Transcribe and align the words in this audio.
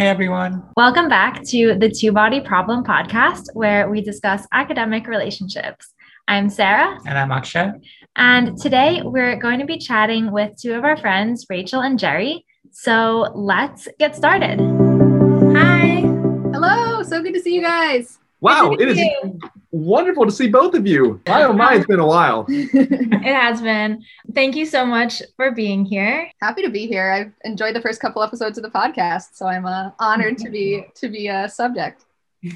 Hey 0.00 0.08
everyone. 0.08 0.66
Welcome 0.78 1.10
back 1.10 1.42
to 1.48 1.74
the 1.74 1.90
Two 1.90 2.10
Body 2.10 2.40
Problem 2.40 2.82
podcast, 2.82 3.48
where 3.52 3.90
we 3.90 4.00
discuss 4.00 4.46
academic 4.50 5.06
relationships. 5.06 5.92
I'm 6.26 6.48
Sarah. 6.48 6.98
And 7.04 7.18
I'm 7.18 7.30
Akshay. 7.30 7.72
And 8.16 8.56
today 8.56 9.02
we're 9.04 9.36
going 9.36 9.60
to 9.60 9.66
be 9.66 9.76
chatting 9.76 10.32
with 10.32 10.56
two 10.56 10.72
of 10.72 10.84
our 10.84 10.96
friends, 10.96 11.44
Rachel 11.50 11.82
and 11.82 11.98
Jerry. 11.98 12.46
So 12.70 13.30
let's 13.34 13.88
get 13.98 14.16
started. 14.16 14.58
Hi. 15.54 16.00
Hello. 16.50 17.02
So 17.02 17.22
good 17.22 17.34
to 17.34 17.40
see 17.40 17.54
you 17.54 17.60
guys. 17.60 18.18
Wow, 18.40 18.72
it 18.72 18.88
is 18.88 18.96
you. 18.96 19.38
Wonderful 19.72 20.26
to 20.26 20.32
see 20.32 20.48
both 20.48 20.74
of 20.74 20.86
you. 20.86 21.20
My 21.26 21.44
oh 21.44 21.52
my, 21.52 21.74
it's 21.74 21.86
been 21.86 22.00
a 22.00 22.06
while. 22.06 22.46
it 22.48 23.22
has 23.22 23.60
been. 23.60 24.04
Thank 24.34 24.56
you 24.56 24.66
so 24.66 24.84
much 24.84 25.22
for 25.36 25.50
being 25.52 25.84
here. 25.84 26.30
Happy 26.40 26.62
to 26.62 26.70
be 26.70 26.86
here. 26.86 27.10
I've 27.10 27.32
enjoyed 27.44 27.74
the 27.74 27.80
first 27.80 28.00
couple 28.00 28.22
episodes 28.22 28.58
of 28.58 28.64
the 28.64 28.70
podcast, 28.70 29.34
so 29.34 29.46
I'm 29.46 29.66
uh, 29.66 29.90
honored 29.98 30.38
to 30.38 30.50
be 30.50 30.86
to 30.96 31.08
be 31.08 31.28
a 31.28 31.48
subject. 31.48 32.04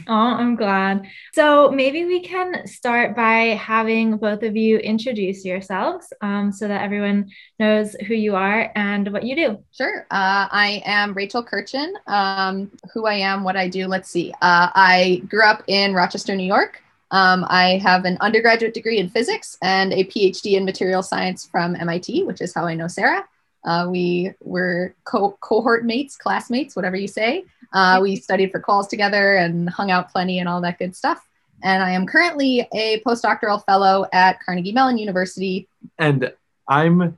Oh, 0.09 0.15
I'm 0.15 0.57
glad. 0.57 1.07
So 1.35 1.71
maybe 1.71 2.07
we 2.07 2.21
can 2.21 2.67
start 2.67 3.15
by 3.15 3.55
having 3.61 4.17
both 4.17 4.43
of 4.43 4.57
you 4.57 4.79
introduce 4.79 5.45
yourselves 5.45 6.11
um, 6.23 6.51
so 6.53 6.67
that 6.69 6.83
everyone 6.83 7.31
knows 7.59 7.95
who 8.07 8.15
you 8.15 8.35
are 8.35 8.73
and 8.75 9.13
what 9.13 9.25
you 9.25 9.37
do. 9.37 9.63
Sure. 9.73 10.07
Uh, 10.11 10.49
I 10.51 10.83
am 10.87 11.13
Rachel 11.13 11.45
Kirchen. 11.45 11.93
Um, 12.07 12.71
who 12.95 13.07
I 13.07 13.15
am, 13.17 13.45
what 13.45 13.57
I 13.57 13.69
do. 13.69 13.87
Let's 13.87 14.09
see. 14.09 14.33
Uh, 14.41 14.71
I 14.75 15.23
grew 15.29 15.45
up 15.45 15.63
in 15.67 15.93
Rochester, 15.93 16.35
New 16.35 16.47
York. 16.47 16.83
Um, 17.15 17.47
I 17.49 17.79
have 17.79 18.07
an 18.07 18.19
undergraduate 18.21 18.75
degree 18.75 18.99
in 18.99 19.09
physics 19.09 19.57
and 19.63 19.93
a 19.93 20.03
PhD 20.03 20.55
in 20.55 20.65
material 20.65 21.01
science 21.01 21.47
from 21.47 21.77
MIT, 21.77 22.25
which 22.25 22.41
is 22.41 22.53
how 22.53 22.67
I 22.67 22.75
know 22.75 22.89
Sarah. 22.89 23.25
Uh, 23.65 23.87
we 23.89 24.33
were 24.43 24.97
co- 25.05 25.39
cohort 25.41 25.85
mates, 25.85 26.17
classmates, 26.17 26.75
whatever 26.75 26.97
you 26.97 27.07
say. 27.07 27.45
Uh, 27.73 28.01
we 28.03 28.17
studied 28.17 28.51
for 28.51 28.61
quals 28.61 28.89
together 28.89 29.37
and 29.37 29.71
hung 29.71 29.93
out 29.93 30.11
plenty 30.11 30.41
and 30.41 30.49
all 30.49 30.61
that 30.61 30.77
good 30.77 30.97
stuff. 30.97 31.25
And 31.63 31.85
I 31.85 31.93
am 31.93 32.05
currently 32.05 32.67
a 32.75 33.01
postdoctoral 33.07 33.65
fellow 33.65 34.07
at 34.13 34.43
Carnegie 34.45 34.73
Mellon 34.73 34.99
University. 34.99 35.69
And 36.01 36.33
I'm 36.69 37.17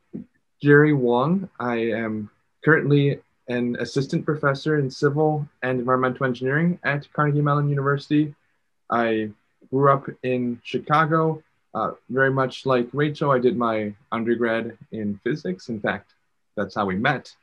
Jerry 0.63 0.93
Wong. 0.93 1.49
I 1.59 1.77
am 1.77 2.29
currently 2.63 3.19
an 3.49 3.79
assistant 3.81 4.27
professor 4.27 4.79
in 4.79 4.91
civil 4.91 5.49
and 5.63 5.81
environmental 5.81 6.27
engineering 6.27 6.79
at 6.85 7.11
Carnegie 7.15 7.41
Mellon 7.41 7.71
University. 7.71 8.35
I 8.91 9.31
grew 9.71 9.91
up 9.91 10.07
in 10.23 10.61
Chicago, 10.65 11.43
uh, 11.75 11.93
very 12.09 12.31
much 12.31 12.67
like 12.67 12.89
Rachel. 12.93 13.31
I 13.31 13.39
did 13.39 13.57
my 13.57 13.95
undergrad 14.13 14.77
in 14.93 15.21
physics. 15.25 15.69
In 15.69 15.81
fact, 15.81 16.15
that's 16.57 16.75
how 16.75 16.87
we 16.87 16.97
met. 16.97 17.35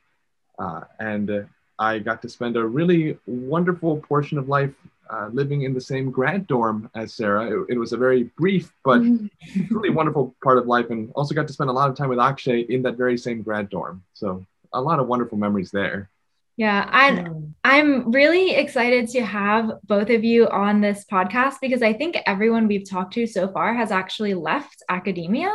Uh, 0.58 0.82
and 0.98 1.30
uh, 1.30 1.42
I 1.78 1.98
got 1.98 2.22
to 2.22 2.28
spend 2.28 2.56
a 2.56 2.64
really 2.64 3.18
wonderful 3.26 3.98
portion 3.98 4.38
of 4.38 4.48
life 4.48 4.74
uh, 5.10 5.28
living 5.32 5.62
in 5.62 5.74
the 5.74 5.80
same 5.80 6.10
grad 6.10 6.46
dorm 6.46 6.90
as 6.94 7.12
Sarah. 7.12 7.46
It, 7.46 7.74
it 7.74 7.78
was 7.78 7.92
a 7.92 7.96
very 7.96 8.24
brief 8.36 8.72
but 8.84 9.00
mm-hmm. 9.00 9.74
really 9.74 9.90
wonderful 9.90 10.34
part 10.42 10.58
of 10.58 10.66
life, 10.66 10.90
and 10.90 11.12
also 11.14 11.34
got 11.34 11.46
to 11.46 11.52
spend 11.52 11.70
a 11.70 11.72
lot 11.72 11.90
of 11.90 11.96
time 11.96 12.08
with 12.08 12.18
Akshay 12.18 12.60
in 12.60 12.82
that 12.82 12.96
very 12.96 13.18
same 13.18 13.42
grad 13.42 13.68
dorm. 13.68 14.02
So 14.14 14.44
a 14.72 14.80
lot 14.80 14.98
of 14.98 15.06
wonderful 15.06 15.38
memories 15.38 15.70
there. 15.70 16.10
Yeah, 16.56 16.88
and 16.92 17.54
I'm 17.64 18.12
really 18.12 18.54
excited 18.54 19.08
to 19.10 19.24
have 19.24 19.72
both 19.82 20.10
of 20.10 20.22
you 20.22 20.48
on 20.48 20.80
this 20.80 21.04
podcast 21.10 21.56
because 21.60 21.82
I 21.82 21.92
think 21.92 22.16
everyone 22.26 22.68
we've 22.68 22.88
talked 22.88 23.14
to 23.14 23.26
so 23.26 23.48
far 23.48 23.74
has 23.74 23.90
actually 23.90 24.34
left 24.34 24.82
academia. 24.88 25.50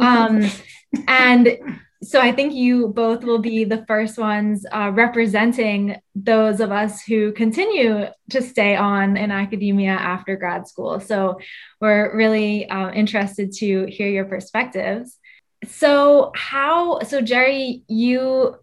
Um, 0.00 0.50
and 1.08 1.58
so 2.02 2.18
I 2.18 2.32
think 2.32 2.54
you 2.54 2.88
both 2.88 3.24
will 3.24 3.40
be 3.40 3.64
the 3.64 3.84
first 3.86 4.16
ones 4.16 4.64
uh, 4.72 4.90
representing 4.94 5.96
those 6.14 6.60
of 6.60 6.72
us 6.72 7.02
who 7.02 7.32
continue 7.32 8.06
to 8.30 8.42
stay 8.42 8.74
on 8.74 9.18
in 9.18 9.30
academia 9.30 9.90
after 9.90 10.36
grad 10.36 10.66
school. 10.66 11.00
So 11.00 11.38
we're 11.78 12.16
really 12.16 12.66
uh, 12.70 12.90
interested 12.92 13.52
to 13.56 13.84
hear 13.84 14.08
your 14.08 14.24
perspectives. 14.24 15.18
So 15.66 16.32
how? 16.34 17.00
So 17.00 17.20
Jerry, 17.20 17.82
you 17.86 18.56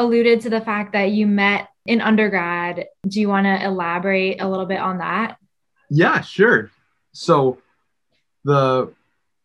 alluded 0.00 0.40
to 0.42 0.50
the 0.50 0.60
fact 0.60 0.92
that 0.92 1.10
you 1.10 1.26
met 1.26 1.68
in 1.86 2.00
undergrad. 2.00 2.86
Do 3.06 3.20
you 3.20 3.28
want 3.28 3.46
to 3.46 3.64
elaborate 3.64 4.40
a 4.40 4.48
little 4.48 4.66
bit 4.66 4.80
on 4.80 4.98
that? 4.98 5.36
Yeah, 5.90 6.20
sure. 6.20 6.70
So 7.12 7.58
the 8.44 8.92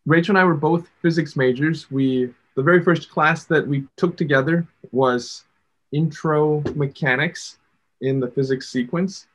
Rachel 0.06 0.36
and 0.36 0.38
I 0.38 0.44
were 0.44 0.54
both 0.54 0.88
physics 1.02 1.36
majors. 1.36 1.90
We 1.90 2.32
the 2.54 2.62
very 2.62 2.82
first 2.82 3.10
class 3.10 3.44
that 3.44 3.66
we 3.66 3.84
took 3.96 4.16
together 4.16 4.66
was 4.92 5.44
intro 5.92 6.62
mechanics 6.74 7.58
in 8.00 8.20
the 8.20 8.28
physics 8.28 8.68
sequence. 8.68 9.26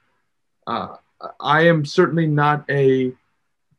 Uh, 0.66 0.96
I 1.40 1.68
am 1.68 1.86
certainly 1.86 2.26
not 2.26 2.66
a 2.70 3.14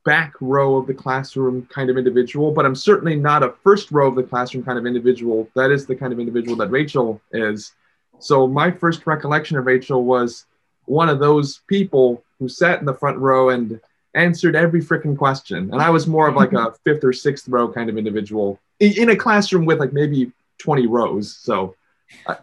back 0.05 0.35
row 0.41 0.77
of 0.77 0.87
the 0.87 0.95
classroom 0.95 1.67
kind 1.73 1.91
of 1.91 1.97
individual, 1.97 2.51
but 2.51 2.67
I'm 2.67 2.75
certainly 2.75 3.17
not 3.17 3.43
a 3.43 3.55
first 3.63 3.91
row 3.93 4.09
of 4.09 4.17
the 4.17 4.23
classroom 4.23 4.65
kind 4.65 4.79
of 4.79 4.87
individual. 4.87 5.49
That 5.55 5.71
is 5.71 5.87
the 5.87 5.95
kind 5.95 6.13
of 6.13 6.19
individual 6.19 6.57
that 6.57 6.71
Rachel 6.71 7.21
is. 7.33 7.73
So 8.19 8.47
my 8.47 8.71
first 8.71 9.07
recollection 9.07 9.57
of 9.57 9.67
Rachel 9.67 10.05
was 10.05 10.47
one 10.87 11.09
of 11.09 11.19
those 11.19 11.61
people 11.69 12.25
who 12.39 12.49
sat 12.49 12.81
in 12.81 12.87
the 12.87 12.95
front 12.95 13.19
row 13.19 13.51
and 13.51 13.81
answered 14.15 14.57
every 14.57 14.81
freaking 14.81 15.17
question. 15.17 15.73
And 15.73 15.81
I 15.81 15.91
was 15.91 16.07
more 16.07 16.29
of 16.29 16.35
like 16.35 16.53
a 16.53 16.73
fifth 16.85 17.05
or 17.05 17.13
sixth 17.13 17.49
row 17.49 17.73
kind 17.73 17.89
of 17.89 17.97
individual 17.97 18.61
in 18.81 19.11
a 19.11 19.17
classroom 19.17 19.65
with 19.65 19.79
like 19.79 19.93
maybe 19.93 20.33
20 20.59 20.87
rows. 20.87 21.35
So 21.37 21.75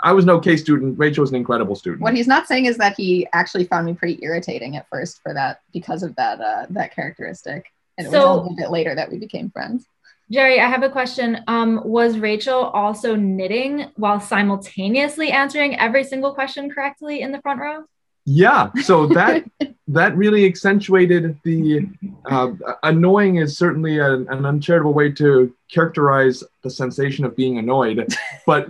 I 0.03 0.11
was 0.11 0.25
no 0.25 0.39
K 0.39 0.57
student. 0.57 0.97
Rachel 0.97 1.21
was 1.21 1.29
an 1.29 1.37
incredible 1.37 1.75
student. 1.75 2.01
What 2.01 2.13
he's 2.13 2.27
not 2.27 2.47
saying 2.47 2.65
is 2.65 2.77
that 2.77 2.95
he 2.97 3.27
actually 3.33 3.65
found 3.65 3.85
me 3.85 3.93
pretty 3.93 4.19
irritating 4.21 4.75
at 4.75 4.87
first 4.89 5.21
for 5.21 5.33
that 5.33 5.61
because 5.73 6.03
of 6.03 6.15
that 6.15 6.41
uh, 6.41 6.65
that 6.71 6.93
characteristic. 6.93 7.71
And 7.97 8.07
it 8.07 8.11
so, 8.11 8.41
was 8.41 8.51
a 8.51 8.55
bit 8.55 8.71
later 8.71 8.95
that 8.95 9.11
we 9.11 9.17
became 9.17 9.49
friends. 9.49 9.85
Jerry, 10.31 10.59
I 10.59 10.67
have 10.67 10.83
a 10.83 10.89
question. 10.89 11.43
Um, 11.47 11.81
was 11.83 12.19
Rachel 12.19 12.65
also 12.65 13.15
knitting 13.15 13.91
while 13.95 14.19
simultaneously 14.19 15.31
answering 15.31 15.79
every 15.79 16.03
single 16.03 16.33
question 16.33 16.69
correctly 16.69 17.21
in 17.21 17.31
the 17.31 17.41
front 17.41 17.59
row? 17.59 17.85
Yeah, 18.25 18.69
so 18.83 19.07
that 19.07 19.43
that 19.87 20.15
really 20.15 20.45
accentuated 20.45 21.39
the 21.43 21.87
uh, 22.25 22.51
annoying 22.83 23.37
is 23.37 23.57
certainly 23.57 23.97
a, 23.97 24.13
an 24.13 24.45
uncharitable 24.45 24.93
way 24.93 25.11
to 25.13 25.53
characterize 25.71 26.43
the 26.61 26.69
sensation 26.69 27.25
of 27.25 27.35
being 27.35 27.57
annoyed, 27.57 28.07
but 28.45 28.69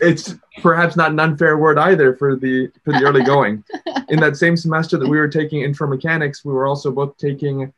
it's 0.00 0.34
perhaps 0.60 0.96
not 0.96 1.12
an 1.12 1.20
unfair 1.20 1.58
word 1.58 1.78
either 1.78 2.16
for 2.16 2.34
the 2.34 2.70
for 2.84 2.92
the 2.92 3.04
early 3.04 3.22
going. 3.22 3.62
In 4.08 4.18
that 4.20 4.36
same 4.36 4.56
semester 4.56 4.98
that 4.98 5.08
we 5.08 5.18
were 5.18 5.28
taking 5.28 5.62
intro 5.62 5.86
mechanics, 5.86 6.44
we 6.44 6.52
were 6.52 6.66
also 6.66 6.90
both 6.90 7.16
taking 7.18 7.72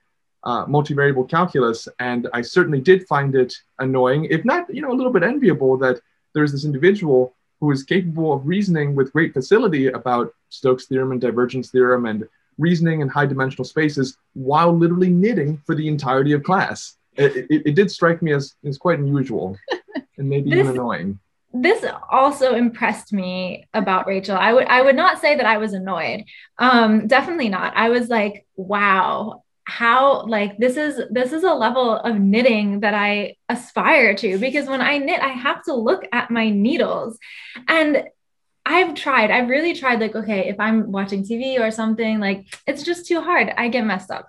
uh, 0.44 0.64
multivariable 0.64 1.28
calculus, 1.28 1.86
and 1.98 2.28
I 2.32 2.40
certainly 2.40 2.80
did 2.80 3.06
find 3.06 3.34
it 3.34 3.54
annoying, 3.78 4.24
if 4.30 4.44
not 4.44 4.72
you 4.74 4.80
know 4.80 4.92
a 4.92 4.96
little 4.96 5.12
bit 5.12 5.22
enviable, 5.22 5.76
that 5.78 6.00
there's 6.34 6.52
this 6.52 6.64
individual 6.64 7.34
who 7.60 7.70
is 7.70 7.82
capable 7.82 8.32
of 8.32 8.46
reasoning 8.46 8.94
with 8.94 9.12
great 9.12 9.32
facility 9.32 9.88
about 9.88 10.34
Stokes' 10.48 10.86
theorem 10.86 11.12
and 11.12 11.20
divergence 11.20 11.70
theorem 11.70 12.06
and 12.06 12.26
reasoning 12.58 13.00
in 13.00 13.08
high 13.08 13.26
dimensional 13.26 13.64
spaces 13.64 14.16
while 14.34 14.76
literally 14.76 15.10
knitting 15.10 15.60
for 15.66 15.74
the 15.74 15.88
entirety 15.88 16.32
of 16.32 16.42
class. 16.42 16.96
It, 17.16 17.46
it, 17.50 17.62
it 17.66 17.74
did 17.74 17.90
strike 17.90 18.22
me 18.22 18.32
as, 18.32 18.54
as 18.64 18.78
quite 18.78 18.98
unusual 18.98 19.56
and 20.18 20.28
maybe 20.28 20.50
this, 20.50 20.60
even 20.60 20.72
annoying. 20.72 21.18
This 21.52 21.84
also 22.10 22.54
impressed 22.54 23.12
me 23.12 23.66
about 23.74 24.06
Rachel. 24.06 24.36
I 24.36 24.52
would 24.52 24.66
I 24.66 24.82
would 24.82 24.94
not 24.94 25.20
say 25.20 25.36
that 25.36 25.46
I 25.46 25.58
was 25.58 25.72
annoyed. 25.72 26.24
Um, 26.58 27.08
definitely 27.08 27.48
not. 27.48 27.76
I 27.76 27.88
was 27.88 28.08
like, 28.08 28.46
wow, 28.56 29.42
how 29.70 30.26
like 30.26 30.58
this 30.58 30.76
is 30.76 31.00
this 31.10 31.32
is 31.32 31.44
a 31.44 31.54
level 31.54 31.96
of 31.96 32.18
knitting 32.18 32.80
that 32.80 32.92
I 32.92 33.36
aspire 33.48 34.14
to 34.16 34.36
because 34.38 34.66
when 34.66 34.80
I 34.80 34.98
knit 34.98 35.20
I 35.20 35.28
have 35.28 35.62
to 35.64 35.74
look 35.74 36.04
at 36.12 36.30
my 36.30 36.50
needles. 36.50 37.18
And 37.68 38.04
I've 38.66 38.94
tried 38.94 39.30
I've 39.30 39.48
really 39.48 39.74
tried 39.74 40.00
like 40.00 40.16
okay 40.16 40.48
if 40.48 40.58
I'm 40.58 40.90
watching 40.90 41.22
TV 41.22 41.60
or 41.60 41.70
something 41.70 42.18
like 42.18 42.46
it's 42.66 42.82
just 42.82 43.06
too 43.06 43.20
hard. 43.20 43.52
I 43.56 43.68
get 43.68 43.86
messed 43.86 44.10
up. 44.10 44.28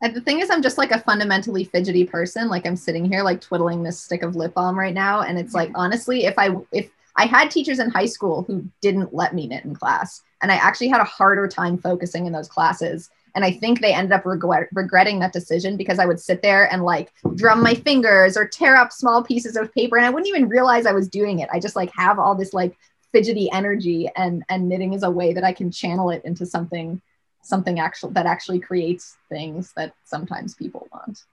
And 0.00 0.16
the 0.16 0.22
thing 0.22 0.40
is 0.40 0.48
I'm 0.48 0.62
just 0.62 0.78
like 0.78 0.90
a 0.90 1.00
fundamentally 1.00 1.64
fidgety 1.64 2.04
person. 2.04 2.48
Like 2.48 2.66
I'm 2.66 2.76
sitting 2.76 3.04
here 3.04 3.22
like 3.22 3.42
twiddling 3.42 3.82
this 3.82 4.00
stick 4.00 4.22
of 4.22 4.36
lip 4.36 4.54
balm 4.54 4.78
right 4.78 4.94
now. 4.94 5.20
And 5.20 5.38
it's 5.38 5.54
like 5.54 5.70
honestly 5.74 6.24
if 6.24 6.38
I 6.38 6.56
if 6.72 6.90
I 7.14 7.26
had 7.26 7.50
teachers 7.50 7.78
in 7.78 7.90
high 7.90 8.06
school 8.06 8.42
who 8.42 8.64
didn't 8.80 9.12
let 9.12 9.34
me 9.34 9.46
knit 9.46 9.66
in 9.66 9.74
class 9.74 10.22
and 10.40 10.50
I 10.50 10.56
actually 10.56 10.88
had 10.88 11.02
a 11.02 11.04
harder 11.04 11.46
time 11.46 11.76
focusing 11.76 12.24
in 12.24 12.32
those 12.32 12.48
classes 12.48 13.10
and 13.34 13.44
I 13.44 13.50
think 13.50 13.80
they 13.80 13.92
ended 13.92 14.12
up 14.12 14.24
regret- 14.24 14.68
regretting 14.72 15.18
that 15.20 15.32
decision 15.32 15.76
because 15.76 15.98
I 15.98 16.06
would 16.06 16.20
sit 16.20 16.42
there 16.42 16.72
and 16.72 16.84
like 16.84 17.12
drum 17.34 17.62
my 17.62 17.74
fingers 17.74 18.36
or 18.36 18.46
tear 18.46 18.76
up 18.76 18.92
small 18.92 19.22
pieces 19.22 19.56
of 19.56 19.72
paper 19.74 19.96
and 19.96 20.06
I 20.06 20.10
wouldn't 20.10 20.28
even 20.28 20.48
realize 20.48 20.86
I 20.86 20.92
was 20.92 21.08
doing 21.08 21.40
it. 21.40 21.48
I 21.52 21.58
just 21.60 21.76
like 21.76 21.90
have 21.96 22.18
all 22.18 22.34
this 22.34 22.52
like 22.52 22.76
fidgety 23.12 23.50
energy 23.52 24.08
and 24.16 24.44
and 24.48 24.68
knitting 24.68 24.92
is 24.92 25.02
a 25.02 25.10
way 25.10 25.32
that 25.32 25.44
I 25.44 25.52
can 25.52 25.70
channel 25.70 26.10
it 26.10 26.24
into 26.24 26.46
something 26.46 27.00
something 27.42 27.78
actual 27.78 28.10
that 28.10 28.26
actually 28.26 28.58
creates 28.58 29.16
things 29.28 29.72
that 29.76 29.94
sometimes 30.04 30.54
people 30.54 30.88
want. 30.92 31.24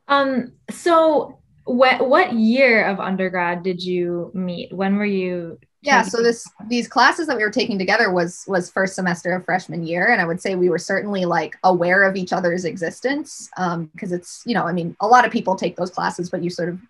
um 0.09 0.53
so 0.71 1.39
what 1.65 2.09
what 2.09 2.33
year 2.33 2.87
of 2.87 3.01
undergrad 3.01 3.63
did 3.63 3.83
you 3.83 4.31
meet? 4.35 4.73
When 4.73 4.97
were 4.97 5.05
you? 5.05 5.59
Yeah, 5.87 6.03
so 6.03 6.21
this 6.21 6.49
these 6.67 6.89
classes 6.89 7.29
that 7.29 7.37
we 7.37 7.45
were 7.45 7.51
taking 7.51 7.79
together 7.79 8.11
was 8.11 8.45
was 8.49 8.69
first 8.71 8.97
semester 8.97 9.31
of 9.33 9.45
freshman 9.45 9.87
year, 9.87 10.09
and 10.09 10.21
I 10.21 10.27
would 10.27 10.41
say 10.41 10.57
we 10.57 10.69
were 10.69 10.79
certainly 10.79 11.25
like 11.25 11.57
aware 11.63 12.03
of 12.03 12.17
each 12.17 12.33
other's 12.33 12.65
existence 12.65 13.49
because 13.55 14.13
um, 14.13 14.19
it's 14.19 14.43
you 14.45 14.55
know 14.55 14.67
I 14.67 14.73
mean 14.73 14.97
a 15.01 15.07
lot 15.07 15.25
of 15.25 15.31
people 15.31 15.55
take 15.55 15.77
those 15.77 15.91
classes, 15.91 16.29
but 16.29 16.43
you 16.43 16.51
sort 16.51 16.71
of 16.71 16.81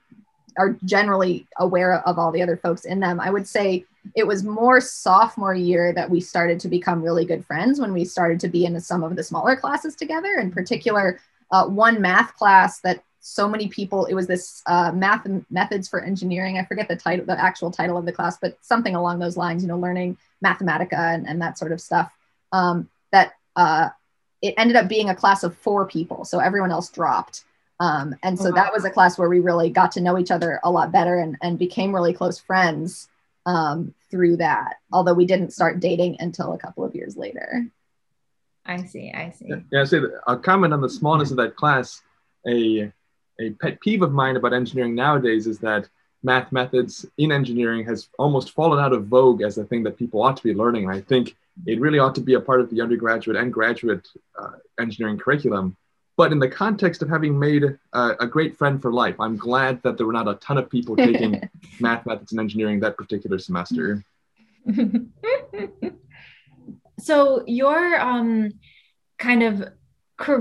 are 0.59 0.77
generally 0.87 1.47
aware 1.59 2.01
of 2.09 2.19
all 2.19 2.33
the 2.33 2.41
other 2.41 2.57
folks 2.57 2.87
in 2.87 3.01
them. 3.01 3.21
I 3.21 3.31
would 3.31 3.47
say 3.47 3.85
it 4.15 4.27
was 4.27 4.45
more 4.45 4.81
sophomore 4.81 5.55
year 5.55 5.93
that 5.93 6.09
we 6.09 6.21
started 6.21 6.59
to 6.61 6.69
become 6.69 7.03
really 7.03 7.27
good 7.27 7.45
friends 7.45 7.79
when 7.79 7.93
we 7.93 8.05
started 8.05 8.41
to 8.41 8.49
be 8.49 8.65
in 8.65 8.81
some 8.81 9.03
of 9.03 9.15
the 9.17 9.23
smaller 9.23 9.57
classes 9.57 9.95
together. 9.95 10.37
In 10.37 10.51
particular, 10.51 11.21
uh, 11.51 11.67
one 11.67 12.01
math 12.01 12.35
class 12.37 12.81
that 12.81 13.03
so 13.27 13.49
many 13.49 13.67
people 13.67 14.05
it 14.07 14.15
was 14.15 14.29
this 14.29 14.63
uh, 14.67 14.93
math 14.93 15.27
methods 15.51 15.89
for 15.89 16.01
engineering 16.01 16.59
i 16.59 16.65
forget 16.65 16.87
the 16.87 16.95
title 16.95 17.27
the 17.27 17.39
actual 17.43 17.73
title 17.73 17.97
of 17.97 18.05
the 18.05 18.13
class 18.13 18.39
but 18.41 18.57
something 18.61 18.95
along 18.95 19.19
those 19.19 19.37
lines 19.37 19.63
you 19.63 19.69
know 19.69 19.79
learning 19.79 20.17
mathematica 20.45 21.15
and, 21.15 21.27
and 21.27 21.43
that 21.43 21.59
sort 21.59 21.73
of 21.73 21.81
stuff 21.81 22.13
um, 22.53 22.89
that 23.11 23.33
uh, 23.57 23.89
it 24.43 24.55
ended 24.57 24.77
up 24.77 24.89
being 24.89 25.11
a 25.11 25.15
class 25.15 25.43
of 25.43 25.57
four 25.57 25.87
people 25.87 26.25
so 26.25 26.39
everyone 26.39 26.71
else 26.71 26.89
dropped 26.89 27.43
um, 27.81 28.15
and 28.23 28.39
so 28.39 28.51
wow. 28.51 28.55
that 28.55 28.73
was 28.73 28.85
a 28.85 28.91
class 28.91 29.19
where 29.19 29.29
we 29.29 29.41
really 29.41 29.71
got 29.71 29.91
to 29.93 30.01
know 30.01 30.19
each 30.19 30.31
other 30.31 30.61
a 30.63 30.71
lot 30.71 30.93
better 30.93 31.19
and, 31.19 31.37
and 31.43 31.59
became 31.59 31.93
really 31.93 32.13
close 32.13 32.39
friends 32.39 33.09
um, 33.45 33.93
through 34.09 34.37
that 34.37 34.77
although 34.93 35.15
we 35.15 35.27
didn't 35.27 35.53
start 35.53 35.81
dating 35.81 36.17
until 36.21 36.53
a 36.53 36.59
couple 36.59 36.85
of 36.85 36.95
years 36.95 37.17
later. 37.17 37.67
I 38.65 38.85
see 38.85 39.13
i 39.13 39.31
see. 39.31 39.49
Yeah 39.73 39.81
i 39.81 39.85
say 39.85 40.01
a 40.29 40.37
comment 40.37 40.73
on 40.73 40.81
the 40.81 40.89
smallness 40.89 41.33
of 41.33 41.37
that 41.39 41.57
class 41.57 42.03
a 42.47 42.93
a 43.41 43.51
pet 43.51 43.81
peeve 43.81 44.03
of 44.03 44.13
mine 44.13 44.37
about 44.37 44.53
engineering 44.53 44.95
nowadays 44.95 45.47
is 45.47 45.59
that 45.61 45.89
math 46.23 46.51
methods 46.53 47.07
in 47.19 47.31
engineering 47.31 47.85
has 47.85 48.09
almost 48.19 48.53
fallen 48.53 48.83
out 48.83 48.93
of 48.93 49.07
vogue 49.07 49.43
as 49.43 49.59
a 49.59 49.65
thing 49.65 49.83
that 49.85 49.99
people 49.99 50.23
ought 50.23 50.37
to 50.37 50.43
be 50.43 50.55
learning. 50.55 50.85
And 50.85 50.93
I 50.93 51.01
think 51.01 51.37
it 51.67 51.81
really 51.81 51.99
ought 51.99 52.15
to 52.17 52.21
be 52.21 52.35
a 52.35 52.41
part 52.41 52.61
of 52.61 52.71
the 52.71 52.81
undergraduate 52.81 53.37
and 53.37 53.53
graduate 53.53 54.07
uh, 54.39 54.53
engineering 54.81 55.19
curriculum. 55.19 55.77
But 56.17 56.33
in 56.33 56.39
the 56.39 56.49
context 56.49 57.03
of 57.03 57.09
having 57.11 57.39
made 57.39 57.65
a, 57.93 58.11
a, 58.21 58.27
great 58.27 58.57
friend 58.57 58.81
for 58.81 58.91
life, 58.91 59.17
I'm 59.21 59.37
glad 59.37 59.83
that 59.83 59.99
there 59.99 60.07
were 60.07 60.15
not 60.15 60.29
a 60.29 60.35
ton 60.37 60.57
of 60.57 60.71
people 60.71 60.97
taking 60.97 61.47
math 61.81 62.07
methods 62.07 62.33
and 62.33 62.41
engineering 62.41 62.81
that 62.81 62.97
particular 62.97 63.39
semester. 63.39 64.03
so 66.99 67.45
your 67.47 68.01
um, 68.01 68.53
kind 69.19 69.43
of 69.43 69.69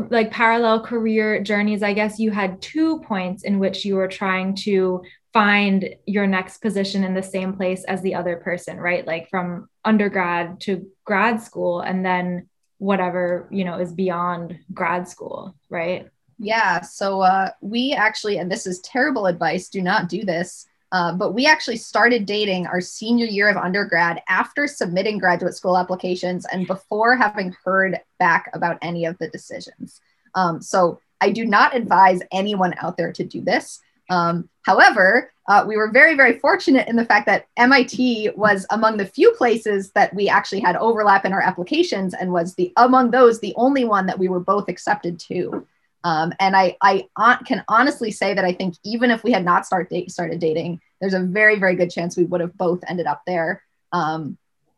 like 0.10 0.32
parallel 0.32 0.80
career 0.80 1.44
journeys 1.44 1.84
i 1.84 1.94
guess 1.94 2.18
you 2.18 2.32
had 2.32 2.62
two 2.62 3.00
points 3.00 3.44
in 3.44 3.60
which 3.60 3.84
you 3.84 3.96
were 3.96 4.08
trying 4.08 4.56
to 4.56 5.02
find 5.36 5.94
your 6.06 6.26
next 6.26 6.60
position 6.60 7.04
in 7.04 7.14
the 7.14 7.22
same 7.22 7.52
place 7.52 7.84
as 7.84 8.02
the 8.02 8.16
other 8.16 8.38
person 8.38 8.78
right? 8.78 9.06
Like 9.06 9.30
from 9.30 9.68
undergrad 9.84 10.62
to 10.62 10.90
grad 11.04 11.42
school 11.42 11.82
and 11.82 12.06
then 12.06 12.48
whatever 12.78 13.50
you 13.52 13.66
know 13.66 13.78
is 13.78 13.92
beyond 13.92 14.58
grad 14.74 15.10
school 15.10 15.54
right? 15.70 16.08
Yeah 16.40 16.80
so 16.80 17.20
uh, 17.20 17.50
we 17.60 17.92
actually 17.92 18.38
and 18.38 18.50
this 18.50 18.66
is 18.66 18.80
terrible 18.80 19.26
advice 19.26 19.68
do 19.68 19.82
not 19.82 20.08
do 20.08 20.24
this 20.24 20.68
uh, 20.92 21.14
but 21.14 21.34
we 21.34 21.46
actually 21.46 21.78
started 21.78 22.26
dating 22.26 22.68
our 22.68 22.80
senior 22.80 23.26
year 23.26 23.50
of 23.50 23.58
undergrad 23.58 24.22
after 24.30 24.68
submitting 24.68 25.18
graduate 25.18 25.56
school 25.56 25.78
applications 25.78 26.46
and 26.52 26.68
before 26.68 27.16
having 27.16 27.56
heard 27.64 28.00
back 28.20 28.50
about 28.54 28.78
any 28.82 29.06
of 29.06 29.18
the 29.18 29.28
decisions. 29.30 30.00
Um, 30.36 30.62
so 30.62 31.00
I 31.22 31.32
do 31.32 31.46
not 31.46 31.76
advise 31.76 32.22
anyone 32.32 32.76
out 32.82 32.98
there 32.98 33.12
to 33.14 33.24
do 33.24 33.42
this. 33.42 33.80
Um, 34.10 34.50
however, 34.64 35.32
uh, 35.48 35.64
we 35.68 35.78
were 35.78 35.92
very, 35.92 36.16
very 36.16 36.40
fortunate 36.40 36.88
in 36.88 36.96
the 36.96 37.06
fact 37.06 37.26
that 37.28 37.48
MIT 37.58 38.32
was 38.36 38.66
among 38.70 38.98
the 38.98 39.06
few 39.06 39.32
places 39.34 39.92
that 39.92 40.14
we 40.14 40.28
actually 40.28 40.60
had 40.60 40.76
overlap 40.76 41.26
in 41.26 41.34
our 41.34 41.42
applications 41.42 42.14
and 42.14 42.32
was 42.32 42.56
the 42.56 42.74
among 42.78 43.12
those 43.12 43.40
the 43.40 43.54
only 43.56 43.86
one 43.86 44.06
that 44.08 44.20
we 44.20 44.28
were 44.28 44.40
both 44.40 44.70
accepted 44.70 45.20
to. 45.20 45.68
Um, 46.06 46.34
and 46.40 46.56
I, 46.56 46.78
I 46.84 47.08
can 47.48 47.64
honestly 47.68 48.12
say 48.12 48.36
that 48.36 48.46
I 48.46 48.54
think 48.54 48.76
even 48.84 49.10
if 49.10 49.24
we 49.24 49.32
had 49.32 49.44
not 49.44 49.66
start 49.66 49.90
date, 49.90 50.12
started 50.12 50.40
dating, 50.40 50.80
there's 51.02 51.16
a 51.16 51.20
very, 51.20 51.58
very 51.58 51.76
good 51.76 51.90
chance 51.90 52.16
we 52.16 52.26
would 52.26 52.42
have 52.42 52.56
both 52.56 52.84
ended 52.88 53.08
up 53.08 53.24
there. 53.26 53.64
Um, 53.92 54.38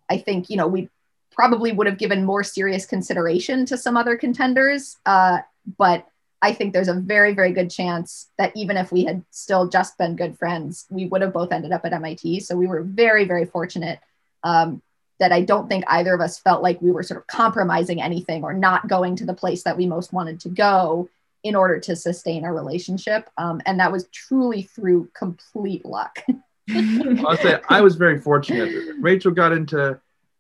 I 0.10 0.20
think, 0.20 0.50
you 0.50 0.56
know, 0.56 0.68
we 0.68 0.88
probably 1.34 1.74
would 1.74 1.86
have 1.86 1.98
given 1.98 2.24
more 2.24 2.46
serious 2.46 2.86
consideration 2.86 3.66
to 3.66 3.78
some 3.78 3.98
other 3.98 4.16
contenders. 4.16 4.96
Uh, 5.06 5.40
but 5.78 6.08
I 6.42 6.54
think 6.54 6.72
there's 6.72 6.88
a 6.88 6.94
very, 6.94 7.34
very 7.34 7.52
good 7.52 7.70
chance 7.70 8.30
that 8.38 8.54
even 8.56 8.78
if 8.78 8.94
we 8.94 9.04
had 9.04 9.22
still 9.32 9.68
just 9.68 9.98
been 9.98 10.16
good 10.16 10.40
friends, 10.40 10.86
we 10.90 11.08
would 11.08 11.22
have 11.22 11.34
both 11.34 11.52
ended 11.52 11.74
up 11.74 11.84
at 11.84 11.92
MIT. 11.92 12.40
So 12.40 12.56
we 12.56 12.68
were 12.68 12.84
very, 12.84 13.26
very 13.26 13.44
fortunate 13.44 14.00
um, 14.46 14.82
that 15.20 15.34
I 15.34 15.42
don't 15.42 15.68
think 15.68 15.84
either 15.88 16.14
of 16.14 16.22
us 16.22 16.40
felt 16.40 16.64
like 16.64 16.82
we 16.82 16.92
were 16.92 17.04
sort 17.04 17.20
of 17.20 17.28
compromising 17.28 18.02
anything 18.02 18.46
or 18.46 18.54
not 18.54 18.88
going 18.88 19.18
to 19.18 19.26
the 19.26 19.34
place 19.34 19.64
that 19.64 19.76
we 19.76 19.88
most 19.88 20.14
wanted 20.14 20.40
to 20.40 20.50
go 20.50 21.10
in 21.44 21.56
order 21.56 21.80
to 21.80 21.96
sustain 21.96 22.44
a 22.46 22.54
relationship. 22.54 23.30
Um, 23.38 23.62
and 23.66 23.80
that 23.80 23.92
was 23.92 24.08
truly 24.10 24.64
through 24.64 25.10
complete 25.14 25.86
luck. 25.86 26.24
I'll 26.70 27.38
say 27.38 27.60
I 27.70 27.82
was 27.82 27.96
very 27.96 28.20
fortunate. 28.20 28.96
Rachel 29.00 29.32
got 29.32 29.54
into 29.54 30.00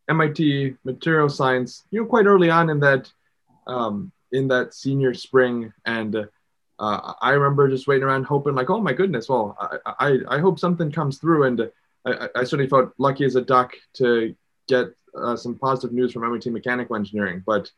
MIT 0.09 0.75
material 0.83 1.29
science, 1.29 1.83
you 1.91 2.01
know, 2.01 2.07
quite 2.07 2.25
early 2.25 2.49
on 2.49 2.69
in 2.69 2.79
that 2.81 3.11
um, 3.65 4.11
in 4.31 4.47
that 4.49 4.73
senior 4.73 5.13
spring, 5.13 5.73
and 5.85 6.15
uh, 6.79 7.13
I 7.21 7.31
remember 7.31 7.69
just 7.69 7.88
waiting 7.88 8.03
around 8.03 8.23
hoping, 8.23 8.55
like, 8.55 8.69
oh 8.69 8.79
my 8.79 8.93
goodness, 8.93 9.29
well, 9.29 9.57
I 9.59 9.95
I, 10.00 10.17
I 10.35 10.39
hope 10.39 10.59
something 10.59 10.91
comes 10.91 11.17
through, 11.17 11.43
and 11.43 11.71
I, 12.05 12.29
I 12.35 12.43
certainly 12.43 12.67
felt 12.67 12.93
lucky 12.97 13.25
as 13.25 13.35
a 13.35 13.41
duck 13.41 13.73
to 13.95 14.35
get 14.67 14.88
uh, 15.17 15.35
some 15.35 15.55
positive 15.55 15.93
news 15.93 16.11
from 16.11 16.23
MIT 16.23 16.50
mechanical 16.50 16.95
engineering, 16.95 17.43
but 17.45 17.71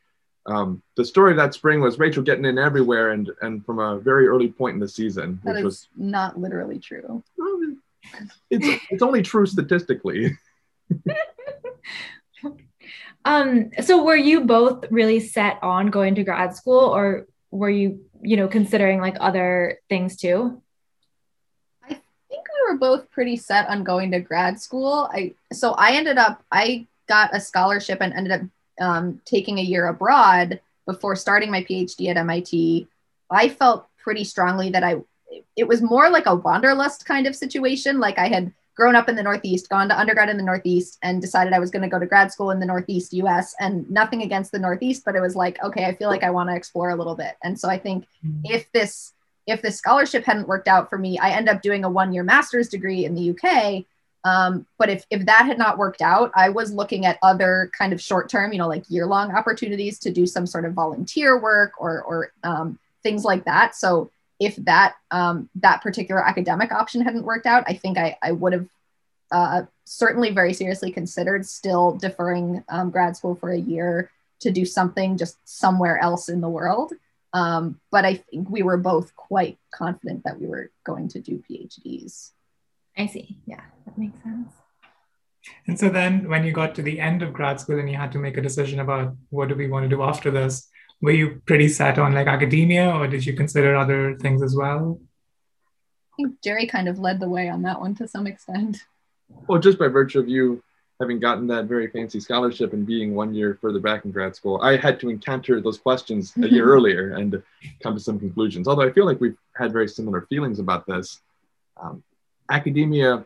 um, 0.46 0.82
the 0.96 1.04
story 1.04 1.34
that 1.34 1.54
spring 1.54 1.80
was 1.80 1.98
Rachel 1.98 2.22
getting 2.22 2.44
in 2.44 2.58
everywhere 2.58 3.10
and 3.10 3.30
and 3.42 3.64
from 3.64 3.78
a 3.78 3.98
very 3.98 4.26
early 4.26 4.48
point 4.48 4.74
in 4.74 4.80
the 4.80 4.88
season, 4.88 5.40
that 5.44 5.56
which 5.56 5.64
was 5.64 5.88
not 5.96 6.38
literally 6.38 6.78
true. 6.78 7.22
It's 8.50 8.84
it's 8.90 9.02
only 9.02 9.22
true 9.22 9.46
statistically. 9.46 10.36
um. 13.24 13.70
So 13.82 14.02
were 14.02 14.16
you 14.16 14.42
both 14.42 14.90
really 14.90 15.20
set 15.20 15.58
on 15.62 15.88
going 15.88 16.14
to 16.14 16.24
grad 16.24 16.56
school, 16.56 16.80
or 16.80 17.26
were 17.50 17.70
you 17.70 18.00
you 18.22 18.36
know 18.36 18.48
considering 18.48 19.00
like 19.00 19.16
other 19.20 19.78
things 19.88 20.16
too? 20.16 20.62
I 21.84 21.88
think 21.88 22.02
we 22.48 22.72
were 22.72 22.78
both 22.78 23.10
pretty 23.10 23.36
set 23.36 23.68
on 23.68 23.84
going 23.84 24.10
to 24.12 24.20
grad 24.20 24.58
school. 24.58 25.08
I 25.12 25.34
so 25.52 25.72
I 25.72 25.92
ended 25.92 26.16
up 26.16 26.42
I 26.50 26.86
got 27.06 27.36
a 27.36 27.40
scholarship 27.40 27.98
and 28.00 28.14
ended 28.14 28.32
up 28.32 28.40
um, 28.80 29.20
taking 29.24 29.58
a 29.58 29.62
year 29.62 29.86
abroad 29.88 30.60
before 30.86 31.14
starting 31.16 31.50
my 31.50 31.62
PhD 31.62 32.08
at 32.08 32.16
MIT, 32.16 32.88
I 33.30 33.48
felt 33.48 33.86
pretty 34.02 34.24
strongly 34.24 34.70
that 34.70 34.82
I 34.82 34.96
it 35.56 35.68
was 35.68 35.80
more 35.80 36.10
like 36.10 36.26
a 36.26 36.34
wanderlust 36.34 37.06
kind 37.06 37.26
of 37.26 37.36
situation. 37.36 38.00
Like 38.00 38.18
I 38.18 38.26
had 38.26 38.52
grown 38.74 38.96
up 38.96 39.08
in 39.08 39.16
the 39.16 39.22
Northeast, 39.22 39.68
gone 39.68 39.88
to 39.88 39.98
undergrad 39.98 40.28
in 40.28 40.36
the 40.36 40.42
Northeast, 40.42 40.98
and 41.02 41.20
decided 41.20 41.52
I 41.52 41.58
was 41.58 41.70
going 41.70 41.82
to 41.82 41.88
go 41.88 41.98
to 41.98 42.06
grad 42.06 42.32
school 42.32 42.50
in 42.50 42.60
the 42.60 42.66
Northeast 42.66 43.12
US. 43.12 43.54
And 43.60 43.88
nothing 43.90 44.22
against 44.22 44.52
the 44.52 44.58
Northeast, 44.58 45.04
but 45.04 45.14
it 45.14 45.20
was 45.20 45.36
like, 45.36 45.62
okay, 45.62 45.84
I 45.84 45.94
feel 45.94 46.08
like 46.08 46.24
I 46.24 46.30
want 46.30 46.48
to 46.48 46.56
explore 46.56 46.90
a 46.90 46.96
little 46.96 47.14
bit. 47.14 47.36
And 47.44 47.58
so 47.58 47.68
I 47.68 47.78
think 47.78 48.06
mm-hmm. 48.26 48.40
if 48.44 48.70
this 48.72 49.12
if 49.46 49.62
this 49.62 49.76
scholarship 49.76 50.24
hadn't 50.24 50.48
worked 50.48 50.68
out 50.68 50.88
for 50.88 50.98
me, 50.98 51.18
I 51.18 51.30
end 51.30 51.48
up 51.48 51.62
doing 51.62 51.84
a 51.84 51.90
one 51.90 52.12
year 52.12 52.22
master's 52.22 52.68
degree 52.68 53.04
in 53.04 53.14
the 53.14 53.30
UK. 53.30 53.84
Um, 54.24 54.66
but 54.78 54.90
if, 54.90 55.06
if 55.10 55.24
that 55.26 55.46
had 55.46 55.58
not 55.58 55.78
worked 55.78 56.02
out, 56.02 56.30
I 56.34 56.50
was 56.50 56.72
looking 56.72 57.06
at 57.06 57.18
other 57.22 57.70
kind 57.76 57.92
of 57.92 58.00
short 58.00 58.28
term, 58.28 58.52
you 58.52 58.58
know, 58.58 58.68
like 58.68 58.84
year 58.90 59.06
long 59.06 59.34
opportunities 59.34 59.98
to 60.00 60.12
do 60.12 60.26
some 60.26 60.46
sort 60.46 60.64
of 60.66 60.74
volunteer 60.74 61.40
work 61.40 61.72
or, 61.78 62.02
or 62.02 62.32
um, 62.44 62.78
things 63.02 63.24
like 63.24 63.44
that. 63.44 63.74
So 63.74 64.10
if 64.38 64.56
that 64.56 64.96
um, 65.10 65.48
that 65.56 65.82
particular 65.82 66.26
academic 66.26 66.72
option 66.72 67.02
hadn't 67.02 67.24
worked 67.24 67.46
out, 67.46 67.64
I 67.66 67.74
think 67.74 67.98
I, 67.98 68.16
I 68.22 68.32
would 68.32 68.52
have 68.52 68.68
uh, 69.30 69.62
certainly 69.84 70.30
very 70.30 70.52
seriously 70.52 70.90
considered 70.90 71.46
still 71.46 71.96
deferring 71.96 72.64
um, 72.68 72.90
grad 72.90 73.16
school 73.16 73.34
for 73.34 73.50
a 73.50 73.58
year 73.58 74.10
to 74.40 74.50
do 74.50 74.64
something 74.64 75.16
just 75.16 75.36
somewhere 75.44 75.98
else 75.98 76.28
in 76.28 76.40
the 76.40 76.48
world. 76.48 76.92
Um, 77.32 77.78
but 77.90 78.04
I 78.04 78.16
think 78.16 78.50
we 78.50 78.62
were 78.62 78.78
both 78.78 79.14
quite 79.14 79.58
confident 79.72 80.24
that 80.24 80.40
we 80.40 80.46
were 80.46 80.70
going 80.84 81.08
to 81.08 81.20
do 81.20 81.42
PhDs. 81.48 82.32
I 82.96 83.06
see. 83.06 83.38
Yeah, 83.46 83.62
that 83.86 83.96
makes 83.96 84.22
sense. 84.22 84.52
And 85.66 85.78
so 85.78 85.88
then 85.88 86.28
when 86.28 86.44
you 86.44 86.52
got 86.52 86.74
to 86.74 86.82
the 86.82 87.00
end 87.00 87.22
of 87.22 87.32
grad 87.32 87.60
school 87.60 87.78
and 87.78 87.90
you 87.90 87.96
had 87.96 88.12
to 88.12 88.18
make 88.18 88.36
a 88.36 88.42
decision 88.42 88.80
about 88.80 89.14
what 89.30 89.48
do 89.48 89.54
we 89.54 89.68
want 89.68 89.84
to 89.84 89.88
do 89.88 90.02
after 90.02 90.30
this, 90.30 90.68
were 91.00 91.12
you 91.12 91.40
pretty 91.46 91.68
set 91.68 91.98
on 91.98 92.12
like 92.12 92.26
academia 92.26 92.90
or 92.90 93.06
did 93.06 93.24
you 93.24 93.34
consider 93.34 93.74
other 93.74 94.16
things 94.18 94.42
as 94.42 94.54
well? 94.54 95.00
I 96.12 96.16
think 96.16 96.42
Jerry 96.42 96.66
kind 96.66 96.88
of 96.88 96.98
led 96.98 97.20
the 97.20 97.28
way 97.28 97.48
on 97.48 97.62
that 97.62 97.80
one 97.80 97.94
to 97.96 98.06
some 98.06 98.26
extent. 98.26 98.78
Well, 99.46 99.60
just 99.60 99.78
by 99.78 99.88
virtue 99.88 100.18
of 100.18 100.28
you 100.28 100.62
having 101.00 101.18
gotten 101.18 101.46
that 101.46 101.64
very 101.64 101.88
fancy 101.88 102.20
scholarship 102.20 102.74
and 102.74 102.86
being 102.86 103.14
one 103.14 103.32
year 103.32 103.56
further 103.62 103.80
back 103.80 104.04
in 104.04 104.10
grad 104.10 104.36
school, 104.36 104.60
I 104.60 104.76
had 104.76 105.00
to 105.00 105.08
encounter 105.08 105.58
those 105.62 105.78
questions 105.78 106.34
a 106.36 106.48
year 106.48 106.66
earlier 106.74 107.14
and 107.14 107.42
come 107.82 107.94
to 107.94 108.00
some 108.00 108.18
conclusions. 108.18 108.68
Although 108.68 108.86
I 108.86 108.92
feel 108.92 109.06
like 109.06 109.20
we've 109.20 109.38
had 109.56 109.72
very 109.72 109.88
similar 109.88 110.26
feelings 110.28 110.58
about 110.58 110.86
this. 110.86 111.20
um, 111.80 112.02
academia 112.50 113.24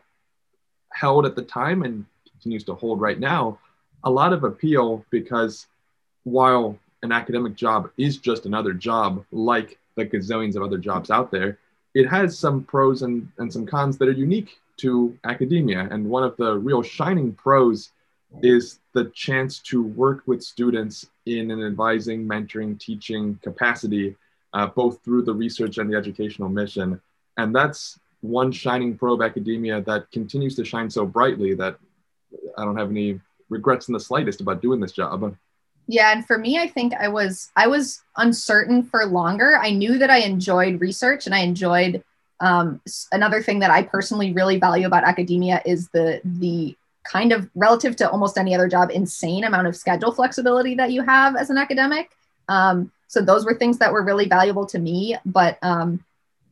held 0.91 1.25
at 1.25 1.35
the 1.35 1.41
time 1.41 1.83
and 1.83 2.05
continues 2.31 2.63
to 2.63 2.75
hold 2.75 3.01
right 3.01 3.19
now 3.19 3.59
a 4.03 4.09
lot 4.09 4.33
of 4.33 4.43
appeal 4.43 5.03
because 5.09 5.67
while 6.23 6.77
an 7.01 7.11
academic 7.11 7.55
job 7.55 7.89
is 7.97 8.17
just 8.17 8.45
another 8.45 8.73
job 8.73 9.25
like 9.31 9.77
the 9.95 10.05
gazillions 10.05 10.55
of 10.55 10.63
other 10.63 10.77
jobs 10.77 11.09
out 11.09 11.31
there, 11.31 11.57
it 11.93 12.07
has 12.07 12.37
some 12.37 12.63
pros 12.63 13.01
and, 13.01 13.27
and 13.37 13.51
some 13.51 13.65
cons 13.65 13.97
that 13.97 14.07
are 14.07 14.13
unique 14.13 14.59
to 14.77 15.17
academia. 15.23 15.87
And 15.91 16.09
one 16.09 16.23
of 16.23 16.35
the 16.37 16.57
real 16.57 16.83
shining 16.83 17.33
pros 17.33 17.91
is 18.43 18.79
the 18.93 19.05
chance 19.13 19.59
to 19.59 19.81
work 19.81 20.23
with 20.25 20.43
students 20.43 21.07
in 21.25 21.51
an 21.51 21.63
advising, 21.63 22.27
mentoring, 22.27 22.77
teaching 22.79 23.39
capacity, 23.41 24.15
uh, 24.53 24.67
both 24.67 25.01
through 25.03 25.23
the 25.23 25.33
research 25.33 25.77
and 25.77 25.91
the 25.91 25.97
educational 25.97 26.49
mission. 26.49 26.99
And 27.37 27.55
that's 27.55 27.99
one 28.27 28.51
shining 28.51 28.97
probe 28.97 29.21
academia 29.21 29.81
that 29.81 30.11
continues 30.11 30.55
to 30.55 30.65
shine 30.65 30.89
so 30.89 31.05
brightly 31.05 31.53
that 31.55 31.77
I 32.57 32.65
don't 32.65 32.77
have 32.77 32.89
any 32.89 33.19
regrets 33.49 33.87
in 33.87 33.93
the 33.93 33.99
slightest 33.99 34.41
about 34.41 34.61
doing 34.61 34.79
this 34.79 34.91
job. 34.91 35.35
Yeah, 35.87 36.11
and 36.11 36.25
for 36.25 36.37
me, 36.37 36.57
I 36.57 36.67
think 36.67 36.93
I 36.93 37.07
was 37.07 37.51
I 37.55 37.67
was 37.67 38.01
uncertain 38.17 38.83
for 38.83 39.05
longer. 39.05 39.57
I 39.57 39.69
knew 39.71 39.97
that 39.99 40.09
I 40.09 40.17
enjoyed 40.17 40.81
research 40.81 41.25
and 41.25 41.35
I 41.35 41.39
enjoyed 41.39 42.03
um, 42.39 42.81
another 43.11 43.41
thing 43.41 43.59
that 43.59 43.71
I 43.71 43.83
personally 43.83 44.33
really 44.33 44.59
value 44.59 44.87
about 44.87 45.03
academia 45.03 45.61
is 45.65 45.89
the 45.89 46.21
the 46.23 46.75
kind 47.03 47.31
of 47.31 47.47
relative 47.53 47.95
to 47.97 48.09
almost 48.09 48.37
any 48.37 48.55
other 48.55 48.67
job 48.67 48.89
insane 48.91 49.43
amount 49.43 49.67
of 49.67 49.75
schedule 49.75 50.11
flexibility 50.11 50.73
that 50.75 50.91
you 50.91 51.03
have 51.03 51.35
as 51.35 51.51
an 51.51 51.57
academic. 51.57 52.09
Um, 52.49 52.91
so 53.07 53.21
those 53.21 53.45
were 53.45 53.53
things 53.53 53.77
that 53.77 53.93
were 53.93 54.03
really 54.03 54.27
valuable 54.27 54.65
to 54.65 54.79
me. 54.79 55.15
But 55.23 55.59
um, 55.61 56.03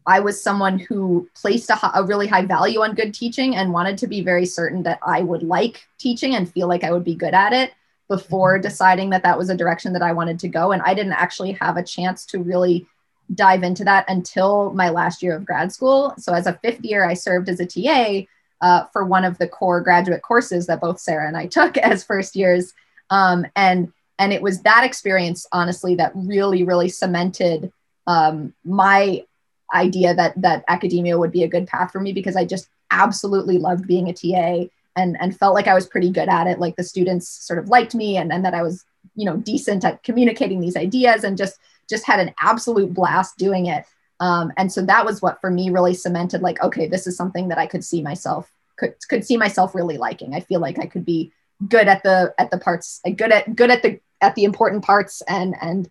I 0.05 0.19
was 0.19 0.41
someone 0.41 0.79
who 0.79 1.29
placed 1.36 1.69
a, 1.69 2.00
a, 2.00 2.03
really 2.03 2.27
high 2.27 2.45
value 2.45 2.81
on 2.81 2.95
good 2.95 3.13
teaching 3.13 3.55
and 3.55 3.74
wanted 3.74 3.98
to 4.00 4.07
be 4.07 4.22
very 4.22 4.45
certain 4.45 4.83
that 4.83 5.00
I 5.05 5.22
would 5.22 5.43
like 5.43 5.86
teaching 5.98 6.36
and 6.36 6.51
feel 6.51 6.67
like 6.67 6.83
I 6.83 6.91
would 6.91 7.03
be 7.03 7.15
good 7.15 7.33
at 7.33 7.53
it 7.53 7.72
before 8.07 8.55
mm-hmm. 8.55 8.63
deciding 8.63 9.10
that 9.12 9.24
that 9.24 9.38
was 9.38 9.50
a 9.50 9.57
direction 9.57 9.93
that 9.93 10.01
I 10.01 10.13
wanted 10.13 10.39
to 10.39 10.50
go. 10.50 10.72
And 10.72 10.81
I 10.81 10.93
didn't 10.93 11.13
actually 11.13 11.53
have 11.53 11.77
a 11.77 11.83
chance 11.83 12.25
to 12.27 12.39
really 12.39 12.86
dive 13.33 13.63
into 13.63 13.83
that 13.86 14.05
until 14.10 14.74
my 14.74 14.89
last 14.89 15.24
year 15.24 15.36
of 15.36 15.45
grad 15.45 15.72
school. 15.72 16.13
So 16.17 16.33
as 16.33 16.48
a 16.48 16.60
fifth 16.62 16.83
year, 16.83 17.05
I 17.05 17.13
served 17.13 17.50
as 17.50 17.60
a 17.60 17.65
TA 17.65 18.27
uh, 18.62 18.86
for 18.93 19.05
one 19.05 19.25
of 19.25 19.38
the 19.38 19.48
core 19.48 19.81
graduate 19.81 20.22
courses 20.22 20.67
that 20.67 20.81
both 20.81 21.00
Sarah 21.00 21.27
and 21.27 21.38
I 21.38 21.48
took 21.48 21.77
as 21.77 22.03
first 22.03 22.36
years. 22.36 22.74
Um, 23.10 23.45
and 23.55 23.91
and 24.19 24.31
it 24.31 24.41
was 24.41 24.62
that 24.62 24.83
experience, 24.83 25.48
honestly, 25.51 25.95
that 25.95 26.12
really, 26.13 26.63
really 26.63 26.88
cemented 26.88 27.74
um, 28.05 28.53
my 28.63 29.25
idea 29.74 30.13
that 30.13 30.39
that 30.42 30.63
academia 30.68 31.18
would 31.18 31.32
be 31.32 31.44
a 31.44 31.48
good 31.48 31.68
path 31.68 31.92
for 31.92 32.00
me 32.00 32.13
because 32.13 32.36
I 32.36 32.46
just 32.46 32.70
absolutely 32.92 33.58
loved 33.58 33.88
being 33.88 34.10
a 34.10 34.13
TA 34.13 34.70
and 34.96 35.18
and 35.20 35.38
felt 35.38 35.56
like 35.56 35.68
I 35.68 35.74
was 35.74 35.88
pretty 35.88 36.12
good 36.12 36.30
at 36.30 36.48
it. 36.48 36.60
Like 36.60 36.75
the 36.75 36.84
students 36.84 37.27
sort 37.27 37.60
of 37.60 37.70
liked 37.70 37.96
me 37.96 38.18
and, 38.18 38.32
and 38.32 38.46
that 38.46 38.53
I 38.53 38.62
was, 38.62 38.86
you 39.15 39.25
know, 39.25 39.38
decent 39.38 39.84
at 39.84 40.03
communicating 40.03 40.62
these 40.62 40.77
ideas 40.77 41.24
and 41.24 41.38
just 41.38 41.58
just 41.89 42.06
had 42.06 42.20
an 42.20 42.34
absolute 42.42 42.94
blast 42.94 43.38
doing 43.38 43.65
it. 43.65 43.86
Um, 44.20 44.51
and 44.58 44.72
so 44.72 44.82
that 44.84 45.06
was 45.06 45.22
what 45.22 45.42
for 45.42 45.50
me 45.50 45.70
really 45.70 45.94
cemented 45.94 46.42
like, 46.42 46.62
okay, 46.63 46.88
this 46.88 47.08
is 47.08 47.18
something 47.18 47.50
that 47.50 47.58
I 47.58 47.68
could 47.68 47.84
see 47.84 48.01
myself 48.01 48.51
could 48.77 48.96
could 49.10 49.25
see 49.25 49.38
myself 49.38 49.75
really 49.75 49.98
liking. 49.98 50.34
I 50.34 50.39
feel 50.39 50.60
like 50.60 50.80
I 50.80 50.86
could 50.86 51.06
be 51.06 51.32
good 51.68 51.88
at 51.88 52.03
the 52.03 52.34
at 52.38 52.51
the 52.51 52.58
parts, 52.58 53.01
good 53.03 53.32
at 53.32 53.56
good 53.56 53.72
at 53.72 53.82
the 53.82 54.00
at 54.22 54.36
the 54.36 54.44
important 54.44 54.84
parts 54.84 55.22
and 55.27 55.56
and 55.62 55.89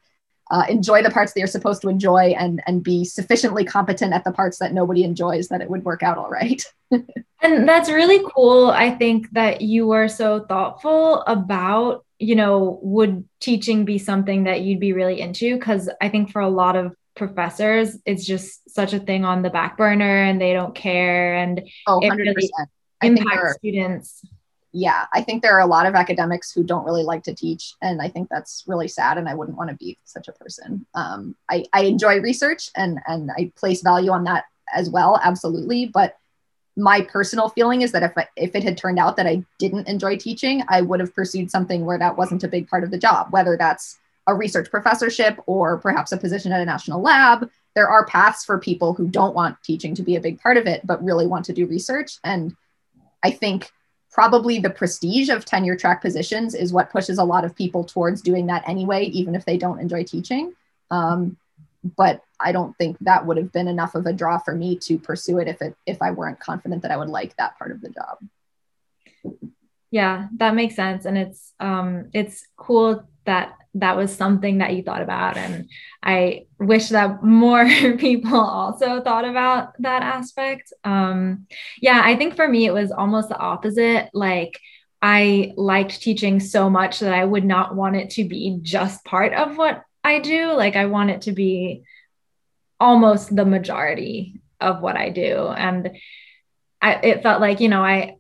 uh, 0.53 0.65
enjoy 0.69 1.03
the 1.03 1.11
parts 1.11 1.33
that 1.33 1.41
you're 1.41 1.47
supposed 1.47 1.81
to 1.81 1.89
enjoy 1.89 2.35
and 2.39 2.63
and 2.67 2.85
be 2.85 3.05
sufficiently 3.05 3.65
competent 3.65 4.13
at 4.13 4.23
the 4.23 4.31
parts 4.31 4.59
that 4.59 4.75
nobody 4.75 5.03
enjoys 5.03 5.49
that 5.49 5.63
it 5.63 5.71
would 5.71 5.85
work 5.85 6.03
out 6.03 6.19
all 6.19 6.31
right. 6.31 6.65
And 7.45 7.69
that's 7.69 7.91
really 7.91 8.25
cool 8.37 8.71
i 8.71 8.91
think 8.91 9.29
that 9.33 9.63
you 9.63 9.85
were 9.89 10.07
so 10.07 10.45
thoughtful 10.45 11.23
about 11.23 12.05
you 12.21 12.37
know 12.37 12.79
would 12.83 13.29
teaching 13.41 13.85
be 13.85 13.99
something 13.99 14.45
that 14.45 14.61
you'd 14.61 14.79
be 14.79 14.93
really 14.93 15.21
into? 15.21 15.55
Because 15.55 15.91
i 16.01 16.09
think 16.09 16.31
for 16.31 16.41
a 16.41 16.49
lot 16.49 16.77
of 16.77 16.95
professors 17.17 17.99
it's 18.07 18.25
just 18.25 18.71
such 18.71 18.93
a 18.93 19.01
thing 19.01 19.25
on 19.25 19.43
the 19.43 19.51
back 19.51 19.77
burner 19.77 20.23
and 20.23 20.41
they 20.41 20.53
don't 20.53 20.75
care 20.75 21.35
and 21.35 21.69
oh, 21.89 22.01
100%. 22.01 22.05
it 22.05 22.17
really 22.17 22.51
impacts 23.03 23.55
students 23.57 24.25
yeah, 24.73 25.07
I 25.13 25.21
think 25.23 25.43
there 25.43 25.55
are 25.55 25.61
a 25.61 25.67
lot 25.67 25.87
of 25.87 25.95
academics 25.95 26.51
who 26.51 26.63
don't 26.63 26.85
really 26.85 27.03
like 27.03 27.23
to 27.25 27.35
teach, 27.35 27.75
and 27.83 28.01
I 28.01 28.09
think 28.09 28.29
that's 28.31 28.65
really 28.67 28.89
sad. 28.89 29.19
And 29.19 29.29
I 29.29 29.35
wouldn't 29.35 29.57
want 29.57 29.71
to 29.71 29.77
be 29.77 29.99
such 30.05 30.29
a 30.29 30.33
person. 30.33 30.87
Um, 30.95 31.37
I, 31.51 31.67
I 31.73 31.83
enjoy 31.83 32.21
research, 32.21 32.71
and 32.75 32.99
and 33.07 33.31
I 33.37 33.53
place 33.55 33.83
value 33.83 34.11
on 34.11 34.25
that 34.25 34.45
as 34.73 34.89
well, 34.89 35.21
absolutely. 35.23 35.87
But 35.87 36.17
my 36.77 37.03
personal 37.03 37.51
feeling 37.51 37.83
is 37.83 37.93
that 37.93 38.03
if 38.03 38.17
I, 38.17 38.27
if 38.37 38.55
it 38.55 38.65
had 38.65 38.79
turned 38.79 38.99
out 38.99 39.17
that 39.17 39.27
I 39.27 39.45
didn't 39.59 39.89
enjoy 39.89 40.17
teaching, 40.17 40.63
I 40.69 40.81
would 40.81 41.01
have 41.01 41.15
pursued 41.15 41.51
something 41.51 41.85
where 41.85 41.99
that 41.99 42.17
wasn't 42.17 42.45
a 42.45 42.49
big 42.49 42.69
part 42.69 42.83
of 42.83 42.91
the 42.91 42.99
job, 42.99 43.29
whether 43.31 43.57
that's 43.59 43.99
a 44.27 44.35
research 44.35 44.71
professorship 44.71 45.39
or 45.47 45.79
perhaps 45.79 46.13
a 46.13 46.17
position 46.17 46.53
at 46.53 46.63
a 46.63 46.65
national 46.65 47.03
lab. 47.03 47.51
There 47.75 47.89
are 47.89 48.07
paths 48.07 48.45
for 48.45 48.59
people 48.59 48.95
who 48.95 49.09
don't 49.09 49.35
want 49.35 49.63
teaching 49.63 49.95
to 49.97 50.03
be 50.03 50.17
a 50.17 50.21
big 50.21 50.41
part 50.41 50.57
of 50.57 50.67
it, 50.67 50.87
but 50.87 51.05
really 51.05 51.27
want 51.27 51.45
to 51.47 51.53
do 51.53 51.67
research. 51.67 52.19
And 52.25 52.55
I 53.23 53.33
think 53.33 53.71
probably 54.13 54.59
the 54.59 54.71
prestige 54.71 55.31
of 55.31 55.45
tenure 55.45 55.75
track 55.75 56.03
positions 56.03 56.55
is 56.55 56.73
what 56.73 56.91
pushes 56.91 57.19
a 57.19 57.25
lot 57.25 57.45
of 57.45 57.57
people 57.57 57.83
towards 57.83 58.21
doing 58.21 58.47
that 58.47 58.63
anyway, 58.69 59.07
even 59.07 59.35
if 59.35 59.45
they 59.45 59.57
don't 59.57 59.81
enjoy 59.81 60.05
teaching. 60.05 60.53
Um, 60.91 61.39
but 61.97 62.23
I 62.39 62.53
don't 62.53 62.77
think 62.77 62.99
that 63.01 63.27
would 63.27 63.39
have 63.39 63.51
been 63.51 63.69
enough 63.69 63.95
of 63.95 64.07
a 64.07 64.13
draw 64.13 64.39
for 64.39 64.55
me 64.55 64.77
to 64.81 64.99
pursue 64.99 65.39
it 65.39 65.49
if 65.49 65.61
it 65.63 65.75
if 65.87 66.01
I 66.01 66.13
weren't 66.13 66.39
confident 66.39 66.83
that 66.83 66.91
I 66.91 66.97
would 66.97 67.09
like 67.09 67.35
that 67.37 67.59
part 67.59 67.73
of 67.73 67.81
the 67.81 67.89
job. 67.89 69.39
Yeah, 69.91 70.29
that 70.37 70.55
makes 70.55 70.77
sense, 70.77 71.07
and 71.07 71.19
it's 71.19 71.53
um, 71.59 72.11
it's 72.13 72.47
cool 72.57 73.05
that 73.25 73.57
that 73.75 73.97
was 73.97 74.15
something 74.15 74.59
that 74.59 74.75
you 74.75 74.83
thought 74.83 75.03
about 75.03 75.37
and 75.37 75.71
i 76.03 76.45
wish 76.59 76.91
that 76.91 77.23
more 77.23 77.65
people 77.99 78.39
also 78.39 79.01
thought 79.01 79.25
about 79.25 79.73
that 79.79 80.03
aspect. 80.03 80.73
Um 80.85 81.47
yeah 81.81 82.03
i 82.05 82.17
think 82.17 82.37
for 82.37 82.47
me 82.47 82.67
it 82.67 82.75
was 82.75 82.93
almost 82.93 83.29
the 83.29 83.39
opposite. 83.39 84.11
Like 84.13 84.59
i 85.01 85.53
liked 85.57 86.03
teaching 86.03 86.39
so 86.39 86.69
much 86.69 87.01
that 87.01 87.15
i 87.15 87.25
would 87.25 87.45
not 87.45 87.75
want 87.75 87.97
it 87.97 88.11
to 88.11 88.25
be 88.25 88.59
just 88.63 89.05
part 89.05 89.33
of 89.33 89.57
what 89.57 89.83
i 90.05 90.19
do. 90.19 90.53
Like 90.53 90.77
i 90.77 90.87
want 90.87 91.11
it 91.11 91.23
to 91.23 91.33
be 91.33 91.83
almost 92.79 93.35
the 93.35 93.45
majority 93.45 94.41
of 94.61 94.83
what 94.83 94.97
i 94.97 95.09
do. 95.09 95.49
And 95.49 95.97
I, 96.81 96.95
it 96.95 97.23
felt 97.23 97.41
like 97.41 97.61
you 97.61 97.69
know 97.69 97.83
i 97.83 98.17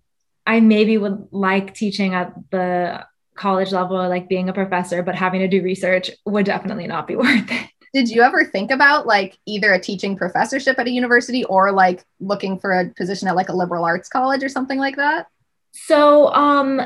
i 0.46 0.60
maybe 0.60 0.96
would 0.96 1.28
like 1.30 1.74
teaching 1.74 2.14
at 2.14 2.32
the 2.50 3.04
college 3.34 3.72
level, 3.72 3.96
like 4.08 4.28
being 4.28 4.48
a 4.48 4.52
professor, 4.52 5.02
but 5.02 5.14
having 5.14 5.40
to 5.40 5.48
do 5.48 5.62
research 5.62 6.10
would 6.26 6.46
definitely 6.46 6.86
not 6.86 7.06
be 7.06 7.16
worth 7.16 7.50
it. 7.50 7.68
Did 7.94 8.08
you 8.08 8.22
ever 8.22 8.44
think 8.44 8.70
about 8.70 9.06
like 9.06 9.38
either 9.46 9.72
a 9.72 9.78
teaching 9.78 10.16
professorship 10.16 10.78
at 10.78 10.86
a 10.86 10.90
university 10.90 11.44
or 11.44 11.72
like 11.72 12.04
looking 12.20 12.58
for 12.58 12.72
a 12.72 12.88
position 12.88 13.28
at 13.28 13.36
like 13.36 13.50
a 13.50 13.56
liberal 13.56 13.84
arts 13.84 14.08
college 14.08 14.42
or 14.42 14.48
something 14.48 14.78
like 14.78 14.96
that? 14.96 15.26
So, 15.72 16.32
um, 16.32 16.80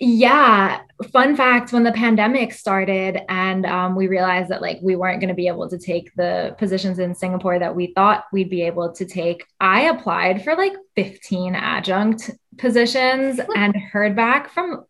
yeah, 0.00 0.80
fun 1.12 1.36
fact 1.36 1.72
when 1.72 1.84
the 1.84 1.92
pandemic 1.92 2.52
started 2.52 3.20
and 3.28 3.64
um, 3.64 3.94
we 3.94 4.08
realized 4.08 4.50
that 4.50 4.60
like 4.60 4.80
we 4.82 4.96
weren't 4.96 5.20
going 5.20 5.28
to 5.28 5.34
be 5.34 5.46
able 5.46 5.68
to 5.68 5.78
take 5.78 6.12
the 6.16 6.56
positions 6.58 6.98
in 6.98 7.14
Singapore 7.14 7.60
that 7.60 7.76
we 7.76 7.92
thought 7.94 8.24
we'd 8.32 8.50
be 8.50 8.62
able 8.62 8.92
to 8.92 9.04
take, 9.04 9.44
I 9.60 9.82
applied 9.82 10.42
for 10.42 10.56
like 10.56 10.74
15 10.96 11.54
adjunct 11.54 12.30
positions 12.58 13.40
and 13.54 13.76
heard 13.76 14.16
back 14.16 14.50
from 14.50 14.84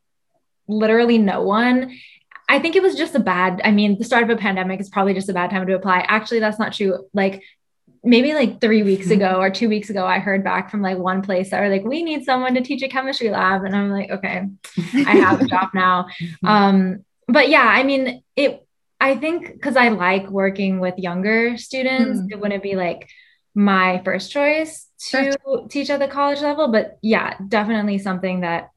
literally 0.69 1.19
no 1.19 1.43
one. 1.43 1.99
I 2.49 2.59
think 2.59 2.77
it 2.77 2.83
was 2.83 2.95
just 2.95 3.15
a 3.15 3.21
bad, 3.21 3.61
I 3.65 3.71
mean, 3.71 3.99
the 3.99 4.05
start 4.05 4.23
of 4.23 4.31
a 4.31 4.37
pandemic 4.37 4.81
is 4.81 4.91
probably 4.91 5.15
just 5.15 5.29
a 5.29 5.33
bad 5.33 5.51
time 5.51 5.67
to 5.67 5.75
apply. 5.75 6.01
Actually, 6.01 6.41
that's 6.41 6.59
not 6.59 6.75
true. 6.75 7.07
Like 7.15 7.43
maybe 8.03 8.35
like 8.35 8.61
three 8.61 8.83
weeks 8.83 9.07
mm-hmm. 9.07 9.23
ago 9.23 9.41
or 9.41 9.51
two 9.51 9.69
weeks 9.69 9.91
ago, 9.91 10.05
I 10.07 10.19
heard 10.19 10.45
back 10.45 10.71
from 10.71 10.83
like 10.83 10.99
one 10.99 11.23
place 11.23 11.51
that 11.51 11.61
were 11.61 11.71
like, 11.71 11.85
we 11.85 12.03
need 12.03 12.25
someone 12.25 12.55
to 12.55 12.61
teach 12.61 12.83
a 12.83 12.89
chemistry 12.89 13.31
lab. 13.31 13.65
And 13.65 13.75
I'm 13.75 13.91
like, 13.91 14.11
okay, 14.11 14.49
I 14.95 15.17
have 15.17 15.41
a 15.41 15.47
job 15.47 15.71
now. 15.75 16.07
Um, 16.45 17.05
but 17.27 17.49
yeah, 17.49 17.65
I 17.67 17.85
mean, 17.85 18.23
it, 18.37 18.67
I 19.01 19.17
think 19.17 19.53
because 19.53 19.77
I 19.77 19.89
like 19.89 20.29
working 20.29 20.79
with 20.79 20.99
younger 20.99 21.57
students, 21.57 22.21
mm-hmm. 22.21 22.33
it 22.33 22.41
wouldn't 22.41 22.63
be 22.63 22.77
like 22.77 23.09
my 23.55 24.03
first 24.05 24.31
choice 24.31 24.89
to 25.11 25.37
teach 25.71 25.89
at 25.91 26.01
the 26.01 26.09
college 26.09 26.41
level. 26.41 26.69
But 26.69 26.99
yeah, 27.03 27.37
definitely 27.49 27.99
something 27.99 28.41
that 28.41 28.71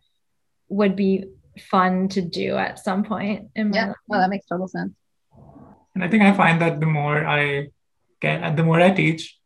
would 0.69 0.95
be 0.95 1.25
fun 1.61 2.07
to 2.09 2.21
do 2.21 2.57
at 2.57 2.79
some 2.79 3.03
point 3.03 3.49
in 3.55 3.69
my 3.71 3.77
yeah, 3.77 3.87
life. 3.87 3.95
Well, 4.07 4.21
that 4.21 4.29
makes 4.29 4.45
total 4.45 4.67
sense. 4.67 4.93
And 5.95 6.03
I 6.03 6.07
think 6.07 6.23
I 6.23 6.33
find 6.33 6.61
that 6.61 6.79
the 6.79 6.85
more 6.85 7.25
I 7.25 7.69
get, 8.21 8.55
the 8.55 8.63
more 8.63 8.79
I 8.79 8.91
teach, 8.91 9.37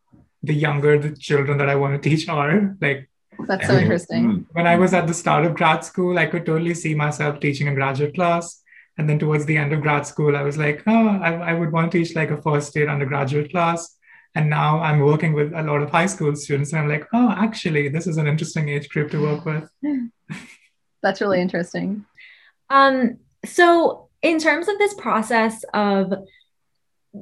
the 0.43 0.53
younger 0.53 0.97
the 0.97 1.15
children 1.15 1.57
that 1.59 1.69
I 1.69 1.75
want 1.75 2.01
to 2.01 2.09
teach 2.09 2.27
are. 2.27 2.75
Like 2.81 3.09
that's 3.47 3.67
so 3.67 3.77
interesting. 3.77 4.23
Mm. 4.25 4.45
When 4.51 4.67
I 4.67 4.75
was 4.75 4.93
at 4.93 5.07
the 5.07 5.13
start 5.13 5.45
of 5.45 5.55
grad 5.55 5.85
school, 5.85 6.17
I 6.17 6.25
could 6.25 6.45
totally 6.45 6.73
see 6.73 6.95
myself 6.95 7.39
teaching 7.39 7.67
a 7.67 7.75
graduate 7.75 8.15
class. 8.15 8.61
And 8.97 9.09
then 9.09 9.19
towards 9.19 9.45
the 9.45 9.57
end 9.57 9.73
of 9.73 9.81
grad 9.81 10.05
school, 10.05 10.35
I 10.35 10.41
was 10.41 10.57
like, 10.57 10.83
oh, 10.85 11.07
I, 11.07 11.51
I 11.51 11.53
would 11.53 11.71
want 11.71 11.91
to 11.91 11.97
teach 11.99 12.15
like 12.15 12.31
a 12.31 12.41
first 12.41 12.75
year 12.75 12.89
undergraduate 12.89 13.51
class. 13.51 13.97
And 14.35 14.49
now 14.49 14.79
I'm 14.79 14.99
working 14.99 15.33
with 15.33 15.53
a 15.53 15.63
lot 15.63 15.81
of 15.81 15.89
high 15.89 16.05
school 16.05 16.35
students, 16.35 16.71
and 16.71 16.81
I'm 16.81 16.87
like, 16.87 17.05
oh, 17.13 17.31
actually, 17.31 17.89
this 17.89 18.07
is 18.07 18.17
an 18.17 18.27
interesting 18.27 18.69
age 18.69 18.87
group 18.87 19.11
to 19.11 19.21
work 19.21 19.45
with. 19.45 19.69
That's 21.01 21.21
really 21.21 21.41
interesting. 21.41 22.05
Um, 22.69 23.17
so, 23.45 24.09
in 24.21 24.39
terms 24.39 24.67
of 24.67 24.77
this 24.77 24.93
process 24.93 25.65
of 25.73 26.13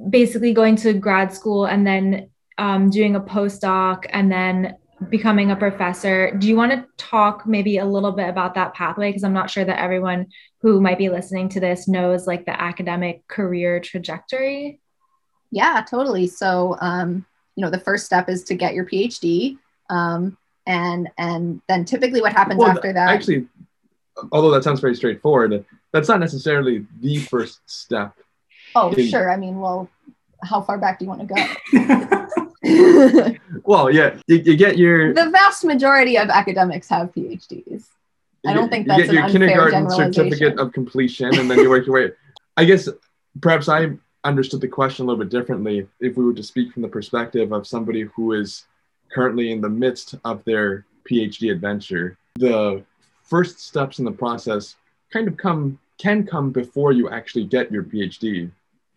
basically 0.10 0.54
going 0.54 0.76
to 0.76 0.94
grad 0.94 1.34
school 1.34 1.66
and 1.66 1.86
then 1.86 2.30
um, 2.58 2.90
doing 2.90 3.16
a 3.16 3.22
postdoc 3.22 4.06
and 4.10 4.32
then 4.32 4.78
becoming 5.10 5.50
a 5.50 5.56
professor. 5.56 6.36
Do 6.38 6.48
you 6.48 6.58
want 6.58 6.74
to 6.74 6.86
talk 6.98 7.48
maybe 7.48 7.78
a 7.78 7.86
little 7.86 8.12
bit 8.12 8.28
about 8.28 8.56
that 8.56 8.74
pathway? 8.74 9.10
Because 9.10 9.24
I'm 9.24 9.34
not 9.34 9.50
sure 9.50 9.64
that 9.64 9.80
everyone 9.80 10.28
who 10.62 10.82
might 10.82 10.98
be 10.98 11.10
listening 11.10 11.48
to 11.50 11.60
this 11.60 11.88
knows 11.88 12.28
like 12.28 12.46
the 12.46 12.62
academic 12.62 13.26
career 13.28 13.80
trajectory. 13.80 14.82
Yeah, 15.52 15.84
totally. 15.90 16.28
So, 16.28 16.76
um, 16.82 17.26
you 17.56 17.64
know, 17.64 17.72
the 17.72 17.80
first 17.80 18.06
step 18.06 18.28
is 18.30 18.44
to 18.46 18.56
get 18.56 18.74
your 18.74 18.86
PhD. 18.86 19.58
Um, 19.90 20.38
and 20.68 21.10
and 21.18 21.62
then 21.68 21.84
typically 21.86 22.22
what 22.22 22.34
happens 22.34 22.60
well, 22.60 22.70
after 22.70 22.94
that 22.94 23.10
actually 23.10 23.48
although 24.32 24.52
that 24.52 24.64
sounds 24.64 24.80
very 24.80 24.96
straightforward 24.96 25.66
that's 25.92 26.08
not 26.08 26.20
necessarily 26.20 26.86
the 27.02 27.18
first 27.18 27.60
step 27.66 28.14
oh 28.76 28.92
in, 28.92 29.08
sure 29.08 29.32
i 29.32 29.38
mean 29.38 29.60
well 29.60 29.90
how 30.44 30.62
far 30.62 30.78
back 30.78 31.00
do 31.00 31.06
you 31.06 31.10
want 31.10 31.22
to 31.22 31.28
go 31.28 32.10
well, 33.64 33.90
yeah, 33.90 34.18
you, 34.28 34.38
you, 34.38 34.58
get 34.58 34.78
your. 34.78 35.14
The 35.14 35.30
vast 35.30 35.64
majority 35.64 36.18
of 36.18 36.30
academics 36.30 36.90
have 36.90 37.14
PhDs. 37.14 37.86
I 38.46 38.54
don't 38.54 38.70
think 38.70 38.88
that's 38.88 39.00
you 39.00 39.06
get 39.06 39.14
your 39.14 39.30
kindergarten 39.30 39.90
certificate 39.90 40.60
of 40.60 40.74
completion, 40.74 41.38
and 41.40 41.50
then 41.50 41.60
you 41.60 41.70
work 41.70 41.86
your 41.86 41.96
way. 41.96 42.12
I 42.58 42.66
guess 42.66 42.90
perhaps 43.42 43.70
I 43.70 43.92
understood 44.26 44.62
the 44.62 44.68
question 44.68 45.06
a 45.06 45.08
little 45.08 45.24
bit 45.24 45.32
differently. 45.32 45.88
If 46.00 46.18
we 46.18 46.26
were 46.26 46.34
to 46.34 46.44
speak 46.44 46.74
from 46.74 46.82
the 46.82 46.90
perspective 46.90 47.54
of 47.54 47.66
somebody 47.66 48.02
who 48.02 48.34
is 48.34 48.66
currently 49.12 49.52
in 49.52 49.62
the 49.62 49.70
midst 49.70 50.16
of 50.26 50.44
their 50.44 50.86
PhD 51.10 51.52
adventure, 51.52 52.18
the 52.36 52.84
first 53.30 53.60
steps 53.60 54.00
in 54.00 54.06
the 54.06 54.12
process 54.12 54.76
kind 55.12 55.28
of 55.28 55.38
come 55.38 55.80
can 56.00 56.26
come 56.26 56.52
before 56.52 56.92
you 56.92 57.10
actually 57.10 57.44
get 57.46 57.72
your 57.72 57.84
PhD 57.84 58.50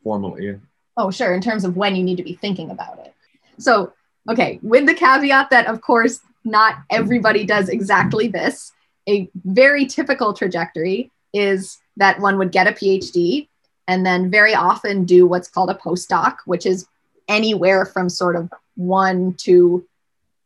formally. 0.03 0.59
Oh, 0.97 1.11
sure. 1.11 1.35
In 1.35 1.41
terms 1.41 1.65
of 1.65 1.77
when 1.77 1.97
you 1.97 2.03
need 2.03 2.17
to 2.17 2.23
be 2.23 2.35
thinking 2.35 2.71
about 2.71 2.99
it. 3.01 3.15
So, 3.59 3.93
okay, 4.31 4.61
with 4.63 4.87
the 4.87 4.95
caveat 4.95 5.51
that, 5.51 5.67
of 5.67 5.81
course, 5.81 6.21
not 6.45 6.77
everybody 6.91 7.45
does 7.45 7.69
exactly 7.69 8.29
this. 8.29 8.73
A 9.09 9.29
very 9.45 9.87
typical 9.87 10.33
trajectory 10.33 11.11
is 11.33 11.79
that 11.97 12.21
one 12.21 12.39
would 12.39 12.53
get 12.53 12.69
a 12.69 12.73
PhD 12.73 13.49
and 13.89 14.07
then 14.07 14.31
very 14.31 14.55
often 14.55 15.05
do 15.05 15.27
what's 15.27 15.49
called 15.49 15.71
a 15.71 15.75
postdoc, 15.75 16.37
which 16.47 16.67
is 16.67 16.87
anywhere 17.29 17.85
from 17.85 18.09
sort 18.09 18.37
of 18.37 18.53
one 18.77 19.35
to, 19.35 19.85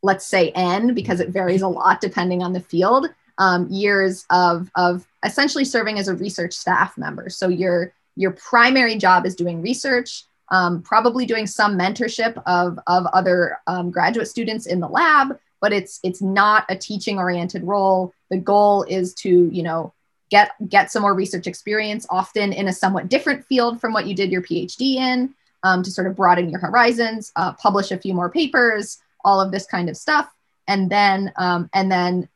let's 0.02 0.26
say, 0.26 0.50
N, 0.50 0.94
because 0.94 1.20
it 1.20 1.28
varies 1.28 1.62
a 1.62 1.68
lot 1.68 2.00
depending 2.00 2.42
on 2.42 2.52
the 2.52 2.60
field, 2.60 3.08
um, 3.38 3.68
years 3.68 4.24
of, 4.30 4.70
of 4.76 5.06
essentially 5.24 5.64
serving 5.64 5.98
as 5.98 6.08
a 6.08 6.14
research 6.14 6.54
staff 6.54 6.96
member. 6.96 7.28
So 7.28 7.48
your, 7.48 7.92
your 8.16 8.32
primary 8.32 8.96
job 8.96 9.26
is 9.26 9.34
doing 9.34 9.62
research 9.62 10.24
um, 10.50 10.82
probably 10.82 11.26
doing 11.26 11.46
some 11.46 11.78
mentorship 11.78 12.40
of, 12.46 12.78
of 12.86 13.06
other 13.06 13.58
um, 13.66 13.90
graduate 13.90 14.28
students 14.28 14.66
in 14.66 14.80
the 14.80 14.88
lab, 14.88 15.38
but 15.60 15.72
it's 15.72 15.98
it's 16.02 16.22
not 16.22 16.64
a 16.68 16.76
teaching 16.76 17.18
oriented 17.18 17.64
role. 17.64 18.12
The 18.30 18.38
goal 18.38 18.84
is 18.84 19.14
to 19.14 19.48
you 19.52 19.62
know 19.62 19.92
get 20.30 20.52
get 20.68 20.90
some 20.90 21.02
more 21.02 21.14
research 21.14 21.46
experience, 21.46 22.06
often 22.10 22.52
in 22.52 22.68
a 22.68 22.72
somewhat 22.72 23.08
different 23.08 23.44
field 23.46 23.80
from 23.80 23.92
what 23.92 24.06
you 24.06 24.14
did 24.14 24.30
your 24.30 24.42
PhD 24.42 24.96
in, 24.96 25.34
um, 25.62 25.82
to 25.82 25.90
sort 25.90 26.06
of 26.06 26.14
broaden 26.14 26.50
your 26.50 26.60
horizons, 26.60 27.32
uh, 27.36 27.52
publish 27.54 27.90
a 27.90 27.98
few 27.98 28.14
more 28.14 28.30
papers, 28.30 28.98
all 29.24 29.40
of 29.40 29.50
this 29.50 29.66
kind 29.66 29.88
of 29.88 29.96
stuff, 29.96 30.30
and 30.68 30.90
then 30.90 31.32
um, 31.36 31.68
and 31.72 31.90
then 31.90 32.28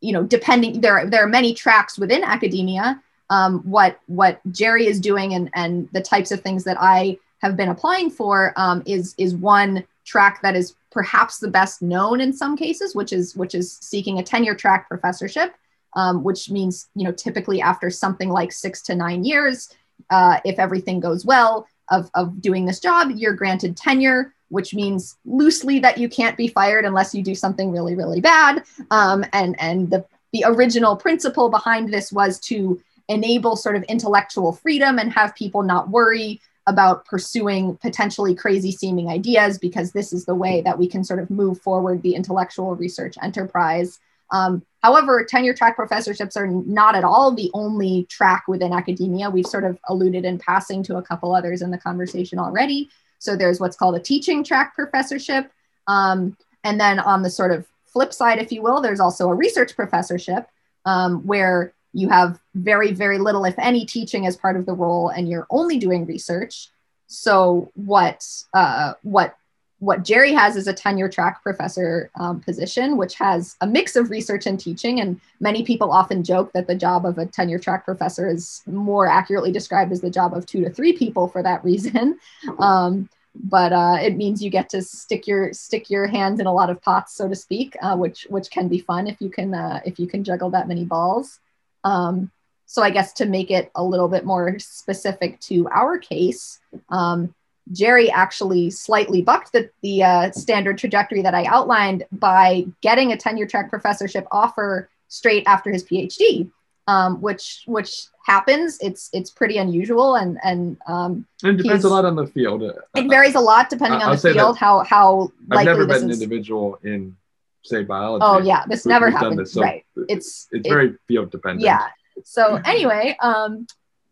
you 0.00 0.12
know 0.12 0.22
depending 0.22 0.80
there 0.80 1.06
there 1.06 1.24
are 1.24 1.28
many 1.28 1.54
tracks 1.54 1.98
within 1.98 2.22
academia 2.22 3.00
um, 3.30 3.60
what 3.60 4.00
what 4.06 4.40
Jerry 4.50 4.86
is 4.86 5.00
doing 5.00 5.34
and 5.34 5.50
and 5.54 5.88
the 5.92 6.02
types 6.02 6.32
of 6.32 6.40
things 6.40 6.64
that 6.64 6.76
I 6.80 7.18
have 7.38 7.56
been 7.56 7.68
applying 7.68 8.10
for 8.10 8.52
um, 8.56 8.82
is 8.84 9.14
is 9.16 9.34
one 9.34 9.86
track 10.04 10.42
that 10.42 10.56
is 10.56 10.74
perhaps 10.90 11.38
the 11.38 11.48
best 11.48 11.80
known 11.80 12.20
in 12.20 12.32
some 12.32 12.56
cases, 12.56 12.94
which 12.94 13.12
is 13.12 13.36
which 13.36 13.54
is 13.54 13.78
seeking 13.80 14.18
a 14.18 14.22
tenure 14.22 14.54
track 14.54 14.88
professorship, 14.88 15.54
um, 15.94 16.22
which 16.24 16.50
means 16.50 16.88
you 16.94 17.04
know 17.04 17.12
typically 17.12 17.62
after 17.62 17.88
something 17.88 18.28
like 18.28 18.52
six 18.52 18.82
to 18.82 18.94
nine 18.94 19.24
years, 19.24 19.74
uh, 20.10 20.40
if 20.44 20.58
everything 20.58 21.00
goes 21.00 21.24
well 21.24 21.66
of 21.90 22.10
of 22.14 22.42
doing 22.42 22.66
this 22.66 22.80
job, 22.80 23.12
you're 23.14 23.32
granted 23.32 23.76
tenure 23.76 24.34
which 24.50 24.74
means 24.74 25.16
loosely 25.24 25.78
that 25.78 25.98
you 25.98 26.08
can't 26.08 26.36
be 26.36 26.48
fired 26.48 26.84
unless 26.84 27.14
you 27.14 27.22
do 27.22 27.34
something 27.34 27.70
really 27.70 27.94
really 27.94 28.20
bad 28.20 28.62
um, 28.90 29.24
and 29.32 29.56
and 29.58 29.90
the 29.90 30.04
the 30.32 30.44
original 30.46 30.96
principle 30.96 31.48
behind 31.48 31.92
this 31.92 32.12
was 32.12 32.38
to 32.38 32.80
enable 33.08 33.56
sort 33.56 33.74
of 33.76 33.82
intellectual 33.84 34.52
freedom 34.52 34.98
and 34.98 35.12
have 35.12 35.34
people 35.34 35.62
not 35.62 35.90
worry 35.90 36.40
about 36.66 37.04
pursuing 37.04 37.76
potentially 37.78 38.34
crazy 38.34 38.70
seeming 38.70 39.08
ideas 39.08 39.58
because 39.58 39.90
this 39.90 40.12
is 40.12 40.24
the 40.24 40.34
way 40.34 40.60
that 40.60 40.78
we 40.78 40.86
can 40.86 41.02
sort 41.02 41.18
of 41.18 41.28
move 41.28 41.60
forward 41.60 42.00
the 42.02 42.14
intellectual 42.14 42.76
research 42.76 43.16
enterprise. 43.22 43.98
Um, 44.30 44.62
however, 44.80 45.24
tenure 45.24 45.54
track 45.54 45.74
professorships 45.74 46.36
are 46.36 46.46
not 46.46 46.94
at 46.94 47.02
all 47.02 47.34
the 47.34 47.50
only 47.54 48.06
track 48.08 48.44
within 48.46 48.72
academia. 48.72 49.28
We've 49.28 49.46
sort 49.46 49.64
of 49.64 49.78
alluded 49.88 50.24
in 50.24 50.38
passing 50.38 50.84
to 50.84 50.98
a 50.98 51.02
couple 51.02 51.34
others 51.34 51.62
in 51.62 51.72
the 51.72 51.78
conversation 51.78 52.38
already. 52.38 52.88
So 53.20 53.36
there's 53.36 53.60
what's 53.60 53.76
called 53.76 53.94
a 53.94 54.00
teaching 54.00 54.42
track 54.42 54.74
professorship. 54.74 55.52
Um, 55.86 56.36
and 56.64 56.80
then 56.80 56.98
on 56.98 57.22
the 57.22 57.30
sort 57.30 57.52
of 57.52 57.66
flip 57.86 58.12
side, 58.12 58.38
if 58.38 58.50
you 58.50 58.62
will, 58.62 58.80
there's 58.80 59.00
also 59.00 59.28
a 59.28 59.34
research 59.34 59.76
professorship 59.76 60.48
um, 60.84 61.24
where 61.26 61.72
you 61.92 62.08
have 62.08 62.38
very 62.54 62.92
very 62.92 63.18
little 63.18 63.44
if 63.44 63.58
any 63.58 63.84
teaching 63.84 64.26
as 64.26 64.36
part 64.36 64.56
of 64.56 64.66
the 64.66 64.72
role 64.72 65.08
and 65.08 65.28
you're 65.28 65.46
only 65.50 65.78
doing 65.78 66.06
research 66.06 66.68
so 67.08 67.70
what 67.74 68.24
uh, 68.54 68.94
what 69.02 69.36
what 69.80 70.04
jerry 70.04 70.32
has 70.32 70.56
is 70.56 70.68
a 70.68 70.72
tenure 70.72 71.08
track 71.08 71.42
professor 71.42 72.10
um, 72.20 72.38
position 72.40 72.98
which 72.98 73.14
has 73.14 73.56
a 73.62 73.66
mix 73.66 73.96
of 73.96 74.10
research 74.10 74.46
and 74.46 74.60
teaching. 74.60 75.00
And 75.00 75.20
many 75.40 75.64
people 75.64 75.90
often 75.90 76.22
joke 76.22 76.52
that 76.52 76.66
the 76.66 76.74
job 76.74 77.04
of 77.06 77.18
a 77.18 77.26
tenure 77.26 77.58
track 77.58 77.86
professor 77.86 78.28
is 78.28 78.62
more 78.66 79.06
accurately 79.06 79.50
described 79.50 79.90
as 79.90 80.02
the 80.02 80.10
job 80.10 80.34
of 80.34 80.46
two 80.46 80.62
to 80.62 80.70
three 80.70 80.92
people 80.92 81.26
for 81.28 81.42
that 81.42 81.64
reason. 81.70 82.18
Um, 82.58 83.08
but 83.34 83.72
uh, 83.72 83.96
it 84.00 84.16
means 84.16 84.42
you 84.42 84.50
get 84.50 84.68
to 84.70 84.82
stick 84.82 85.26
your 85.26 85.52
stick 85.52 85.88
your 85.88 86.06
hands 86.06 86.40
in 86.40 86.46
a 86.46 86.52
lot 86.52 86.68
of 86.68 86.82
pots 86.82 87.14
so 87.14 87.28
to 87.28 87.36
speak 87.36 87.76
uh, 87.80 87.96
which 87.96 88.26
which 88.28 88.50
can 88.50 88.66
be 88.66 88.80
fun 88.80 89.06
if 89.06 89.20
you 89.20 89.30
can 89.30 89.54
uh, 89.54 89.80
if 89.84 90.00
you 90.00 90.06
can 90.06 90.24
juggle 90.24 90.50
that 90.50 90.68
many 90.68 90.84
balls. 90.84 91.40
Um, 91.84 92.30
so 92.66 92.82
I 92.82 92.90
guess 92.90 93.14
to 93.14 93.26
make 93.26 93.50
it 93.50 93.70
a 93.74 93.82
little 93.82 94.08
bit 94.08 94.24
more 94.24 94.58
specific 94.58 95.40
to 95.40 95.68
our 95.70 95.98
case, 95.98 96.60
um, 96.88 97.34
Jerry 97.72 98.10
actually 98.10 98.70
slightly 98.70 99.22
bucked 99.22 99.52
the, 99.52 99.70
the 99.82 100.02
uh, 100.02 100.30
standard 100.32 100.78
trajectory 100.78 101.22
that 101.22 101.34
I 101.34 101.44
outlined 101.44 102.04
by 102.12 102.66
getting 102.80 103.12
a 103.12 103.16
tenure 103.16 103.46
track 103.46 103.70
professorship 103.70 104.26
offer 104.30 104.88
straight 105.08 105.44
after 105.46 105.70
his 105.70 105.84
PhD, 105.84 106.50
um, 106.86 107.20
which 107.20 107.62
which 107.66 108.06
happens. 108.26 108.78
It's 108.80 109.10
it's 109.12 109.30
pretty 109.30 109.58
unusual 109.58 110.16
and 110.16 110.38
and 110.42 110.76
um, 110.86 111.26
it 111.44 111.56
depends 111.56 111.84
a 111.84 111.88
lot 111.88 112.04
on 112.04 112.16
the 112.16 112.26
field. 112.26 112.62
It 112.62 113.08
varies 113.08 113.34
a 113.34 113.40
lot 113.40 113.70
depending 113.70 114.00
on 114.00 114.16
the 114.16 114.32
field. 114.32 114.58
How 114.58 114.80
how 114.80 115.30
I've 115.50 115.64
never 115.64 115.86
met 115.86 116.02
an 116.02 116.10
individual 116.10 116.78
in 116.82 117.16
say 117.62 117.84
biology. 117.84 118.24
Oh 118.26 118.38
yeah, 118.38 118.64
this 118.68 118.86
never 118.86 119.10
happens. 119.10 119.36
This, 119.36 119.52
so 119.52 119.62
right. 119.62 119.84
It's 120.08 120.48
it's 120.50 120.66
it, 120.66 120.70
very 120.70 120.94
field 121.06 121.30
dependent. 121.30 121.64
Yeah. 121.64 121.88
So 122.24 122.56
anyway, 122.64 123.16
um, 123.20 123.66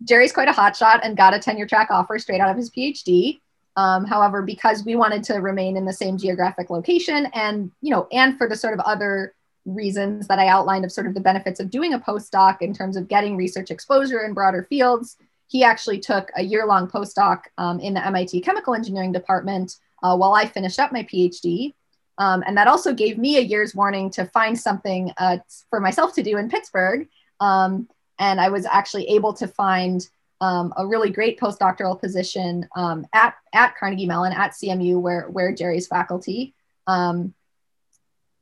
Jerry's 0.05 0.33
quite 0.33 0.49
a 0.49 0.53
hotshot 0.53 1.01
and 1.03 1.17
got 1.17 1.35
a 1.35 1.39
tenure 1.39 1.67
track 1.67 1.89
offer 1.91 2.19
straight 2.19 2.41
out 2.41 2.51
of 2.51 2.57
his 2.57 2.71
PhD. 2.71 3.41
Um, 3.79 4.05
however, 4.05 4.43
because 4.43 4.85
we 4.85 4.97
wanted 4.97 5.23
to 5.25 5.35
remain 5.35 5.77
in 5.77 5.85
the 5.85 5.93
same 5.93 6.19
geographic 6.19 6.69
location, 6.69 7.29
and 7.33 7.71
you 7.81 7.93
know, 7.93 8.09
and 8.11 8.37
for 8.37 8.49
the 8.49 8.57
sort 8.57 8.75
of 8.75 8.81
other 8.81 9.37
reasons 9.65 10.27
that 10.27 10.41
I 10.41 10.49
outlined 10.49 10.85
of 10.85 10.91
sort 10.91 11.07
of 11.07 11.15
the 11.15 11.21
benefits 11.21 11.61
of 11.61 11.71
doing 11.71 11.95
a 11.95 12.01
postdoc 12.01 12.61
in 12.61 12.75
terms 12.75 12.97
of 12.97 13.07
getting 13.07 13.37
research 13.37 13.71
exposure 13.71 14.25
in 14.25 14.35
broader 14.35 14.67
fields, 14.69 15.17
he 15.47 15.63
actually 15.63 16.01
took 16.01 16.29
a 16.35 16.43
year-long 16.43 16.89
postdoc 16.91 17.43
um, 17.57 17.79
in 17.79 17.95
the 17.95 18.05
MIT 18.05 18.41
Chemical 18.41 18.75
Engineering 18.75 19.13
Department 19.13 19.77
uh, 20.03 20.17
while 20.17 20.33
I 20.33 20.47
finished 20.47 20.81
up 20.81 20.91
my 20.91 21.05
PhD. 21.05 21.75
Um, 22.19 22.43
and 22.49 22.57
that 22.57 22.67
also 22.67 22.93
gave 22.93 23.17
me 23.17 23.37
a 23.37 23.43
year's 23.43 23.77
warning 23.77 24.11
to 24.11 24.25
find 24.27 24.59
something 24.59 25.13
uh, 25.19 25.39
for 25.71 25.79
myself 25.79 26.17
to 26.17 26.25
do 26.25 26.37
in 26.37 26.51
Pittsburgh. 26.51 27.07
Um, 27.39 27.89
and 28.19 28.41
I 28.41 28.49
was 28.49 28.67
actually 28.67 29.09
able 29.11 29.35
to 29.35 29.47
find 29.47 30.05
um, 30.41 30.73
a 30.77 30.87
really 30.87 31.11
great 31.11 31.39
postdoctoral 31.39 32.01
position 32.01 32.69
um, 32.77 33.07
at, 33.13 33.35
at 33.53 33.77
Carnegie 33.77 34.07
Mellon 34.07 34.33
at 34.33 34.53
CMU, 34.53 35.01
where, 35.01 35.29
where 35.29 35.53
Jerry's 35.53 35.87
faculty. 35.87 36.55
Um, 36.87 37.35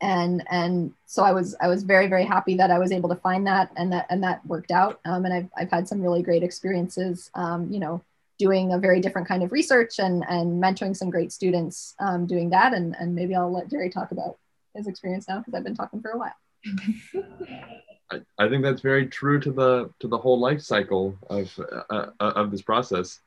and 0.01 0.43
and 0.51 0.93
so 1.07 1.23
I 1.23 1.33
was 1.33 1.57
I 1.61 1.69
was 1.69 1.83
very 1.83 2.07
very 2.07 2.25
happy 2.25 2.57
that 2.57 2.71
I 2.71 2.79
was 2.79 2.93
able 2.93 3.09
to 3.09 3.17
find 3.17 3.47
that 3.47 3.71
and 3.77 3.93
that 3.93 4.07
and 4.11 4.23
that 4.25 4.45
worked 4.47 4.71
out. 4.71 5.01
Um, 5.05 5.25
and 5.25 5.33
I've 5.33 5.49
I've 5.57 5.71
had 5.71 5.89
some 5.89 6.03
really 6.03 6.23
great 6.23 6.43
experiences. 6.43 7.31
Um, 7.35 7.73
you 7.73 7.81
know, 7.81 8.03
doing 8.39 8.73
a 8.73 8.79
very 8.79 9.01
different 9.01 9.27
kind 9.27 9.43
of 9.43 9.53
research 9.53 9.99
and 9.99 10.25
and 10.29 10.63
mentoring 10.63 10.95
some 10.95 11.11
great 11.11 11.33
students 11.33 11.95
um, 11.99 12.27
doing 12.27 12.51
that. 12.51 12.75
And 12.75 12.95
and 12.99 13.15
maybe 13.15 13.35
I'll 13.35 13.53
let 13.53 13.71
Jerry 13.71 13.91
talk 13.91 14.11
about 14.11 14.39
his 14.75 14.87
experience 14.87 15.27
now 15.29 15.39
because 15.39 15.55
I've 15.55 15.65
been 15.65 15.77
talking 15.77 16.03
for 16.03 16.11
a 16.11 16.19
while. 16.19 16.37
I, 18.11 18.49
think 18.49 18.63
that's 18.63 18.83
very 18.83 19.07
true 19.07 19.41
to 19.41 19.53
the 19.53 19.91
to 20.01 20.09
the 20.09 20.19
whole 20.19 20.39
life 20.39 20.61
cycle 20.61 21.17
of 21.29 21.59
uh, 21.91 22.07
uh, 22.21 22.33
of 22.37 22.51
this 22.51 22.63
process. 22.63 23.21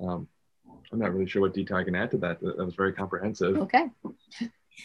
Um, 0.00 0.26
I'm 0.92 0.98
not 0.98 1.12
really 1.12 1.28
sure 1.28 1.42
what 1.42 1.54
detail 1.54 1.78
I 1.78 1.84
can 1.84 1.94
add 1.94 2.10
to 2.12 2.18
that. 2.18 2.40
That 2.40 2.58
was 2.58 2.74
very 2.74 2.92
comprehensive. 2.92 3.56
Okay. 3.56 3.90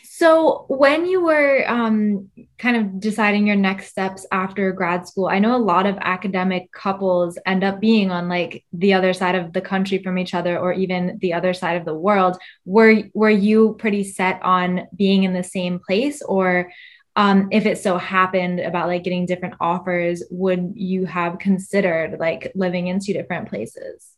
So, 0.04 0.66
when 0.68 1.06
you 1.06 1.24
were 1.24 1.64
um, 1.68 2.30
kind 2.58 2.76
of 2.76 3.00
deciding 3.00 3.48
your 3.48 3.56
next 3.56 3.88
steps 3.88 4.26
after 4.32 4.72
grad 4.74 5.08
school, 5.08 5.28
I 5.28 5.40
know 5.40 5.56
a 5.56 5.58
lot 5.58 5.86
of 5.86 5.98
academic 6.02 6.72
couples 6.72 7.38
end 7.46 7.64
up 7.64 7.80
being 7.80 8.12
on 8.12 8.28
like 8.28 8.66
the 8.74 8.94
other 8.94 9.14
side 9.14 9.36
of 9.36 9.54
the 9.54 9.62
country 9.62 10.00
from 10.04 10.18
each 10.18 10.34
other, 10.34 10.60
or 10.60 10.74
even 10.74 11.18
the 11.22 11.34
other 11.34 11.54
side 11.54 11.78
of 11.78 11.86
the 11.86 11.94
world. 11.94 12.38
Were 12.66 13.04
were 13.14 13.30
you 13.30 13.76
pretty 13.80 14.04
set 14.04 14.42
on 14.44 14.88
being 14.96 15.24
in 15.24 15.34
the 15.34 15.44
same 15.44 15.80
place, 15.80 16.22
or 16.22 16.72
um, 17.18 17.48
if 17.52 17.66
it 17.66 17.80
so 17.80 17.98
happened 17.98 18.60
about 18.60 18.88
like 18.88 19.04
getting 19.04 19.26
different 19.26 19.56
offers, 19.60 20.24
would 20.30 20.74
you 20.76 21.08
have 21.08 21.40
considered 21.40 22.20
like 22.20 22.52
living 22.54 22.88
in 22.88 23.00
two 23.00 23.12
different 23.12 23.50
places? 23.50 24.12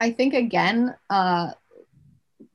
I 0.00 0.12
think 0.12 0.32
again, 0.32 0.96
uh, 1.10 1.50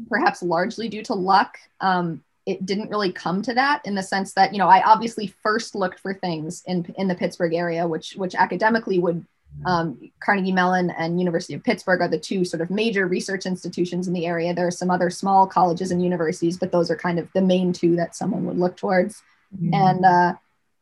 perhaps 0.10 0.42
largely 0.42 0.90
due 0.90 1.04
to 1.04 1.14
luck, 1.14 1.60
um, 1.80 2.24
it 2.48 2.66
didn't 2.66 2.90
really 2.90 3.12
come 3.12 3.44
to 3.44 3.54
that 3.54 3.86
in 3.86 3.94
the 3.94 4.02
sense 4.02 4.34
that 4.34 4.52
you 4.52 4.58
know 4.58 4.68
I 4.68 4.82
obviously 4.82 5.28
first 5.28 5.76
looked 5.76 6.00
for 6.00 6.16
things 6.16 6.64
in 6.66 6.92
in 6.98 7.08
the 7.08 7.14
Pittsburgh 7.14 7.54
area, 7.54 7.88
which 7.88 8.16
which 8.16 8.34
academically 8.34 8.98
would 8.98 9.24
um, 9.66 10.10
Carnegie 10.24 10.52
Mellon 10.52 10.90
and 10.92 11.20
University 11.20 11.54
of 11.54 11.64
Pittsburgh 11.64 12.02
are 12.02 12.08
the 12.08 12.18
two 12.18 12.46
sort 12.46 12.62
of 12.62 12.72
major 12.72 13.06
research 13.06 13.46
institutions 13.46 14.08
in 14.08 14.14
the 14.14 14.26
area. 14.26 14.56
There 14.56 14.66
are 14.66 14.72
some 14.72 14.90
other 14.90 15.12
small 15.12 15.46
colleges 15.46 15.92
and 15.92 16.02
universities, 16.02 16.58
but 16.58 16.72
those 16.72 16.90
are 16.90 16.96
kind 16.96 17.20
of 17.20 17.28
the 17.34 17.42
main 17.42 17.74
two 17.74 17.96
that 17.98 18.16
someone 18.16 18.46
would 18.46 18.58
look 18.58 18.76
towards. 18.76 19.22
Mm-hmm. 19.56 19.74
And 19.74 20.06
uh, 20.06 20.34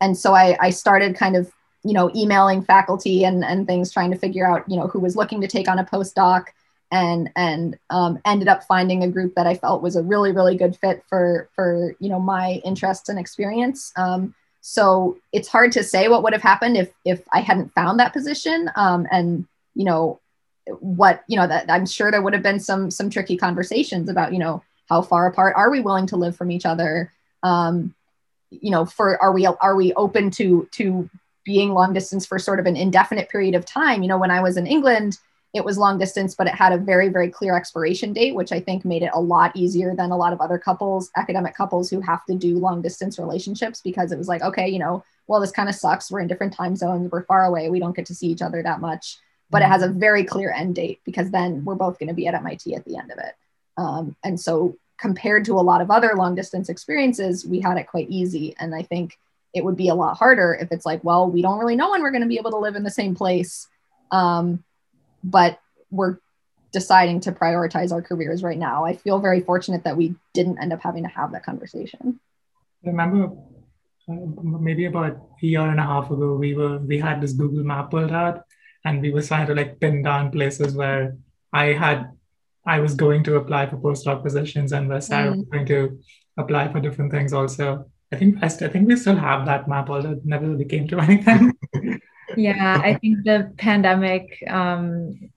and 0.02 0.18
so 0.18 0.34
I, 0.34 0.58
I 0.60 0.70
started 0.70 1.16
kind 1.16 1.36
of 1.36 1.52
you 1.84 1.94
know 1.94 2.12
emailing 2.16 2.64
faculty 2.64 3.24
and 3.24 3.44
and 3.44 3.66
things, 3.68 3.92
trying 3.92 4.12
to 4.12 4.18
figure 4.18 4.48
out 4.48 4.70
you 4.70 4.78
know 4.78 4.88
who 4.88 5.00
was 5.00 5.16
looking 5.16 5.42
to 5.42 5.48
take 5.48 5.68
on 5.68 5.80
a 5.80 5.86
postdoc 5.86 6.46
and 6.92 7.30
and 7.36 7.78
um, 7.90 8.20
ended 8.26 8.48
up 8.48 8.64
finding 8.64 9.04
a 9.04 9.10
group 9.10 9.36
that 9.36 9.48
I 9.48 9.56
felt 9.56 9.82
was 9.82 9.96
a 9.96 10.04
really 10.04 10.32
really 10.32 10.56
good 10.56 10.76
fit 10.76 11.04
for 11.08 11.50
for 11.56 11.96
you 12.00 12.10
know 12.10 12.20
my 12.20 12.62
interests 12.66 13.10
and 13.10 13.20
experience. 13.20 13.92
Um, 13.96 14.34
so 14.62 15.18
it's 15.32 15.48
hard 15.48 15.72
to 15.74 15.84
say 15.84 16.10
what 16.10 16.24
would 16.24 16.34
have 16.34 16.42
happened 16.42 16.78
if 16.78 16.92
if 17.06 17.22
I 17.32 17.42
hadn't 17.42 17.74
found 17.74 18.00
that 18.00 18.14
position. 18.14 18.70
Um, 18.76 19.08
and 19.12 19.48
you 19.76 19.86
know 19.86 20.20
what 20.80 21.24
you 21.28 21.38
know 21.38 21.48
that 21.48 21.70
I'm 21.70 21.86
sure 21.86 22.12
there 22.12 22.22
would 22.22 22.34
have 22.34 22.44
been 22.44 22.60
some 22.60 22.92
some 22.92 23.10
tricky 23.10 23.38
conversations 23.38 24.10
about 24.10 24.34
you 24.34 24.40
know 24.40 24.64
how 24.90 25.02
far 25.02 25.28
apart 25.28 25.54
are 25.56 25.70
we 25.70 25.80
willing 25.80 26.08
to 26.08 26.18
live 26.18 26.36
from 26.36 26.52
each 26.52 26.66
other. 26.66 27.14
Um, 27.44 27.94
you 28.52 28.72
know, 28.72 28.86
for 28.86 29.22
are 29.22 29.32
we 29.32 29.46
are 29.46 29.76
we 29.76 29.94
open 29.94 30.32
to 30.32 30.68
to 30.72 31.10
being 31.46 31.72
long 31.72 31.94
distance 31.94 32.26
for 32.26 32.38
sort 32.38 32.60
of 32.60 32.66
an 32.66 32.76
indefinite 32.76 33.30
period 33.30 33.56
of 33.56 33.66
time? 33.66 34.02
You 34.02 34.10
know, 34.10 34.18
when 34.18 34.32
I 34.32 34.42
was 34.42 34.58
in 34.58 34.68
England 34.68 35.18
it 35.54 35.66
was 35.66 35.78
long 35.78 35.98
distance, 35.98 36.36
but 36.36 36.48
it 36.48 36.54
had 36.54 36.74
a 36.74 36.78
very, 36.78 37.10
very 37.10 37.30
clear 37.30 37.58
expiration 37.58 38.14
date, 38.14 38.36
which 38.36 38.52
I 38.52 38.60
think 38.60 38.86
made 38.86 39.02
it 39.02 39.10
a 39.14 39.20
lot 39.20 39.56
easier 39.56 39.96
than 39.96 40.12
a 40.12 40.18
lot 40.18 40.32
of 40.32 40.42
other 40.42 40.60
couples, 40.60 41.10
academic 41.16 41.56
couples 41.56 41.90
who 41.90 42.02
have 42.02 42.24
to 42.26 42.36
do 42.36 42.60
long 42.60 42.82
distance 42.84 43.18
relationships 43.18 43.82
because 43.82 44.12
it 44.12 44.18
was 44.18 44.28
like, 44.28 44.44
okay, 44.44 44.68
you 44.68 44.78
know, 44.78 45.04
well, 45.28 45.42
this 45.42 45.52
kind 45.52 45.68
of 45.68 45.74
sucks. 45.74 46.12
We're 46.12 46.20
in 46.20 46.28
different 46.28 46.54
time 46.54 46.76
zones, 46.76 47.10
we're 47.12 47.24
far 47.24 47.46
away, 47.46 47.70
we 47.70 47.80
don't 47.80 47.96
get 47.96 48.06
to 48.08 48.16
see 48.16 48.28
each 48.28 48.44
other 48.44 48.62
that 48.62 48.80
much. 48.80 49.18
But 49.50 49.64
it 49.64 49.70
has 49.70 49.82
a 49.82 49.90
very 49.90 50.24
clear 50.24 50.52
end 50.52 50.76
date 50.76 51.02
because 51.04 51.32
then 51.32 51.66
we're 51.66 51.74
both 51.74 51.98
going 51.98 52.10
to 52.10 52.14
be 52.14 52.28
at 52.28 52.36
MIT 52.36 52.76
at 52.76 52.86
the 52.86 52.98
end 52.98 53.12
of 53.12 53.18
it. 53.18 53.34
Um, 53.78 54.16
and 54.24 54.40
so, 54.40 54.78
compared 55.00 55.46
to 55.46 55.54
a 55.54 55.62
lot 55.62 55.82
of 55.82 55.90
other 55.90 56.14
long 56.16 56.36
distance 56.36 56.70
experiences, 56.70 57.46
we 57.46 57.60
had 57.60 57.78
it 57.78 57.88
quite 57.88 58.10
easy. 58.10 58.56
And 58.60 58.76
I 58.76 58.84
think 58.84 59.18
it 59.54 59.64
would 59.64 59.78
be 59.78 59.90
a 59.90 59.96
lot 59.96 60.18
harder 60.18 60.58
if 60.60 60.72
it's 60.72 60.86
like, 60.86 61.04
well, 61.04 61.30
we 61.30 61.42
don't 61.42 61.60
really 61.60 61.76
know 61.76 61.92
when 61.92 62.02
we're 62.02 62.12
going 62.12 62.22
to 62.22 62.28
be 62.28 62.38
able 62.38 62.52
to 62.52 62.58
live 62.58 62.76
in 62.76 62.84
the 62.84 62.92
same 62.92 63.16
place. 63.16 63.68
Um, 64.12 64.64
but 65.24 65.60
we're 65.90 66.18
deciding 66.72 67.22
to 67.22 67.32
prioritize 67.32 67.92
our 67.92 68.02
careers 68.02 68.44
right 68.44 68.58
now. 68.58 68.86
I 68.86 68.96
feel 68.96 69.20
very 69.20 69.42
fortunate 69.42 69.84
that 69.86 69.98
we 69.98 70.16
didn't 70.34 70.60
end 70.60 70.74
up 70.74 70.82
having 70.82 71.04
to 71.04 71.10
have 71.10 71.32
that 71.32 71.44
conversation. 71.44 72.20
I 72.86 72.90
remember 72.90 73.36
uh, 74.08 74.16
maybe 74.60 74.86
about 74.86 75.18
a 75.42 75.46
year 75.46 75.62
and 75.62 75.80
a 75.80 75.84
half 75.84 76.12
ago, 76.12 76.36
we 76.36 76.54
were 76.54 76.78
we 76.78 77.00
had 77.00 77.22
this 77.22 77.34
Google 77.34 77.64
map 77.64 77.92
pulled 77.92 78.12
out, 78.12 78.44
and 78.86 79.02
we 79.02 79.12
were 79.12 79.22
trying 79.22 79.48
to 79.48 79.56
like 79.56 79.80
pin 79.80 80.04
down 80.04 80.32
places 80.32 80.76
where 80.76 81.18
I 81.52 81.74
had 81.74 82.12
I 82.66 82.80
was 82.80 82.94
going 82.96 83.24
to 83.24 83.36
apply 83.36 83.68
for 83.68 83.78
postdoc 83.78 84.24
positions, 84.24 84.72
and 84.72 84.90
where 84.90 85.02
Sarah 85.02 85.32
mm. 85.32 85.38
was 85.38 85.46
going 85.46 85.66
to 85.68 86.00
apply 86.38 86.72
for 86.72 86.80
different 86.80 87.12
things. 87.12 87.34
Also, 87.34 87.86
I 88.12 88.16
think 88.16 88.38
I, 88.42 88.48
st- 88.48 88.70
I 88.70 88.74
think 88.74 88.88
we 88.88 88.96
still 88.96 89.16
have 89.16 89.46
that 89.46 89.68
map, 89.68 89.90
although 89.90 90.12
it 90.12 90.26
never 90.26 90.48
really 90.48 90.66
came 90.66 90.88
to 90.90 91.00
anything. 91.08 91.54
yeah, 92.38 92.80
I 92.84 92.96
think 92.96 93.24
the 93.24 93.54
pandemic 93.58 94.44
um, 94.48 95.32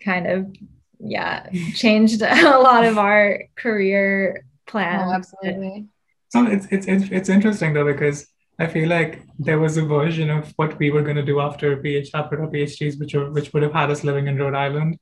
kind 0.00 0.26
of 0.26 0.54
yeah 0.98 1.48
changed 1.74 2.22
a 2.22 2.58
lot 2.58 2.84
of 2.84 2.98
our 2.98 3.44
career 3.56 4.44
plans. 4.66 5.02
Oh, 5.06 5.14
absolutely. 5.14 5.86
So 6.30 6.46
it's, 6.46 6.66
it's 6.70 6.86
it's 6.86 7.04
it's 7.10 7.28
interesting 7.28 7.72
though 7.72 7.84
because 7.84 8.26
I 8.58 8.66
feel 8.66 8.88
like 8.88 9.22
there 9.38 9.58
was 9.58 9.76
a 9.76 9.84
version 9.84 10.30
of 10.30 10.52
what 10.56 10.78
we 10.78 10.90
were 10.90 11.02
going 11.02 11.16
to 11.16 11.24
do 11.24 11.40
after 11.40 11.76
PhD 11.76 12.10
after 12.14 12.42
our 12.42 12.48
PhDs, 12.48 12.98
which 12.98 13.14
are, 13.14 13.30
which 13.30 13.52
would 13.52 13.62
have 13.62 13.72
had 13.72 13.90
us 13.90 14.02
living 14.02 14.26
in 14.28 14.38
Rhode 14.38 14.54
Island, 14.54 14.98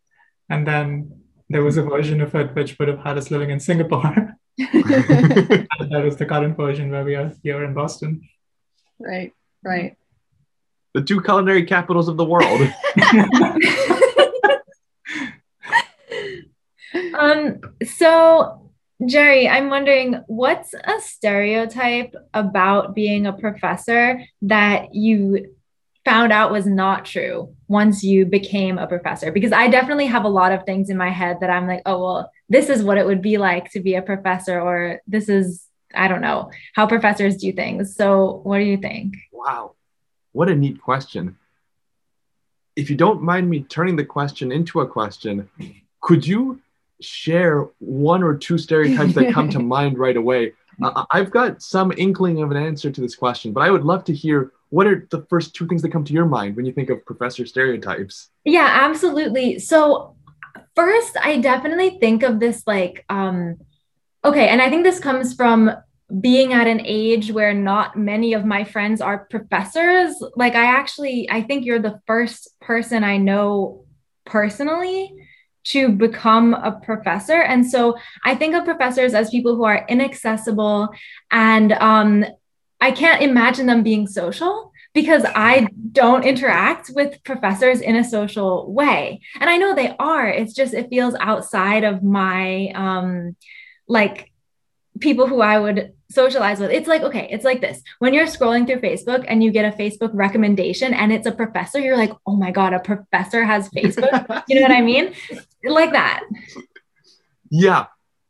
and 0.50 0.66
then 0.66 1.23
there 1.48 1.62
was 1.62 1.76
a 1.76 1.82
version 1.82 2.20
of 2.20 2.34
it 2.34 2.54
which 2.54 2.78
would 2.78 2.88
have 2.88 3.00
had 3.00 3.18
us 3.18 3.30
living 3.30 3.50
in 3.50 3.60
Singapore. 3.60 4.36
that 4.56 6.02
was 6.04 6.16
the 6.16 6.26
current 6.26 6.56
version 6.56 6.90
where 6.90 7.04
we 7.04 7.14
are 7.14 7.32
here 7.42 7.64
in 7.64 7.74
Boston. 7.74 8.22
Right, 8.98 9.32
right 9.64 9.96
the 10.94 11.02
two 11.02 11.20
culinary 11.20 11.64
capitals 11.64 12.08
of 12.08 12.16
the 12.16 12.24
world. 12.24 12.72
um, 17.18 17.60
so 17.84 18.70
Jerry, 19.04 19.48
I'm 19.48 19.68
wondering 19.70 20.22
what's 20.28 20.72
a 20.72 21.00
stereotype 21.00 22.14
about 22.32 22.94
being 22.94 23.26
a 23.26 23.32
professor 23.32 24.22
that 24.42 24.94
you 24.94 25.56
found 26.04 26.32
out 26.32 26.52
was 26.52 26.66
not 26.66 27.04
true 27.04 27.54
once 27.68 28.04
you 28.04 28.26
became 28.26 28.78
a 28.78 28.86
professor? 28.86 29.32
Because 29.32 29.52
I 29.52 29.68
definitely 29.68 30.06
have 30.06 30.24
a 30.24 30.28
lot 30.28 30.52
of 30.52 30.64
things 30.64 30.90
in 30.90 30.96
my 30.96 31.10
head 31.10 31.38
that 31.40 31.50
I'm 31.50 31.66
like, 31.66 31.82
oh, 31.86 32.02
well, 32.02 32.32
this 32.48 32.68
is 32.68 32.82
what 32.82 32.98
it 32.98 33.06
would 33.06 33.22
be 33.22 33.38
like 33.38 33.70
to 33.72 33.80
be 33.80 33.94
a 33.94 34.02
professor, 34.02 34.60
or 34.60 35.00
this 35.06 35.28
is, 35.28 35.64
I 35.94 36.08
don't 36.08 36.20
know, 36.20 36.50
how 36.74 36.86
professors 36.86 37.36
do 37.36 37.52
things. 37.52 37.96
So, 37.96 38.40
what 38.44 38.58
do 38.58 38.64
you 38.64 38.76
think? 38.76 39.14
Wow. 39.32 39.74
What 40.32 40.48
a 40.48 40.54
neat 40.54 40.80
question. 40.80 41.38
If 42.76 42.90
you 42.90 42.96
don't 42.96 43.22
mind 43.22 43.48
me 43.48 43.62
turning 43.62 43.96
the 43.96 44.04
question 44.04 44.50
into 44.50 44.80
a 44.80 44.86
question, 44.86 45.48
could 46.00 46.26
you 46.26 46.60
share 47.00 47.68
one 47.78 48.22
or 48.22 48.36
two 48.36 48.58
stereotypes 48.58 49.14
that 49.14 49.32
come 49.32 49.48
to 49.50 49.58
mind 49.76 49.98
right 49.98 50.16
away? 50.16 50.52
Uh, 50.82 51.04
I've 51.12 51.30
got 51.30 51.62
some 51.62 51.92
inkling 51.96 52.42
of 52.42 52.50
an 52.50 52.56
answer 52.56 52.90
to 52.90 53.00
this 53.00 53.14
question, 53.14 53.52
but 53.52 53.60
I 53.60 53.70
would 53.70 53.84
love 53.84 54.04
to 54.04 54.12
hear 54.12 54.52
what 54.74 54.88
are 54.88 55.06
the 55.12 55.24
first 55.30 55.54
two 55.54 55.68
things 55.68 55.82
that 55.82 55.92
come 55.92 56.02
to 56.02 56.12
your 56.12 56.26
mind 56.26 56.56
when 56.56 56.66
you 56.66 56.72
think 56.72 56.90
of 56.90 57.06
professor 57.06 57.46
stereotypes? 57.46 58.30
Yeah, 58.44 58.68
absolutely. 58.68 59.60
So, 59.60 60.16
first, 60.74 61.16
I 61.22 61.38
definitely 61.38 61.98
think 62.00 62.24
of 62.24 62.40
this 62.40 62.64
like, 62.66 63.04
um, 63.08 63.58
okay, 64.24 64.48
and 64.48 64.60
I 64.60 64.68
think 64.70 64.82
this 64.82 64.98
comes 64.98 65.32
from 65.32 65.70
being 66.20 66.52
at 66.52 66.66
an 66.66 66.80
age 66.84 67.30
where 67.30 67.54
not 67.54 67.96
many 67.96 68.32
of 68.32 68.44
my 68.44 68.64
friends 68.64 69.00
are 69.00 69.26
professors 69.30 70.22
like 70.36 70.54
i 70.54 70.66
actually 70.66 71.26
i 71.30 71.40
think 71.40 71.64
you're 71.64 71.78
the 71.78 71.98
first 72.06 72.54
person 72.60 73.02
i 73.02 73.16
know 73.16 73.84
personally 74.26 75.10
to 75.64 75.88
become 75.88 76.52
a 76.52 76.78
professor 76.84 77.40
and 77.40 77.66
so 77.66 77.96
i 78.22 78.34
think 78.34 78.54
of 78.54 78.66
professors 78.66 79.14
as 79.14 79.30
people 79.30 79.56
who 79.56 79.64
are 79.64 79.86
inaccessible 79.88 80.90
and 81.32 81.72
um, 81.72 82.22
i 82.80 82.90
can't 82.90 83.22
imagine 83.22 83.66
them 83.66 83.82
being 83.82 84.06
social 84.06 84.72
because 84.94 85.24
I 85.26 85.66
don't 85.92 86.24
interact 86.24 86.90
with 86.94 87.22
professors 87.24 87.80
in 87.80 87.96
a 87.96 88.04
social 88.04 88.72
way. 88.72 89.20
And 89.40 89.50
I 89.50 89.56
know 89.56 89.74
they 89.74 89.94
are. 89.98 90.28
It's 90.28 90.54
just, 90.54 90.72
it 90.72 90.88
feels 90.88 91.16
outside 91.18 91.82
of 91.82 92.02
my 92.04 92.68
um, 92.76 93.36
like 93.88 94.30
people 95.00 95.26
who 95.26 95.40
I 95.40 95.58
would 95.58 95.92
socialize 96.12 96.60
with. 96.60 96.70
It's 96.70 96.86
like, 96.86 97.02
okay, 97.02 97.28
it's 97.28 97.44
like 97.44 97.60
this. 97.60 97.82
When 97.98 98.14
you're 98.14 98.26
scrolling 98.26 98.68
through 98.68 98.80
Facebook 98.80 99.24
and 99.26 99.42
you 99.42 99.50
get 99.50 99.64
a 99.64 99.76
Facebook 99.76 100.10
recommendation 100.12 100.94
and 100.94 101.12
it's 101.12 101.26
a 101.26 101.32
professor, 101.32 101.80
you're 101.80 101.96
like, 101.96 102.12
oh 102.24 102.36
my 102.36 102.52
God, 102.52 102.72
a 102.72 102.78
professor 102.78 103.44
has 103.44 103.68
Facebook. 103.70 104.44
you 104.48 104.54
know 104.54 104.62
what 104.62 104.70
I 104.70 104.80
mean? 104.80 105.12
Like 105.64 105.90
that. 105.90 106.22
Yeah. 107.50 107.86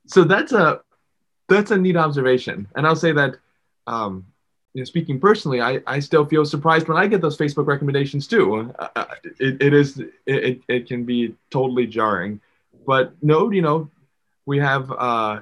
So 0.07 0.25
that's 0.25 0.53
a 0.53 0.81
that's 1.47 1.71
a 1.71 1.77
neat 1.77 1.97
observation. 1.97 2.69
And 2.75 2.87
I'll 2.87 2.97
say 2.97 3.13
that 3.13 3.37
um 3.87 4.25
you 4.75 4.81
know, 4.81 4.85
speaking 4.85 5.21
personally, 5.21 5.61
I, 5.61 5.81
I 5.87 6.01
still 6.01 6.27
feel 6.27 6.45
surprised 6.45 6.89
when 6.89 6.97
I 6.97 7.07
get 7.07 7.21
those 7.21 7.39
Facebook 7.39 7.67
recommendations 7.67 8.27
too. 8.27 8.75
Uh, 8.79 8.89
uh 8.97 9.05
it, 9.39 9.63
it 9.63 9.73
is 9.73 10.03
it, 10.27 10.61
it 10.69 10.89
can 10.89 11.05
be 11.05 11.35
totally 11.51 11.87
jarring, 11.87 12.41
but 12.85 13.15
no, 13.23 13.51
you 13.51 13.63
know, 13.63 13.89
we 14.47 14.59
have 14.59 14.91
uh, 14.91 15.41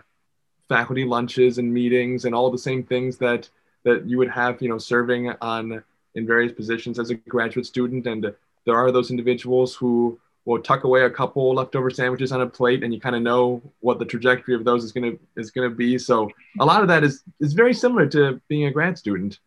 faculty 0.69 1.05
lunches 1.05 1.59
and 1.59 1.73
meetings 1.73 2.25
and 2.25 2.35
all 2.35 2.51
the 2.51 2.59
same 2.59 2.83
things 2.83 3.17
that 3.19 3.49
that 3.85 4.07
you 4.07 4.19
would 4.19 4.31
have, 4.31 4.63
you 4.63 4.69
know, 4.69 4.79
serving 4.79 5.33
on 5.41 5.83
in 6.15 6.27
various 6.27 6.53
positions 6.53 6.99
as 6.99 7.11
a 7.11 7.15
graduate 7.15 7.67
student. 7.67 8.07
And 8.07 8.35
there 8.65 8.77
are 8.77 8.93
those 8.93 9.11
individuals 9.11 9.75
who 9.75 10.21
will 10.45 10.61
tuck 10.61 10.85
away 10.85 11.03
a 11.03 11.11
couple 11.11 11.55
leftover 11.55 11.91
sandwiches 11.91 12.33
on 12.33 12.41
a 12.41 12.47
plate 12.47 12.83
and 12.83 12.93
you 12.93 13.01
kind 13.01 13.15
of 13.15 13.23
know 13.23 13.63
what 13.81 13.99
the 13.99 14.05
trajectory 14.05 14.55
of 14.55 14.65
those 14.65 14.85
is 14.85 14.93
going 14.93 15.13
to 15.13 15.19
is 15.37 15.51
going 15.51 15.69
to 15.69 15.75
be. 15.75 15.99
So 15.99 16.31
a 16.61 16.65
lot 16.65 16.83
of 16.83 16.89
that 16.89 17.05
is 17.05 17.23
is 17.41 17.53
very 17.53 17.75
similar 17.75 18.07
to 18.09 18.41
being 18.49 18.67
a 18.67 18.71
grad 18.71 18.99
student. 18.99 19.39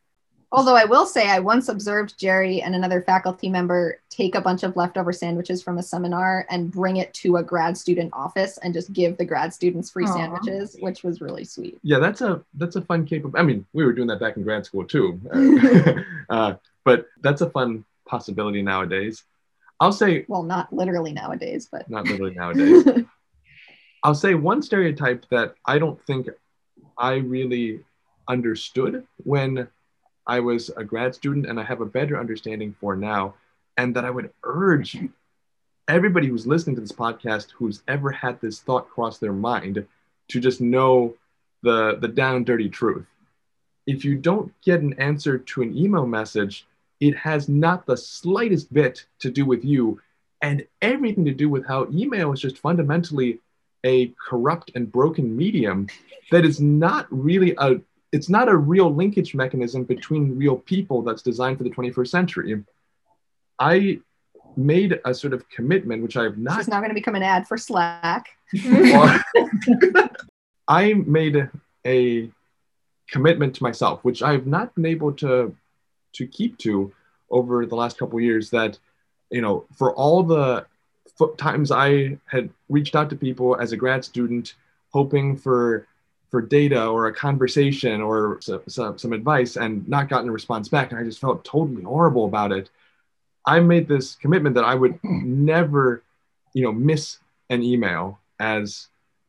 Although 0.52 0.76
i 0.76 0.86
will 0.86 1.06
say 1.06 1.28
i 1.28 1.40
once 1.40 1.68
observed 1.68 2.18
jerry 2.18 2.62
and 2.62 2.76
another 2.76 3.02
faculty 3.02 3.50
member 3.50 4.00
take 4.10 4.36
a 4.36 4.42
bunch 4.42 4.64
of 4.64 4.78
leftover 4.78 5.12
sandwiches 5.12 5.62
from 5.62 5.80
a 5.80 5.84
seminar 5.84 6.46
and 6.50 6.72
bring 6.72 6.98
it 6.98 7.14
to 7.16 7.38
a 7.38 7.44
grad 7.44 7.76
student 7.76 8.10
office 8.14 8.58
and 8.60 8.74
just 8.74 8.94
give 8.94 9.18
the 9.18 9.26
grad 9.26 9.54
students 9.54 9.90
free 9.90 10.06
Aww. 10.06 10.14
sandwiches 10.14 10.78
which 10.80 11.04
was 11.04 11.20
really 11.20 11.44
sweet. 11.44 11.78
Yeah 11.84 12.00
that's 12.00 12.22
a 12.22 12.42
that's 12.54 12.78
a 12.78 12.82
fun 12.82 13.06
capable 13.06 13.38
i 13.38 13.44
mean 13.44 13.66
we 13.74 13.84
were 13.84 13.92
doing 13.92 14.08
that 14.08 14.20
back 14.20 14.38
in 14.38 14.44
grad 14.44 14.66
school 14.66 14.86
too. 14.86 15.20
Uh, 16.28 16.56
but 16.84 17.06
that's 17.22 17.42
a 17.42 17.50
fun 17.52 17.86
possibility 18.08 18.62
nowadays 18.64 19.24
I'll 19.80 19.92
say, 19.92 20.26
well, 20.28 20.44
not 20.44 20.72
literally 20.72 21.12
nowadays, 21.12 21.68
but 21.72 21.90
not 21.90 22.06
literally 22.08 22.34
nowadays. 22.34 23.06
I'll 24.04 24.16
say 24.16 24.36
one 24.36 24.62
stereotype 24.62 25.26
that 25.32 25.56
I 25.66 25.80
don't 25.80 26.00
think 26.06 26.30
I 26.98 27.16
really 27.16 27.84
understood 28.28 29.06
when 29.24 29.68
I 30.28 30.40
was 30.40 30.70
a 30.70 30.84
grad 30.84 31.14
student, 31.14 31.46
and 31.46 31.60
I 31.60 31.64
have 31.64 31.82
a 31.82 31.86
better 31.86 32.20
understanding 32.20 32.76
for 32.80 32.96
now, 32.96 33.36
and 33.78 33.96
that 33.96 34.06
I 34.06 34.10
would 34.10 34.32
urge 34.44 34.98
everybody 35.88 36.28
who's 36.28 36.48
listening 36.48 36.76
to 36.76 36.82
this 36.82 36.92
podcast 36.92 37.52
who's 37.52 37.84
ever 37.88 38.12
had 38.12 38.40
this 38.42 38.60
thought 38.60 38.90
cross 38.90 39.20
their 39.20 39.34
mind 39.34 39.86
to 40.30 40.40
just 40.40 40.62
know 40.62 41.16
the 41.62 41.98
the 42.00 42.08
down 42.08 42.44
dirty 42.44 42.70
truth. 42.70 43.06
If 43.86 44.04
you 44.04 44.16
don't 44.16 44.52
get 44.64 44.82
an 44.82 44.94
answer 45.00 45.38
to 45.38 45.62
an 45.62 45.78
email 45.78 46.08
message, 46.08 46.66
it 47.00 47.16
has 47.18 47.50
not 47.50 47.86
the 47.86 47.98
slightest 47.98 48.74
bit 48.74 49.06
to 49.20 49.30
do 49.30 49.46
with 49.46 49.64
you 49.66 50.02
and 50.42 50.66
everything 50.82 51.26
to 51.26 51.34
do 51.34 51.50
with 51.50 51.66
how 51.66 51.88
email 51.92 52.32
is 52.32 52.40
just 52.40 52.58
fundamentally 52.58 53.40
a 53.86 54.14
corrupt 54.28 54.72
and 54.76 54.92
broken 54.92 55.36
medium 55.36 55.88
that 56.32 56.46
is 56.46 56.60
not 56.60 57.08
really 57.10 57.56
a 57.58 57.80
it's 58.12 58.30
not 58.30 58.48
a 58.48 58.56
real 58.56 58.94
linkage 58.94 59.36
mechanism 59.36 59.84
between 59.84 60.38
real 60.38 60.56
people 60.56 61.02
that's 61.02 61.22
designed 61.22 61.58
for 61.58 61.66
the 61.66 61.70
21st 61.70 62.08
century. 62.08 62.64
I 63.60 64.00
made 64.56 65.02
a 65.04 65.14
sort 65.14 65.34
of 65.34 65.50
commitment 65.50 66.02
which 66.02 66.16
i 66.16 66.24
have 66.24 66.38
not 66.38 66.60
it's 66.60 66.70
not 66.70 66.80
going 66.80 66.90
to 66.90 66.94
become 66.94 67.16
an 67.16 67.24
ad 67.24 67.46
for 67.48 67.58
slack. 67.58 68.30
I 70.68 70.94
made 70.94 71.50
a 71.86 72.32
commitment 73.10 73.54
to 73.56 73.64
myself 73.64 74.04
which 74.04 74.24
i 74.24 74.32
have 74.32 74.48
not 74.48 74.74
been 74.76 74.86
able 74.86 75.12
to 75.12 75.56
to 76.16 76.28
keep 76.28 76.58
to 76.58 76.92
over 77.30 77.66
the 77.66 77.76
last 77.76 77.98
couple 77.98 78.20
years 78.20 78.50
that 78.50 78.78
you 79.30 79.42
know 79.42 79.66
for 79.76 79.94
all 79.96 80.24
the 80.24 80.66
times 81.38 81.72
i 81.72 82.18
had 82.26 82.50
reached 82.70 82.96
out 82.96 83.10
to 83.10 83.16
people 83.16 83.56
as 83.56 83.72
a 83.72 83.78
grad 83.78 84.04
student 84.04 84.56
hoping 84.92 85.36
for 85.38 85.88
for 86.30 86.42
data 86.42 86.86
or 86.88 87.08
a 87.08 87.14
conversation 87.14 88.02
or 88.02 88.40
some, 88.42 88.62
some, 88.68 88.98
some 88.98 89.14
advice 89.14 89.56
and 89.56 89.88
not 89.88 90.10
gotten 90.10 90.30
a 90.30 90.32
response 90.32 90.68
back 90.68 90.92
and 90.92 91.00
i 91.00 91.04
just 91.04 91.22
felt 91.22 91.44
totally 91.46 91.84
horrible 91.84 92.26
about 92.26 92.52
it 92.52 92.70
i 93.46 93.60
made 93.60 93.88
this 93.88 94.16
commitment 94.16 94.56
that 94.56 94.66
i 94.66 94.76
would 94.76 95.00
never 95.04 96.04
you 96.54 96.64
know 96.64 96.72
miss 96.72 97.20
an 97.50 97.64
email 97.64 98.20
as 98.40 98.88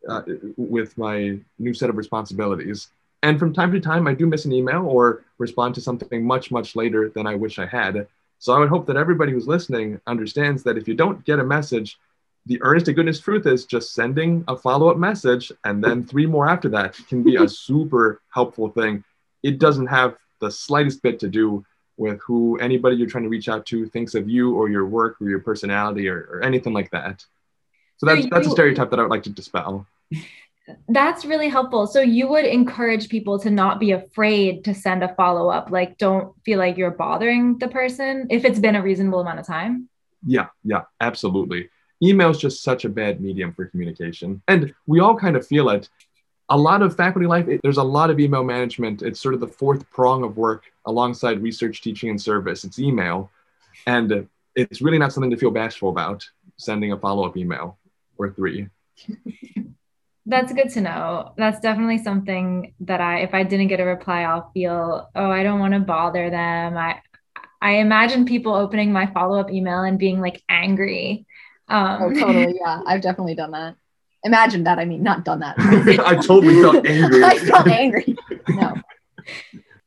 uh, 0.08 0.22
with 0.56 0.96
my 0.96 1.38
new 1.58 1.74
set 1.74 1.90
of 1.90 1.96
responsibilities 1.96 2.88
and 3.26 3.40
from 3.40 3.52
time 3.52 3.72
to 3.72 3.80
time, 3.80 4.06
I 4.06 4.14
do 4.14 4.24
miss 4.24 4.44
an 4.44 4.52
email 4.52 4.86
or 4.86 5.24
respond 5.38 5.74
to 5.74 5.80
something 5.80 6.24
much, 6.24 6.52
much 6.52 6.76
later 6.76 7.08
than 7.08 7.26
I 7.26 7.34
wish 7.34 7.58
I 7.58 7.66
had. 7.66 8.06
So 8.38 8.52
I 8.52 8.60
would 8.60 8.68
hope 8.68 8.86
that 8.86 8.96
everybody 8.96 9.32
who's 9.32 9.48
listening 9.48 10.00
understands 10.06 10.62
that 10.62 10.78
if 10.78 10.86
you 10.86 10.94
don't 10.94 11.24
get 11.24 11.40
a 11.40 11.44
message, 11.44 11.98
the 12.46 12.62
earnest 12.62 12.86
to 12.86 12.92
goodness 12.92 13.18
truth 13.18 13.44
is 13.46 13.64
just 13.64 13.94
sending 13.94 14.44
a 14.46 14.56
follow 14.56 14.90
up 14.90 14.96
message 14.96 15.50
and 15.64 15.82
then 15.82 16.04
three 16.04 16.24
more 16.24 16.48
after 16.48 16.68
that 16.68 16.96
can 17.08 17.24
be 17.24 17.34
a 17.34 17.48
super 17.66 18.22
helpful 18.32 18.68
thing. 18.68 19.02
It 19.42 19.58
doesn't 19.58 19.88
have 19.88 20.16
the 20.40 20.48
slightest 20.48 21.02
bit 21.02 21.18
to 21.18 21.28
do 21.28 21.66
with 21.96 22.20
who 22.20 22.58
anybody 22.58 22.94
you're 22.94 23.08
trying 23.08 23.24
to 23.24 23.30
reach 23.30 23.48
out 23.48 23.66
to 23.66 23.86
thinks 23.86 24.14
of 24.14 24.28
you 24.28 24.54
or 24.54 24.68
your 24.68 24.86
work 24.86 25.20
or 25.20 25.28
your 25.28 25.40
personality 25.40 26.08
or, 26.08 26.28
or 26.30 26.44
anything 26.44 26.72
like 26.72 26.92
that. 26.92 27.24
So 27.96 28.06
that's, 28.06 28.28
that's 28.30 28.46
a 28.46 28.50
stereotype 28.50 28.90
that 28.90 29.00
I 29.00 29.02
would 29.02 29.10
like 29.10 29.24
to 29.24 29.30
dispel. 29.30 29.84
That's 30.88 31.24
really 31.24 31.48
helpful. 31.48 31.86
So 31.86 32.00
you 32.00 32.28
would 32.28 32.44
encourage 32.44 33.08
people 33.08 33.38
to 33.40 33.50
not 33.50 33.78
be 33.78 33.92
afraid 33.92 34.64
to 34.64 34.74
send 34.74 35.02
a 35.02 35.14
follow 35.14 35.48
up. 35.48 35.70
Like, 35.70 35.98
don't 35.98 36.34
feel 36.44 36.58
like 36.58 36.76
you're 36.76 36.90
bothering 36.90 37.58
the 37.58 37.68
person 37.68 38.26
if 38.30 38.44
it's 38.44 38.58
been 38.58 38.76
a 38.76 38.82
reasonable 38.82 39.20
amount 39.20 39.38
of 39.38 39.46
time. 39.46 39.88
Yeah, 40.26 40.46
yeah, 40.64 40.82
absolutely. 41.00 41.68
Email 42.02 42.30
is 42.30 42.38
just 42.38 42.62
such 42.62 42.84
a 42.84 42.88
bad 42.88 43.20
medium 43.20 43.52
for 43.52 43.66
communication. 43.66 44.42
And 44.48 44.74
we 44.86 45.00
all 45.00 45.16
kind 45.16 45.36
of 45.36 45.46
feel 45.46 45.68
it. 45.70 45.88
A 46.48 46.56
lot 46.56 46.82
of 46.82 46.96
faculty 46.96 47.26
life, 47.26 47.48
it, 47.48 47.60
there's 47.62 47.78
a 47.78 47.82
lot 47.82 48.10
of 48.10 48.20
email 48.20 48.44
management. 48.44 49.02
It's 49.02 49.20
sort 49.20 49.34
of 49.34 49.40
the 49.40 49.48
fourth 49.48 49.88
prong 49.90 50.22
of 50.24 50.36
work 50.36 50.64
alongside 50.84 51.42
research, 51.42 51.80
teaching, 51.82 52.10
and 52.10 52.20
service. 52.20 52.64
It's 52.64 52.78
email. 52.78 53.30
And 53.86 54.28
it's 54.54 54.80
really 54.80 54.98
not 54.98 55.12
something 55.12 55.30
to 55.30 55.36
feel 55.36 55.50
bashful 55.50 55.90
about 55.90 56.28
sending 56.56 56.92
a 56.92 56.98
follow 56.98 57.26
up 57.26 57.36
email 57.36 57.78
or 58.18 58.30
three. 58.30 58.68
that's 60.26 60.52
good 60.52 60.70
to 60.70 60.80
know. 60.80 61.32
That's 61.36 61.60
definitely 61.60 61.98
something 61.98 62.74
that 62.80 63.00
I, 63.00 63.20
if 63.20 63.32
I 63.32 63.44
didn't 63.44 63.68
get 63.68 63.80
a 63.80 63.84
reply, 63.84 64.22
I'll 64.22 64.50
feel, 64.52 65.08
oh, 65.14 65.30
I 65.30 65.44
don't 65.44 65.60
want 65.60 65.74
to 65.74 65.80
bother 65.80 66.30
them. 66.30 66.76
I, 66.76 67.00
I 67.62 67.76
imagine 67.76 68.24
people 68.24 68.54
opening 68.54 68.92
my 68.92 69.06
follow 69.06 69.38
up 69.38 69.50
email 69.50 69.82
and 69.82 69.98
being 69.98 70.20
like 70.20 70.42
angry. 70.48 71.26
Um, 71.68 72.02
oh, 72.02 72.12
totally. 72.12 72.58
Yeah, 72.60 72.82
I've 72.86 73.02
definitely 73.02 73.36
done 73.36 73.52
that. 73.52 73.76
Imagine 74.24 74.64
that. 74.64 74.80
I 74.80 74.84
mean, 74.84 75.04
not 75.04 75.24
done 75.24 75.40
that. 75.40 75.54
I 75.58 76.16
totally 76.16 76.60
felt 76.60 76.84
angry. 76.84 77.24
I 77.24 77.38
felt 77.38 77.68
angry. 77.68 78.16
No. 78.48 78.74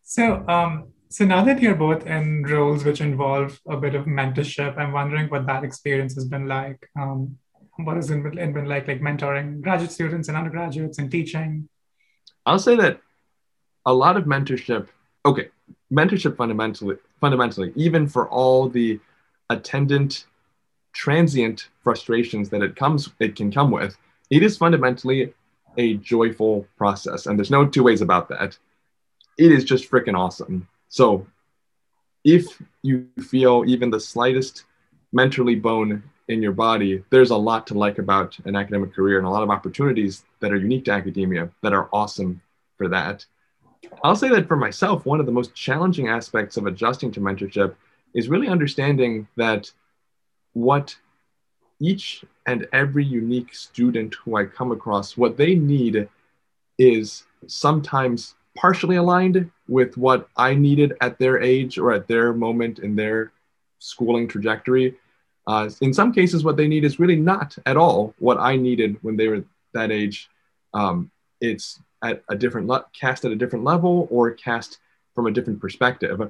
So, 0.04 0.47
um, 0.47 0.93
so 1.10 1.25
now 1.25 1.43
that 1.43 1.62
you're 1.62 1.75
both 1.75 2.06
in 2.06 2.43
roles 2.43 2.86
which 2.86 3.02
involve 3.02 3.60
a 3.67 3.75
bit 3.75 3.93
of 3.93 4.06
mentorship, 4.06 4.78
I'm 4.78 4.93
wondering 4.93 5.28
what 5.28 5.45
that 5.47 5.65
experience 5.65 6.15
has 6.15 6.25
been 6.25 6.47
like. 6.47 6.89
Um, 6.97 7.38
what 7.86 7.96
has 7.96 8.10
it 8.10 8.22
been 8.24 8.65
like, 8.65 8.88
like 8.88 9.02
mentoring 9.02 9.62
graduate 9.62 9.92
students 9.92 10.28
and 10.28 10.38
undergraduates 10.38 10.98
and 10.98 11.12
teaching? 11.12 11.68
I'll 12.46 12.60
say 12.60 12.76
that 12.76 13.02
a 13.86 13.94
lot 13.94 14.18
of 14.18 14.26
mentorship. 14.26 14.88
Okay, 15.26 15.50
mentorship 15.92 16.38
fundamentally, 16.38 16.98
fundamentally, 17.20 17.74
even 17.76 18.08
for 18.08 18.30
all 18.30 18.70
the 18.70 19.00
attendant, 19.50 20.26
transient 20.94 21.70
frustrations 21.84 22.50
that 22.50 22.62
it 22.62 22.76
comes, 22.76 23.10
it 23.20 23.36
can 23.36 23.52
come 23.52 23.72
with. 23.72 23.98
It 24.30 24.44
is 24.44 24.58
fundamentally 24.58 25.34
a 25.78 25.96
joyful 25.96 26.68
process, 26.78 27.26
and 27.26 27.38
there's 27.38 27.52
no 27.52 27.65
two 27.65 27.84
ways 27.84 28.02
about 28.02 28.30
that. 28.30 28.58
It 29.38 29.52
is 29.52 29.63
just 29.63 29.89
freaking 29.89 30.18
awesome. 30.18 30.68
So, 30.89 31.26
if 32.24 32.62
you 32.82 33.08
feel 33.22 33.63
even 33.65 33.89
the 33.89 34.00
slightest 34.00 34.65
mentally 35.13 35.56
bone 35.56 36.04
in 36.30 36.44
your 36.44 36.52
body, 36.52 37.04
there's 37.10 37.32
a 37.32 37.36
lot 37.36 37.65
to 37.68 37.74
like 37.74 37.98
about 37.98 38.38
an 38.46 38.56
academic 38.56 38.94
career 38.94 39.18
and 39.18 39.26
a 39.26 39.30
lot 39.30 39.42
of 39.42 39.50
opportunities 39.50 40.24
that 40.39 40.52
are 40.52 40.58
unique 40.58 40.86
to 40.86 40.92
academia 40.92 41.50
that 41.63 41.74
are 41.74 41.89
awesome 41.92 42.39
for 42.78 42.88
that. 42.88 43.26
I'll 44.04 44.15
say 44.15 44.30
that 44.30 44.48
for 44.48 44.56
myself, 44.56 45.06
one 45.06 45.20
of 45.20 45.26
the 45.26 45.32
most 45.32 45.56
challenging 45.56 46.08
aspects 46.08 46.56
of 46.56 46.68
adjusting 46.68 47.12
to 47.13 47.20
mentorship 47.20 47.76
is 48.13 48.30
really 48.30 48.48
understanding 48.48 49.28
that 49.38 49.72
what 50.54 50.96
each 51.80 52.24
and 52.46 52.68
every 52.74 53.06
unique 53.06 53.56
student 53.56 54.13
who 54.24 54.36
I 54.36 54.46
come 54.46 54.72
across, 54.72 55.18
what 55.18 55.36
they 55.36 55.56
need 55.56 56.08
is 56.78 57.24
sometimes 57.48 58.36
partially 58.56 58.98
aligned 58.98 59.50
with 59.68 59.98
what 59.98 60.30
I 60.38 60.54
needed 60.54 60.94
at 61.02 61.18
their 61.18 61.42
age 61.42 61.80
or 61.80 61.92
at 61.92 62.08
their 62.08 62.34
moment 62.34 62.80
in 62.80 62.96
their 62.96 63.32
schooling 63.80 64.28
trajectory 64.28 64.96
uh, 65.49 65.67
in 65.81 65.91
some 65.91 66.13
cases, 66.13 66.43
what 66.43 66.57
they 66.57 66.67
need 66.67 66.85
is 66.85 66.99
really 66.99 67.15
not 67.15 67.57
at 67.65 67.75
all 67.75 68.13
what 68.19 68.38
I 68.38 68.55
needed 68.55 68.97
when 69.01 69.17
they 69.17 69.27
were 69.27 69.43
that 69.73 69.89
age. 69.89 70.29
Um, 70.75 71.09
it's 71.41 71.79
at 72.03 72.21
a 72.29 72.35
different 72.35 72.67
le- 72.67 72.85
cast 72.93 73.25
at 73.25 73.31
a 73.31 73.35
different 73.35 73.65
level 73.65 74.07
or 74.12 74.29
cast 74.29 74.77
from 75.15 75.25
a 75.25 75.31
different 75.31 75.59
perspective. 75.59 76.21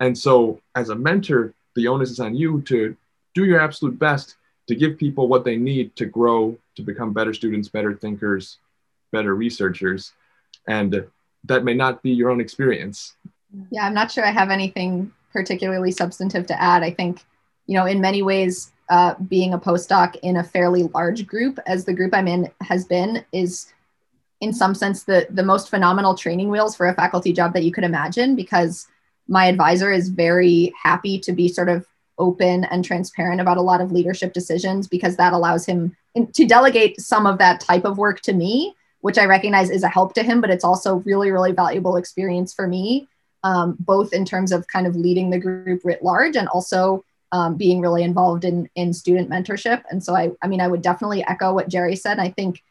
And 0.00 0.16
so, 0.16 0.58
as 0.74 0.88
a 0.88 0.94
mentor, 0.94 1.52
the 1.76 1.86
onus 1.86 2.10
is 2.10 2.18
on 2.18 2.34
you 2.34 2.62
to 2.62 2.96
do 3.34 3.44
your 3.44 3.60
absolute 3.60 3.98
best 3.98 4.36
to 4.68 4.74
give 4.74 4.96
people 4.96 5.28
what 5.28 5.44
they 5.44 5.56
need 5.56 5.94
to 5.96 6.06
grow, 6.06 6.56
to 6.76 6.82
become 6.82 7.12
better 7.12 7.34
students, 7.34 7.68
better 7.68 7.94
thinkers, 7.94 8.56
better 9.10 9.34
researchers. 9.34 10.12
And 10.66 11.06
that 11.44 11.62
may 11.62 11.74
not 11.74 12.02
be 12.02 12.10
your 12.10 12.30
own 12.30 12.40
experience. 12.40 13.16
Yeah, 13.70 13.84
I'm 13.84 13.92
not 13.92 14.10
sure 14.10 14.24
I 14.24 14.30
have 14.30 14.48
anything 14.48 15.12
particularly 15.30 15.90
substantive 15.90 16.46
to 16.46 16.58
add. 16.58 16.82
I 16.82 16.90
think, 16.90 17.22
you 17.66 17.76
know, 17.76 17.86
in 17.86 18.00
many 18.00 18.22
ways, 18.22 18.72
uh, 18.88 19.14
being 19.28 19.54
a 19.54 19.58
postdoc 19.58 20.16
in 20.22 20.36
a 20.36 20.44
fairly 20.44 20.84
large 20.94 21.26
group, 21.26 21.58
as 21.66 21.84
the 21.84 21.94
group 21.94 22.12
I'm 22.14 22.28
in 22.28 22.50
has 22.60 22.84
been, 22.84 23.24
is 23.32 23.72
in 24.42 24.52
some 24.52 24.74
sense 24.74 25.04
the 25.04 25.26
the 25.30 25.42
most 25.42 25.70
phenomenal 25.70 26.14
training 26.14 26.50
wheels 26.50 26.76
for 26.76 26.88
a 26.88 26.94
faculty 26.94 27.32
job 27.32 27.54
that 27.54 27.62
you 27.62 27.72
could 27.72 27.84
imagine 27.84 28.36
because 28.36 28.86
my 29.28 29.46
advisor 29.46 29.90
is 29.90 30.08
very 30.08 30.72
happy 30.82 31.18
to 31.18 31.32
be 31.32 31.48
sort 31.48 31.68
of 31.68 31.86
open 32.18 32.64
and 32.64 32.84
transparent 32.84 33.40
about 33.40 33.56
a 33.56 33.62
lot 33.62 33.80
of 33.80 33.92
leadership 33.92 34.32
decisions 34.32 34.86
because 34.86 35.16
that 35.16 35.32
allows 35.32 35.64
him 35.64 35.96
in, 36.14 36.30
to 36.32 36.44
delegate 36.44 37.00
some 37.00 37.24
of 37.24 37.38
that 37.38 37.60
type 37.60 37.84
of 37.84 37.98
work 37.98 38.20
to 38.20 38.32
me 38.32 38.74
which 39.00 39.16
i 39.16 39.24
recognize 39.24 39.70
is 39.70 39.84
a 39.84 39.88
help 39.88 40.12
to 40.12 40.22
him 40.22 40.40
but 40.40 40.50
it's 40.50 40.64
also 40.64 40.96
really 41.06 41.30
really 41.30 41.52
valuable 41.52 41.96
experience 41.96 42.52
for 42.52 42.66
me 42.66 43.08
um, 43.44 43.76
both 43.80 44.12
in 44.12 44.24
terms 44.24 44.52
of 44.52 44.66
kind 44.66 44.86
of 44.86 44.96
leading 44.96 45.30
the 45.30 45.38
group 45.38 45.80
writ 45.84 46.02
large 46.02 46.36
and 46.36 46.48
also 46.48 47.04
um, 47.32 47.56
being 47.56 47.80
really 47.80 48.02
involved 48.02 48.44
in 48.44 48.68
in 48.74 48.92
student 48.92 49.28
mentorship. 49.30 49.82
And 49.90 50.04
so 50.04 50.14
I, 50.14 50.30
I 50.42 50.46
mean 50.46 50.60
i 50.60 50.68
would 50.68 50.82
definitely 50.82 51.24
echo 51.26 51.52
what 51.52 51.68
jerry 51.68 51.96
said. 51.96 52.18
I 52.18 52.28
think 52.28 52.62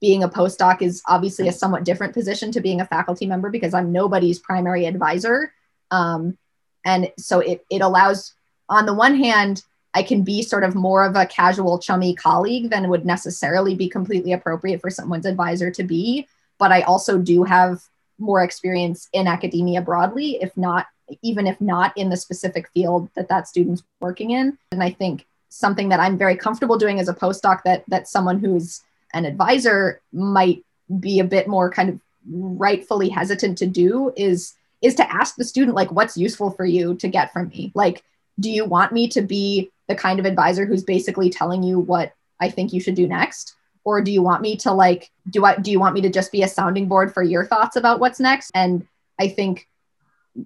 being 0.00 0.22
a 0.22 0.28
postdoc 0.28 0.82
is 0.82 1.02
obviously 1.06 1.48
a 1.48 1.52
somewhat 1.52 1.84
different 1.84 2.14
position 2.14 2.52
to 2.52 2.60
being 2.60 2.80
a 2.80 2.86
faculty 2.86 3.26
member 3.26 3.50
because 3.50 3.74
i'm 3.74 3.92
nobody's 3.92 4.38
primary 4.38 4.84
advisor. 4.86 5.52
Um, 5.90 6.36
and 6.84 7.10
so 7.18 7.40
it, 7.40 7.64
it 7.70 7.80
allows, 7.80 8.34
on 8.68 8.86
the 8.86 8.94
one 8.94 9.14
hand, 9.14 9.62
I 9.94 10.02
can 10.02 10.22
be 10.22 10.42
sort 10.42 10.64
of 10.64 10.74
more 10.74 11.04
of 11.04 11.16
a 11.16 11.26
casual, 11.26 11.78
chummy 11.78 12.14
colleague 12.14 12.70
than 12.70 12.88
would 12.88 13.06
necessarily 13.06 13.74
be 13.74 13.88
completely 13.88 14.32
appropriate 14.32 14.80
for 14.80 14.90
someone's 14.90 15.26
advisor 15.26 15.70
to 15.72 15.82
be. 15.82 16.28
But 16.58 16.72
I 16.72 16.82
also 16.82 17.18
do 17.18 17.44
have 17.44 17.82
more 18.18 18.42
experience 18.42 19.08
in 19.12 19.26
academia 19.26 19.80
broadly, 19.80 20.38
if 20.40 20.56
not, 20.56 20.86
even 21.22 21.46
if 21.46 21.60
not 21.60 21.96
in 21.96 22.10
the 22.10 22.16
specific 22.16 22.68
field 22.74 23.08
that 23.14 23.28
that 23.28 23.48
student's 23.48 23.82
working 24.00 24.30
in. 24.30 24.58
And 24.72 24.82
I 24.82 24.90
think 24.90 25.26
something 25.48 25.88
that 25.88 26.00
I'm 26.00 26.18
very 26.18 26.36
comfortable 26.36 26.76
doing 26.76 27.00
as 27.00 27.08
a 27.08 27.14
postdoc 27.14 27.62
that 27.64 27.84
that 27.88 28.08
someone 28.08 28.38
who's 28.38 28.82
an 29.14 29.24
advisor 29.24 30.00
might 30.12 30.64
be 31.00 31.20
a 31.20 31.24
bit 31.24 31.48
more 31.48 31.70
kind 31.70 31.88
of 31.88 32.00
rightfully 32.30 33.08
hesitant 33.08 33.58
to 33.58 33.66
do 33.66 34.12
is 34.16 34.54
is 34.80 34.94
to 34.94 35.12
ask 35.12 35.36
the 35.36 35.44
student 35.44 35.74
like 35.74 35.90
what's 35.90 36.16
useful 36.16 36.50
for 36.50 36.64
you 36.64 36.94
to 36.96 37.08
get 37.08 37.32
from 37.32 37.48
me? 37.48 37.72
Like 37.74 38.04
do 38.40 38.50
you 38.50 38.64
want 38.64 38.92
me 38.92 39.08
to 39.08 39.22
be 39.22 39.70
the 39.88 39.94
kind 39.94 40.20
of 40.20 40.26
advisor 40.26 40.64
who's 40.64 40.84
basically 40.84 41.30
telling 41.30 41.62
you 41.62 41.78
what 41.78 42.12
i 42.40 42.48
think 42.48 42.72
you 42.72 42.80
should 42.80 42.94
do 42.94 43.08
next? 43.08 43.54
Or 43.84 44.02
do 44.02 44.12
you 44.12 44.22
want 44.22 44.42
me 44.42 44.56
to 44.58 44.72
like 44.72 45.10
do 45.30 45.44
i 45.44 45.56
do 45.56 45.70
you 45.70 45.80
want 45.80 45.94
me 45.94 46.02
to 46.02 46.10
just 46.10 46.30
be 46.30 46.42
a 46.42 46.48
sounding 46.48 46.88
board 46.88 47.12
for 47.14 47.22
your 47.22 47.46
thoughts 47.46 47.76
about 47.76 48.00
what's 48.00 48.20
next? 48.20 48.50
And 48.54 48.86
i 49.18 49.28
think 49.28 49.66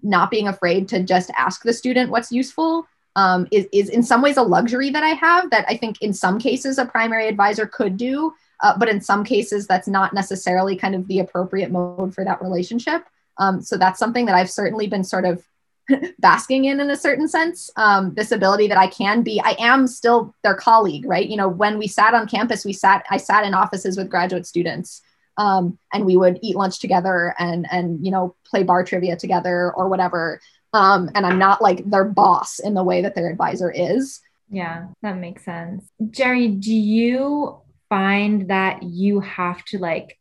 not 0.02 0.30
being 0.30 0.48
afraid 0.48 0.88
to 0.88 1.02
just 1.02 1.30
ask 1.36 1.62
the 1.62 1.72
student 1.72 2.10
what's 2.10 2.32
useful 2.32 2.86
um, 3.14 3.46
is, 3.50 3.66
is 3.72 3.90
in 3.90 4.02
some 4.02 4.22
ways 4.22 4.36
a 4.36 4.42
luxury 4.42 4.90
that 4.90 5.02
i 5.02 5.10
have 5.10 5.50
that 5.50 5.64
i 5.68 5.76
think 5.76 6.00
in 6.00 6.12
some 6.12 6.38
cases 6.38 6.78
a 6.78 6.84
primary 6.84 7.28
advisor 7.28 7.66
could 7.66 7.96
do 7.96 8.32
uh, 8.62 8.78
but 8.78 8.88
in 8.88 9.00
some 9.00 9.24
cases 9.24 9.66
that's 9.66 9.88
not 9.88 10.14
necessarily 10.14 10.76
kind 10.76 10.94
of 10.94 11.06
the 11.08 11.18
appropriate 11.18 11.70
mode 11.70 12.14
for 12.14 12.24
that 12.24 12.40
relationship. 12.40 13.04
Um, 13.38 13.60
so 13.60 13.76
that's 13.76 13.98
something 13.98 14.26
that 14.26 14.34
I've 14.34 14.50
certainly 14.50 14.86
been 14.86 15.04
sort 15.04 15.24
of 15.24 15.44
basking 16.20 16.66
in 16.66 16.80
in 16.80 16.90
a 16.90 16.96
certain 16.96 17.28
sense. 17.28 17.70
Um, 17.76 18.14
this 18.14 18.30
ability 18.30 18.68
that 18.68 18.78
i 18.78 18.86
can 18.86 19.22
be 19.22 19.40
i 19.44 19.56
am 19.58 19.86
still 19.88 20.32
their 20.44 20.54
colleague 20.54 21.04
right? 21.06 21.28
You 21.28 21.36
know 21.36 21.48
when 21.48 21.76
we 21.78 21.88
sat 21.88 22.14
on 22.14 22.28
campus 22.28 22.64
we 22.64 22.72
sat 22.72 23.04
i 23.10 23.16
sat 23.16 23.44
in 23.44 23.52
offices 23.52 23.96
with 23.96 24.08
graduate 24.08 24.46
students 24.46 25.02
um, 25.36 25.78
and 25.92 26.04
we 26.04 26.16
would 26.16 26.38
eat 26.42 26.56
lunch 26.56 26.80
together 26.80 27.34
and 27.38 27.66
and 27.70 28.04
you 28.04 28.10
know 28.10 28.34
play 28.44 28.62
bar 28.62 28.84
trivia 28.84 29.16
together 29.16 29.72
or 29.72 29.88
whatever 29.88 30.40
um, 30.72 31.10
and 31.14 31.26
i'm 31.26 31.38
not 31.38 31.62
like 31.62 31.88
their 31.88 32.04
boss 32.04 32.58
in 32.58 32.74
the 32.74 32.84
way 32.84 33.02
that 33.02 33.14
their 33.14 33.30
advisor 33.30 33.70
is 33.70 34.20
yeah 34.50 34.88
that 35.02 35.16
makes 35.16 35.44
sense 35.44 35.84
jerry 36.10 36.48
do 36.48 36.74
you 36.74 37.58
find 37.88 38.48
that 38.48 38.82
you 38.82 39.20
have 39.20 39.64
to 39.64 39.78
like 39.78 40.18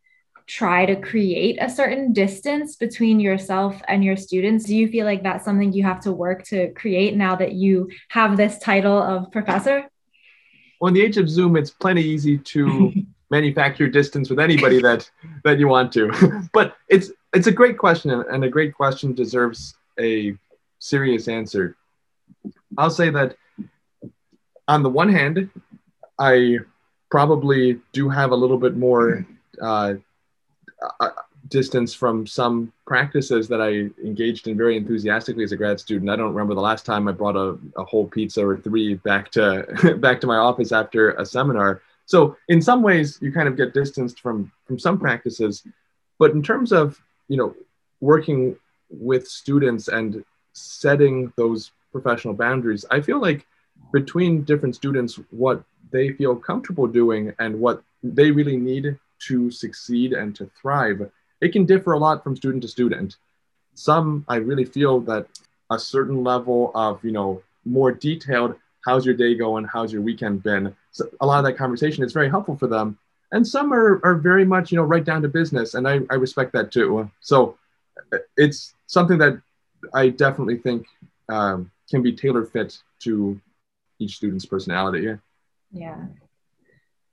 try 0.52 0.86
to 0.86 0.98
create 0.98 1.58
a 1.62 1.70
certain 1.70 2.12
distance 2.12 2.76
between 2.76 3.22
yourself 3.22 3.82
and 3.88 4.04
your 4.04 4.18
students? 4.18 4.66
Do 4.66 4.76
you 4.76 4.90
feel 4.90 5.06
like 5.06 5.24
that's 5.24 5.46
something 5.46 5.72
you 5.72 5.84
have 5.84 6.02
to 6.02 6.12
work 6.12 6.44
to 6.48 6.74
create 6.74 7.16
now 7.16 7.38
that 7.38 7.54
you 7.54 7.90
have 8.10 8.36
this 8.36 8.58
title 8.58 9.02
of 9.02 9.32
professor? 9.32 9.90
Well, 10.82 10.90
in 10.90 10.96
the 10.96 11.02
age 11.02 11.16
of 11.16 11.30
Zoom, 11.30 11.56
it's 11.56 11.72
plenty 11.72 12.02
easy 12.02 12.38
to 12.38 12.92
manufacture 13.32 13.88
distance 13.88 14.30
with 14.30 14.40
anybody 14.40 14.80
that 14.88 15.10
that 15.44 15.58
you 15.58 15.68
want 15.68 15.92
to. 15.94 16.48
but 16.54 16.76
it's 16.90 17.12
it's 17.34 17.48
a 17.48 17.52
great 17.52 17.78
question, 17.78 18.12
and 18.12 18.44
a 18.44 18.50
great 18.50 18.74
question 18.76 19.14
deserves 19.14 19.76
a 20.00 20.36
serious 20.80 21.28
answer. 21.28 21.76
I'll 22.78 22.92
say 22.92 23.10
that 23.10 23.36
on 24.68 24.84
the 24.84 24.90
one 24.90 25.10
hand, 25.10 25.50
I 26.20 26.60
probably 27.10 27.80
do 27.92 28.10
have 28.10 28.32
a 28.32 28.36
little 28.36 28.58
bit 28.58 28.76
more 28.78 29.26
uh, 29.62 29.96
distance 31.52 31.94
from 31.94 32.26
some 32.26 32.72
practices 32.88 33.48
that 33.50 33.62
I 33.62 33.90
engaged 34.06 34.48
in 34.48 34.58
very 34.58 34.78
enthusiastically 34.78 35.44
as 35.44 35.52
a 35.52 35.58
grad 35.58 35.80
student. 35.80 36.10
I 36.10 36.16
don't 36.16 36.34
remember 36.34 36.56
the 36.56 36.62
last 36.62 36.86
time 36.86 37.08
I 37.08 37.12
brought 37.12 37.36
a, 37.36 37.58
a 37.78 37.84
whole 37.84 38.08
pizza 38.08 38.46
or 38.46 38.58
three 38.58 38.96
back 38.96 39.30
to 39.32 39.96
back 40.02 40.22
to 40.22 40.28
my 40.28 40.38
office 40.38 40.72
after 40.72 41.12
a 41.12 41.26
seminar. 41.26 41.82
So 42.12 42.36
in 42.50 42.62
some 42.62 42.82
ways, 42.84 43.18
you 43.22 43.32
kind 43.32 43.48
of 43.48 43.56
get 43.56 43.74
distanced 43.74 44.20
from 44.20 44.52
from 44.66 44.78
some 44.78 45.00
practices, 45.00 45.64
but 46.20 46.32
in 46.32 46.44
terms 46.44 46.74
of 46.74 47.02
you 47.30 47.38
know 47.38 47.56
working 48.02 48.58
with 48.90 49.26
students 49.42 49.88
and 49.88 50.26
setting 50.52 51.32
those 51.38 51.72
professional 51.94 52.34
boundaries, 52.34 52.84
I 52.92 53.00
feel 53.00 53.22
like 53.22 53.48
between 53.94 54.44
different 54.44 54.76
students, 54.76 55.20
what 55.44 55.64
they 55.94 56.12
feel 56.20 56.36
comfortable 56.36 56.86
doing 56.86 57.34
and 57.40 57.58
what 57.66 57.82
they 58.04 58.30
really 58.30 58.58
need 58.58 59.00
to 59.28 59.50
succeed 59.50 60.12
and 60.12 60.36
to 60.36 60.50
thrive, 60.60 61.10
it 61.40 61.54
can 61.54 61.66
differ 61.66 61.94
a 61.94 62.00
lot 62.08 62.24
from 62.24 62.36
student 62.36 62.62
to 62.64 62.68
student. 62.68 63.16
Some, 63.74 64.26
I 64.28 64.36
really 64.36 64.66
feel 64.66 65.00
that 65.12 65.28
a 65.70 65.80
certain 65.80 66.26
level 66.26 66.72
of, 66.76 67.04
you 67.06 67.14
know, 67.14 67.42
more 67.64 67.92
detailed, 67.92 68.56
how's 68.86 69.06
your 69.06 69.16
day 69.16 69.34
going? 69.36 69.64
How's 69.64 69.94
your 69.94 70.02
weekend 70.02 70.44
been? 70.44 70.76
A 71.20 71.26
lot 71.26 71.40
of 71.40 71.46
that 71.46 71.58
conversation 71.58 72.04
is 72.04 72.14
very 72.14 72.30
helpful 72.30 72.58
for 72.58 72.68
them. 72.68 72.98
And 73.32 73.48
some 73.48 73.74
are, 73.74 74.02
are 74.04 74.16
very 74.16 74.44
much, 74.44 74.72
you 74.72 74.78
know, 74.78 74.84
right 74.84 75.04
down 75.04 75.22
to 75.22 75.30
business. 75.30 75.74
And 75.74 75.88
I, 75.88 76.02
I 76.10 76.16
respect 76.16 76.52
that 76.54 76.72
too. 76.72 77.10
So 77.22 77.58
it's 78.36 78.74
something 78.88 79.18
that 79.20 79.42
I 79.94 80.10
definitely 80.10 80.58
think 80.58 80.86
um, 81.30 81.72
can 81.90 82.02
be 82.02 82.12
tailor 82.14 82.46
fit 82.46 82.78
to 83.00 83.40
each 84.00 84.18
student's 84.18 84.46
personality. 84.46 85.18
Yeah. 85.72 86.06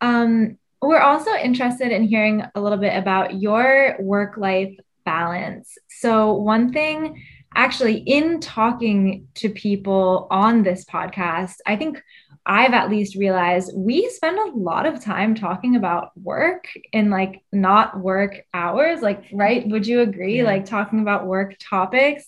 Um, 0.00 0.58
we're 0.80 1.00
also 1.00 1.34
interested 1.34 1.92
in 1.92 2.04
hearing 2.04 2.42
a 2.54 2.60
little 2.60 2.78
bit 2.78 2.96
about 2.96 3.40
your 3.40 3.96
work 4.00 4.36
life 4.36 4.76
balance. 5.04 5.76
So, 5.88 6.34
one 6.34 6.72
thing 6.72 7.22
actually, 7.54 7.98
in 7.98 8.40
talking 8.40 9.26
to 9.34 9.48
people 9.50 10.28
on 10.30 10.62
this 10.62 10.84
podcast, 10.84 11.56
I 11.66 11.76
think 11.76 12.02
I've 12.48 12.72
at 12.72 12.88
least 12.88 13.14
realized 13.14 13.72
we 13.76 14.08
spend 14.08 14.38
a 14.38 14.56
lot 14.56 14.87
of 14.87 15.04
time 15.04 15.34
talking 15.34 15.76
about 15.76 16.11
work 16.16 16.66
in 16.94 17.11
like 17.11 17.42
not 17.52 18.00
work 18.00 18.40
hours. 18.54 19.02
Like, 19.02 19.24
right? 19.32 19.68
Would 19.68 19.87
you 19.87 20.00
agree? 20.00 20.38
Yeah. 20.38 20.44
Like, 20.44 20.64
talking 20.64 21.00
about 21.00 21.26
work 21.26 21.56
topics. 21.61 22.24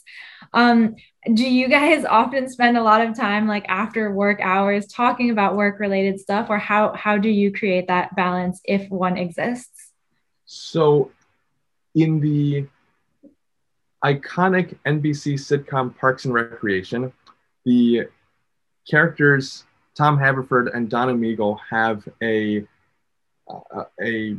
Um, 0.53 0.97
do 1.35 1.49
you 1.49 1.69
guys 1.69 2.05
often 2.05 2.49
spend 2.49 2.77
a 2.77 2.83
lot 2.83 3.01
of 3.01 3.15
time 3.15 3.47
like 3.47 3.67
after 3.69 4.13
work 4.13 4.41
hours 4.41 4.87
talking 4.87 5.31
about 5.31 5.57
work 5.57 5.79
related 5.79 6.19
stuff 6.19 6.49
or 6.49 6.59
how 6.59 6.95
how 6.95 7.19
do 7.19 7.29
you 7.29 7.53
create 7.53 7.89
that 7.89 8.15
balance 8.17 8.61
if 8.65 8.89
one 8.89 9.19
exists 9.19 9.93
so 10.47 11.11
in 11.95 12.21
the 12.21 12.67
iconic 14.03 14.77
nbc 14.87 15.35
sitcom 15.35 15.95
parks 15.99 16.25
and 16.25 16.33
recreation 16.33 17.13
the 17.67 18.07
characters 18.89 19.65
tom 20.01 20.19
haverford 20.19 20.69
and 20.75 20.89
donna 20.89 21.13
meagle 21.13 21.59
have 21.71 22.09
a 22.23 22.65
uh, 23.49 23.85
a 24.03 24.37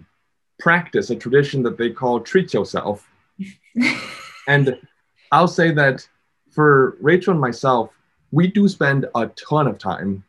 practice 0.59 1.09
a 1.09 1.15
tradition 1.15 1.63
that 1.63 1.77
they 1.77 1.89
call 1.89 2.19
treat 2.19 2.53
yourself 2.53 2.97
and 4.47 4.77
i'll 5.31 5.47
say 5.47 5.71
that 5.71 6.07
for 6.51 6.97
Rachel 6.99 7.31
and 7.31 7.41
myself, 7.41 7.89
we 8.31 8.47
do 8.47 8.67
spend 8.67 9.07
a 9.15 9.27
ton 9.27 9.67
of 9.67 9.77
time 9.77 10.23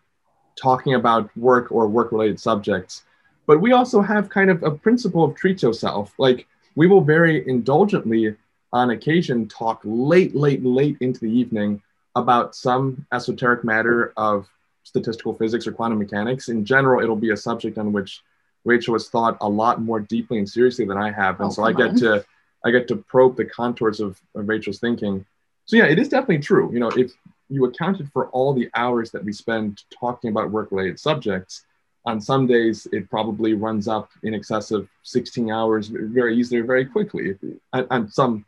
talking 0.60 0.94
about 0.94 1.36
work 1.36 1.70
or 1.70 1.86
work 1.88 2.12
related 2.12 2.38
subjects, 2.38 3.02
but 3.46 3.60
we 3.60 3.72
also 3.72 4.00
have 4.00 4.28
kind 4.28 4.50
of 4.50 4.62
a 4.62 4.70
principle 4.70 5.24
of 5.24 5.34
treat 5.34 5.62
yourself. 5.62 6.14
Like 6.18 6.46
we 6.76 6.86
will 6.86 7.00
very 7.00 7.46
indulgently 7.48 8.36
on 8.72 8.90
occasion 8.90 9.48
talk 9.48 9.80
late, 9.84 10.34
late, 10.34 10.64
late 10.64 10.96
into 11.00 11.20
the 11.20 11.30
evening 11.30 11.82
about 12.14 12.54
some 12.54 13.04
esoteric 13.12 13.64
matter 13.64 14.12
of 14.16 14.48
statistical 14.84 15.34
physics 15.34 15.66
or 15.66 15.72
quantum 15.72 15.98
mechanics. 15.98 16.48
In 16.48 16.64
general, 16.64 17.02
it'll 17.02 17.16
be 17.16 17.30
a 17.30 17.36
subject 17.36 17.78
on 17.78 17.92
which 17.92 18.22
Rachel 18.64 18.94
has 18.94 19.08
thought 19.08 19.36
a 19.40 19.48
lot 19.48 19.80
more 19.80 20.00
deeply 20.00 20.38
and 20.38 20.48
seriously 20.48 20.84
than 20.84 20.96
I 20.98 21.10
have. 21.10 21.40
And 21.40 21.48
oh, 21.48 21.52
so 21.52 21.64
I 21.64 21.72
get 21.72 21.90
on. 21.90 21.96
to 21.96 22.24
I 22.64 22.70
get 22.70 22.86
to 22.88 22.96
probe 22.96 23.36
the 23.36 23.44
contours 23.44 23.98
of, 23.98 24.20
of 24.34 24.48
Rachel's 24.48 24.78
thinking 24.78 25.24
so 25.64 25.76
yeah, 25.76 25.86
it 25.86 25.98
is 25.98 26.08
definitely 26.08 26.40
true. 26.40 26.70
You 26.72 26.80
know, 26.80 26.90
if 26.90 27.12
you 27.48 27.64
accounted 27.64 28.10
for 28.12 28.28
all 28.28 28.52
the 28.52 28.68
hours 28.74 29.10
that 29.12 29.24
we 29.24 29.32
spend 29.32 29.84
talking 29.90 30.30
about 30.30 30.50
work-related 30.50 30.98
subjects, 30.98 31.64
on 32.04 32.20
some 32.20 32.46
days 32.46 32.88
it 32.92 33.08
probably 33.08 33.54
runs 33.54 33.86
up 33.86 34.10
in 34.24 34.34
excess 34.34 34.72
of 34.72 34.88
16 35.04 35.50
hours 35.50 35.86
very 35.88 36.36
easily 36.36 36.60
or 36.60 36.64
very 36.64 36.84
quickly 36.84 37.38
on, 37.72 37.86
on 37.90 38.10
some 38.10 38.44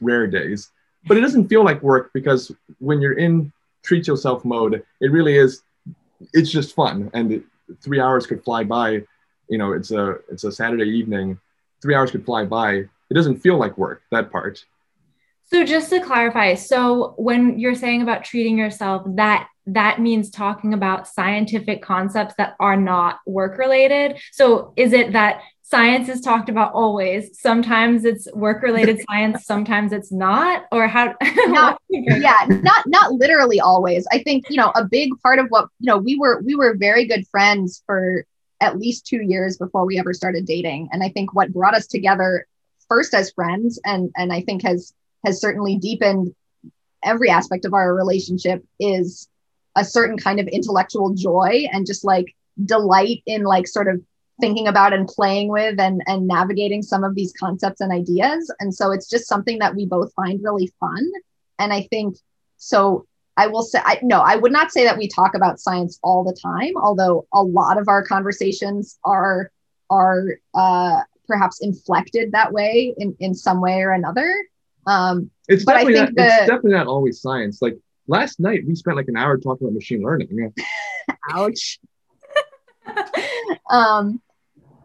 rare 0.00 0.26
days. 0.26 0.70
But 1.06 1.16
it 1.16 1.20
doesn't 1.22 1.48
feel 1.48 1.64
like 1.64 1.82
work 1.82 2.10
because 2.12 2.52
when 2.80 3.00
you're 3.00 3.18
in 3.18 3.50
treat 3.82 4.06
yourself 4.06 4.44
mode, 4.44 4.84
it 5.00 5.10
really 5.10 5.36
is. 5.36 5.62
It's 6.32 6.50
just 6.50 6.74
fun, 6.74 7.10
and 7.14 7.32
it, 7.32 7.42
three 7.82 8.00
hours 8.00 8.26
could 8.26 8.42
fly 8.44 8.64
by. 8.64 9.02
You 9.48 9.58
know, 9.58 9.72
it's 9.72 9.90
a 9.90 10.16
it's 10.30 10.44
a 10.44 10.52
Saturday 10.52 10.90
evening. 10.90 11.38
Three 11.80 11.94
hours 11.94 12.10
could 12.10 12.24
fly 12.24 12.44
by. 12.44 12.72
It 12.72 13.14
doesn't 13.14 13.38
feel 13.38 13.56
like 13.56 13.78
work. 13.78 14.02
That 14.10 14.30
part. 14.30 14.64
So 15.50 15.64
just 15.64 15.88
to 15.90 16.00
clarify, 16.00 16.54
so 16.54 17.14
when 17.16 17.58
you're 17.58 17.74
saying 17.74 18.02
about 18.02 18.22
treating 18.22 18.58
yourself, 18.58 19.02
that 19.16 19.48
that 19.66 20.00
means 20.00 20.30
talking 20.30 20.74
about 20.74 21.06
scientific 21.06 21.82
concepts 21.82 22.34
that 22.38 22.54
are 22.58 22.76
not 22.76 23.20
work 23.26 23.58
related. 23.58 24.18
So 24.32 24.72
is 24.76 24.92
it 24.92 25.12
that 25.12 25.42
science 25.68 26.08
is 26.08 26.22
talked 26.22 26.48
about 26.48 26.72
always? 26.72 27.38
Sometimes 27.38 28.04
it's 28.04 28.26
work 28.32 28.62
related 28.62 29.00
science, 29.08 29.44
sometimes 29.44 29.92
it's 29.92 30.10
not, 30.10 30.64
or 30.72 30.86
how? 30.86 31.14
Not, 31.48 31.80
yeah, 31.88 32.36
not 32.48 32.86
not 32.86 33.12
literally 33.12 33.60
always. 33.60 34.06
I 34.12 34.22
think 34.22 34.50
you 34.50 34.56
know 34.56 34.70
a 34.74 34.84
big 34.84 35.10
part 35.22 35.38
of 35.38 35.46
what 35.48 35.68
you 35.78 35.86
know 35.86 35.98
we 35.98 36.16
were 36.18 36.42
we 36.44 36.54
were 36.54 36.76
very 36.76 37.06
good 37.06 37.26
friends 37.28 37.82
for 37.86 38.24
at 38.60 38.78
least 38.78 39.06
two 39.06 39.22
years 39.22 39.56
before 39.56 39.86
we 39.86 39.98
ever 39.98 40.12
started 40.12 40.46
dating, 40.46 40.88
and 40.92 41.02
I 41.02 41.08
think 41.10 41.34
what 41.34 41.52
brought 41.52 41.74
us 41.74 41.86
together 41.86 42.46
first 42.88 43.14
as 43.14 43.32
friends 43.32 43.80
and 43.84 44.10
and 44.16 44.32
I 44.32 44.42
think 44.42 44.62
has 44.62 44.92
has 45.24 45.40
certainly 45.40 45.76
deepened 45.76 46.34
every 47.04 47.30
aspect 47.30 47.64
of 47.64 47.74
our 47.74 47.94
relationship 47.94 48.64
is 48.80 49.28
a 49.76 49.84
certain 49.84 50.18
kind 50.18 50.40
of 50.40 50.48
intellectual 50.48 51.14
joy 51.14 51.66
and 51.72 51.86
just 51.86 52.04
like 52.04 52.34
delight 52.64 53.22
in 53.26 53.44
like 53.44 53.68
sort 53.68 53.88
of 53.88 54.02
thinking 54.40 54.68
about 54.68 54.92
and 54.92 55.08
playing 55.08 55.48
with 55.48 55.78
and 55.78 56.02
and 56.06 56.26
navigating 56.26 56.82
some 56.82 57.04
of 57.04 57.14
these 57.14 57.32
concepts 57.32 57.80
and 57.80 57.92
ideas 57.92 58.52
and 58.60 58.74
so 58.74 58.92
it's 58.92 59.08
just 59.08 59.26
something 59.26 59.58
that 59.58 59.74
we 59.74 59.86
both 59.86 60.12
find 60.14 60.40
really 60.42 60.72
fun 60.80 61.10
and 61.58 61.72
i 61.72 61.82
think 61.90 62.16
so 62.56 63.06
i 63.36 63.46
will 63.46 63.62
say 63.62 63.80
I, 63.84 63.98
no 64.02 64.20
i 64.20 64.36
would 64.36 64.52
not 64.52 64.70
say 64.70 64.84
that 64.84 64.98
we 64.98 65.08
talk 65.08 65.34
about 65.34 65.60
science 65.60 65.98
all 66.02 66.24
the 66.24 66.36
time 66.40 66.72
although 66.76 67.26
a 67.32 67.42
lot 67.42 67.78
of 67.78 67.88
our 67.88 68.04
conversations 68.04 68.98
are 69.04 69.50
are 69.90 70.38
uh, 70.54 71.00
perhaps 71.26 71.60
inflected 71.62 72.32
that 72.32 72.52
way 72.52 72.94
in 72.98 73.16
in 73.20 73.34
some 73.34 73.60
way 73.60 73.80
or 73.80 73.92
another 73.92 74.34
um, 74.88 75.30
it's 75.48 75.64
but 75.64 75.74
definitely 75.74 76.00
I 76.00 76.06
think 76.06 76.16
not, 76.16 76.24
the, 76.24 76.34
it's 76.34 76.46
definitely 76.46 76.72
not 76.72 76.86
always 76.86 77.20
science. 77.20 77.60
Like 77.60 77.76
last 78.06 78.40
night, 78.40 78.66
we 78.66 78.74
spent 78.74 78.96
like 78.96 79.08
an 79.08 79.16
hour 79.16 79.36
talking 79.36 79.66
about 79.66 79.74
machine 79.74 80.02
learning. 80.02 80.28
Yeah. 80.32 80.64
Ouch. 81.30 81.78
um, 83.70 84.20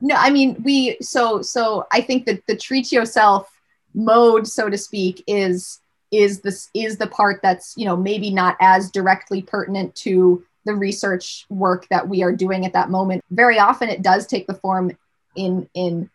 no, 0.04 0.16
I 0.16 0.30
mean 0.32 0.62
we. 0.64 0.98
So 1.02 1.42
so 1.42 1.88
I 1.94 2.02
think 2.02 2.26
that 2.26 2.46
the 2.46 2.58
treat 2.58 2.92
yourself 2.92 3.50
mode, 3.96 4.46
so 4.46 4.70
to 4.70 4.78
speak, 4.78 5.24
is 5.28 5.80
is 6.12 6.42
this 6.42 6.70
is 6.74 6.98
the 6.98 7.08
part 7.08 7.40
that's 7.42 7.74
you 7.78 7.86
know 7.86 7.96
maybe 7.96 8.30
not 8.30 8.58
as 8.60 8.92
directly 8.92 9.42
pertinent 9.42 9.96
to 9.96 10.44
the 10.66 10.76
research 10.76 11.46
work 11.50 11.88
that 11.88 12.08
we 12.08 12.22
are 12.22 12.34
doing 12.34 12.66
at 12.66 12.74
that 12.74 12.90
moment. 12.90 13.24
Very 13.32 13.60
often, 13.60 13.88
it 13.88 14.02
does 14.02 14.28
take 14.28 14.46
the 14.46 14.54
form 14.56 14.92
in 15.38 15.70
in 15.74 16.10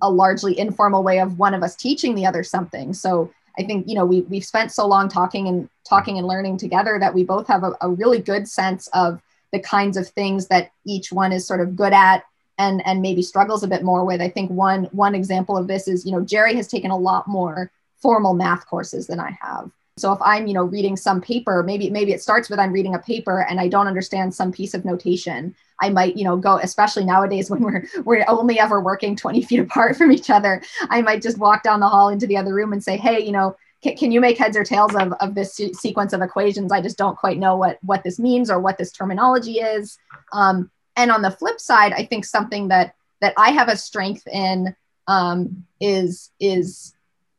a 0.00 0.10
largely 0.10 0.58
informal 0.58 1.02
way 1.02 1.20
of 1.20 1.38
one 1.38 1.52
of 1.52 1.62
us 1.62 1.76
teaching 1.76 2.14
the 2.14 2.24
other 2.24 2.42
something. 2.42 2.94
So 2.94 3.30
I 3.58 3.64
think 3.64 3.86
you 3.86 3.94
know 3.94 4.06
we 4.06 4.22
we've 4.22 4.44
spent 4.44 4.72
so 4.72 4.86
long 4.86 5.10
talking 5.10 5.48
and 5.48 5.68
talking 5.86 6.16
and 6.16 6.26
learning 6.26 6.56
together 6.56 6.98
that 6.98 7.12
we 7.12 7.24
both 7.24 7.46
have 7.48 7.62
a, 7.62 7.76
a 7.82 7.90
really 7.90 8.20
good 8.20 8.48
sense 8.48 8.86
of 8.94 9.20
the 9.52 9.60
kinds 9.60 9.98
of 9.98 10.08
things 10.08 10.46
that 10.46 10.70
each 10.86 11.12
one 11.12 11.30
is 11.30 11.46
sort 11.46 11.60
of 11.60 11.76
good 11.76 11.92
at 11.92 12.24
and 12.58 12.86
and 12.86 13.02
maybe 13.02 13.22
struggles 13.22 13.62
a 13.62 13.68
bit 13.68 13.82
more 13.82 14.04
with. 14.04 14.20
I 14.20 14.28
think 14.28 14.50
one 14.50 14.84
one 14.92 15.14
example 15.14 15.56
of 15.56 15.66
this 15.66 15.88
is 15.88 16.04
you 16.04 16.12
know 16.12 16.20
Jerry 16.20 16.54
has 16.56 16.68
taken 16.68 16.90
a 16.90 16.96
lot 16.96 17.26
more 17.26 17.70
formal 17.96 18.34
math 18.34 18.66
courses 18.66 19.06
than 19.06 19.20
I 19.20 19.36
have. 19.40 19.70
So 19.96 20.12
if 20.12 20.18
I'm, 20.22 20.48
you 20.48 20.54
know, 20.54 20.64
reading 20.64 20.96
some 20.96 21.20
paper, 21.20 21.62
maybe 21.62 21.88
maybe 21.88 22.12
it 22.12 22.22
starts 22.22 22.50
with 22.50 22.58
I'm 22.58 22.72
reading 22.72 22.94
a 22.94 22.98
paper 22.98 23.42
and 23.42 23.60
I 23.60 23.68
don't 23.68 23.86
understand 23.86 24.34
some 24.34 24.50
piece 24.50 24.74
of 24.74 24.84
notation. 24.84 25.54
I 25.80 25.90
might, 25.90 26.16
you 26.16 26.24
know, 26.24 26.36
go, 26.36 26.58
especially 26.58 27.04
nowadays 27.04 27.48
when 27.50 27.62
we're 27.62 27.84
we're 28.04 28.24
only 28.26 28.58
ever 28.58 28.80
working 28.80 29.14
20 29.14 29.42
feet 29.42 29.60
apart 29.60 29.96
from 29.96 30.10
each 30.10 30.30
other. 30.30 30.62
I 30.90 31.02
might 31.02 31.22
just 31.22 31.38
walk 31.38 31.62
down 31.62 31.80
the 31.80 31.88
hall 31.88 32.08
into 32.08 32.26
the 32.26 32.36
other 32.36 32.54
room 32.54 32.72
and 32.72 32.82
say, 32.82 32.96
hey, 32.96 33.20
you 33.20 33.32
know, 33.32 33.56
can, 33.82 34.10
you 34.10 34.20
make 34.20 34.38
heads 34.38 34.56
or 34.56 34.64
tails 34.64 34.94
of, 34.94 35.12
of 35.20 35.34
this 35.34 35.60
sequence 35.74 36.14
of 36.14 36.22
equations? 36.22 36.72
I 36.72 36.80
just 36.80 36.96
don't 36.96 37.18
quite 37.18 37.38
know 37.38 37.56
what 37.56 37.78
what 37.82 38.02
this 38.02 38.18
means 38.18 38.50
or 38.50 38.58
what 38.58 38.78
this 38.78 38.90
terminology 38.90 39.60
is. 39.60 39.98
Um, 40.32 40.70
and 40.96 41.10
on 41.10 41.22
the 41.22 41.30
flip 41.30 41.60
side, 41.60 41.92
I 41.92 42.04
think 42.04 42.24
something 42.24 42.68
that 42.68 42.94
that 43.20 43.34
I 43.36 43.50
have 43.50 43.68
a 43.68 43.76
strength 43.76 44.26
in 44.26 44.74
um, 45.06 45.64
is 45.80 46.30
is 46.40 46.94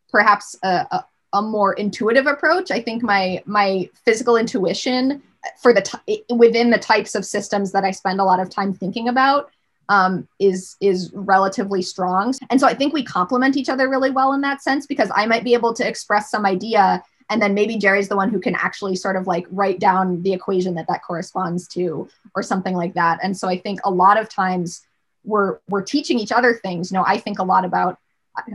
perhaps 0.10 0.56
a, 0.64 0.88
a 0.92 1.06
a 1.34 1.42
more 1.42 1.74
intuitive 1.74 2.28
approach. 2.28 2.72
I 2.72 2.82
think 2.82 3.04
my 3.04 3.44
my 3.46 3.90
physical 4.06 4.38
intuition 4.38 5.22
for 5.62 5.74
the 5.74 5.82
t- 5.82 6.24
within 6.34 6.72
the 6.72 6.78
types 6.78 7.14
of 7.14 7.26
systems 7.26 7.72
that 7.74 7.84
I 7.84 7.92
spend 7.92 8.20
a 8.20 8.24
lot 8.24 8.40
of 8.40 8.50
time 8.50 8.74
thinking 8.74 9.10
about 9.10 9.52
um, 9.90 10.28
is 10.40 10.78
is 10.82 11.12
relatively 11.14 11.82
strong, 11.82 12.34
and 12.50 12.60
so 12.60 12.68
I 12.68 12.74
think 12.74 12.94
we 12.94 13.04
complement 13.04 13.58
each 13.58 13.70
other 13.70 13.90
really 13.90 14.12
well 14.12 14.34
in 14.34 14.42
that 14.42 14.64
sense 14.64 14.88
because 14.88 15.12
I 15.14 15.26
might 15.26 15.44
be 15.44 15.54
able 15.54 15.74
to 15.74 15.88
express 15.88 16.32
some 16.32 16.46
idea, 16.46 17.04
and 17.30 17.42
then 17.42 17.54
maybe 17.54 17.78
Jerry's 17.78 18.08
the 18.08 18.16
one 18.16 18.30
who 18.30 18.40
can 18.40 18.56
actually 18.56 18.96
sort 18.96 19.16
of 19.16 19.28
like 19.28 19.46
write 19.50 19.80
down 19.80 20.22
the 20.22 20.34
equation 20.34 20.76
that 20.76 20.88
that 20.88 21.04
corresponds 21.04 21.68
to, 21.70 22.08
or 22.36 22.44
something 22.44 22.76
like 22.76 22.94
that. 22.94 23.20
And 23.24 23.36
so 23.36 23.48
I 23.48 23.58
think 23.58 23.80
a 23.84 23.92
lot 23.92 24.20
of 24.20 24.30
times 24.30 24.82
we're 25.24 25.60
we're 25.68 25.82
teaching 25.82 26.20
each 26.20 26.32
other 26.32 26.54
things. 26.54 26.92
You 26.92 26.98
know, 26.98 27.06
I 27.06 27.18
think 27.18 27.40
a 27.40 27.44
lot 27.44 27.66
about 27.66 27.98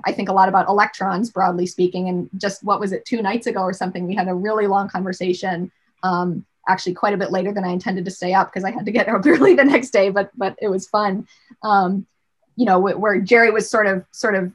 I 0.05 0.12
think 0.12 0.29
a 0.29 0.33
lot 0.33 0.49
about 0.49 0.68
electrons, 0.68 1.31
broadly 1.31 1.66
speaking. 1.66 2.09
And 2.09 2.29
just 2.37 2.62
what 2.62 2.81
was 2.81 2.93
it, 2.93 3.05
two 3.05 3.23
nights 3.23 3.47
ago 3.47 3.61
or 3.61 3.73
something, 3.73 4.07
we 4.07 4.14
had 4.14 4.29
a 4.29 4.35
really 4.35 4.66
long 4.66 4.89
conversation. 4.89 5.73
Um, 6.03 6.45
actually, 6.68 6.95
quite 6.95 7.14
a 7.14 7.18
bit 7.18 7.33
later 7.33 7.53
than 7.53 7.64
I 7.64 7.71
intended 7.71 8.05
to 8.05 8.11
stay 8.11 8.35
up 8.35 8.53
because 8.53 8.64
I 8.64 8.71
had 8.71 8.87
to 8.87 8.93
get 8.93 9.09
up 9.09 9.23
early 9.27 9.55
the 9.55 9.64
next 9.64 9.91
day, 9.91 10.11
but 10.11 10.31
but 10.37 10.57
it 10.61 10.68
was 10.68 10.89
fun. 10.89 11.27
Um, 11.62 12.07
you 12.57 12.66
know, 12.66 12.79
where 12.79 13.21
Jerry 13.21 13.51
was 13.51 13.71
sort 13.71 13.87
of 13.87 14.05
sort 14.11 14.35
of 14.35 14.53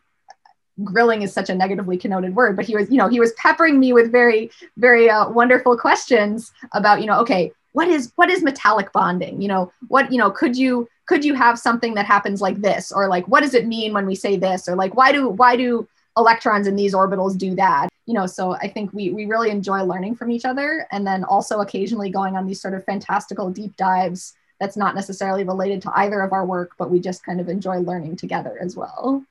grilling 0.84 1.21
is 1.21 1.32
such 1.32 1.49
a 1.49 1.55
negatively 1.55 1.97
connoted 1.97 2.36
word, 2.36 2.55
but 2.55 2.65
he 2.65 2.76
was, 2.76 2.89
you 2.89 2.97
know, 2.97 3.07
he 3.07 3.19
was 3.19 3.32
peppering 3.34 3.80
me 3.80 3.93
with 3.93 4.11
very, 4.11 4.51
very 4.78 5.09
uh, 5.09 5.30
wonderful 5.30 5.78
questions 5.78 6.51
about, 6.73 7.01
you 7.01 7.07
know, 7.07 7.19
okay, 7.19 7.51
what 7.73 7.88
is 7.88 8.11
what 8.15 8.30
is 8.30 8.43
metallic 8.43 8.91
bonding? 8.93 9.41
You 9.41 9.49
know, 9.49 9.71
what, 9.88 10.11
you 10.11 10.17
know, 10.17 10.32
could 10.32 10.55
you 10.55 10.88
could 11.05 11.23
you 11.23 11.34
have 11.34 11.59
something 11.59 11.93
that 11.95 12.05
happens 12.05 12.41
like 12.41 12.61
this? 12.61 12.91
Or 12.91 13.07
like 13.07 13.28
what 13.28 13.41
does 13.41 13.53
it 13.53 13.67
mean 13.67 13.93
when 13.93 14.05
we 14.05 14.15
say 14.15 14.38
this? 14.38 14.67
Or 14.67 14.76
like 14.76 14.95
why 14.95 15.11
do 15.11 15.30
why 15.30 15.55
do 15.55 15.88
electrons 16.17 16.67
in 16.67 16.76
these 16.76 16.93
orbitals 16.93 17.38
do 17.38 17.55
that? 17.55 17.89
You 18.05 18.13
know 18.13 18.28
so 18.28 18.53
i 18.53 18.67
think 18.67 18.93
we 18.93 19.09
we 19.09 19.26
really 19.26 19.49
enjoy 19.49 19.82
learning 19.82 20.15
from 20.15 20.30
each 20.30 20.45
other 20.45 20.88
and 20.91 21.07
then 21.07 21.23
also 21.23 21.61
occasionally 21.61 22.11
going 22.11 22.36
on 22.36 22.45
these 22.45 22.61
sort 22.61 22.76
of 22.76 22.86
fantastical 22.86 23.49
deep 23.49 23.76
dives 23.78 24.36
that's 24.59 24.78
not 24.78 24.93
necessarily 24.93 25.43
related 25.43 25.82
to 25.82 25.91
either 25.95 26.21
of 26.21 26.32
our 26.32 26.45
work 26.45 26.73
but 26.78 26.91
we 26.91 26.99
just 26.99 27.26
kind 27.26 27.41
of 27.41 27.49
enjoy 27.49 27.78
learning 27.80 28.15
together 28.15 28.59
as 28.61 28.76
well 28.76 29.26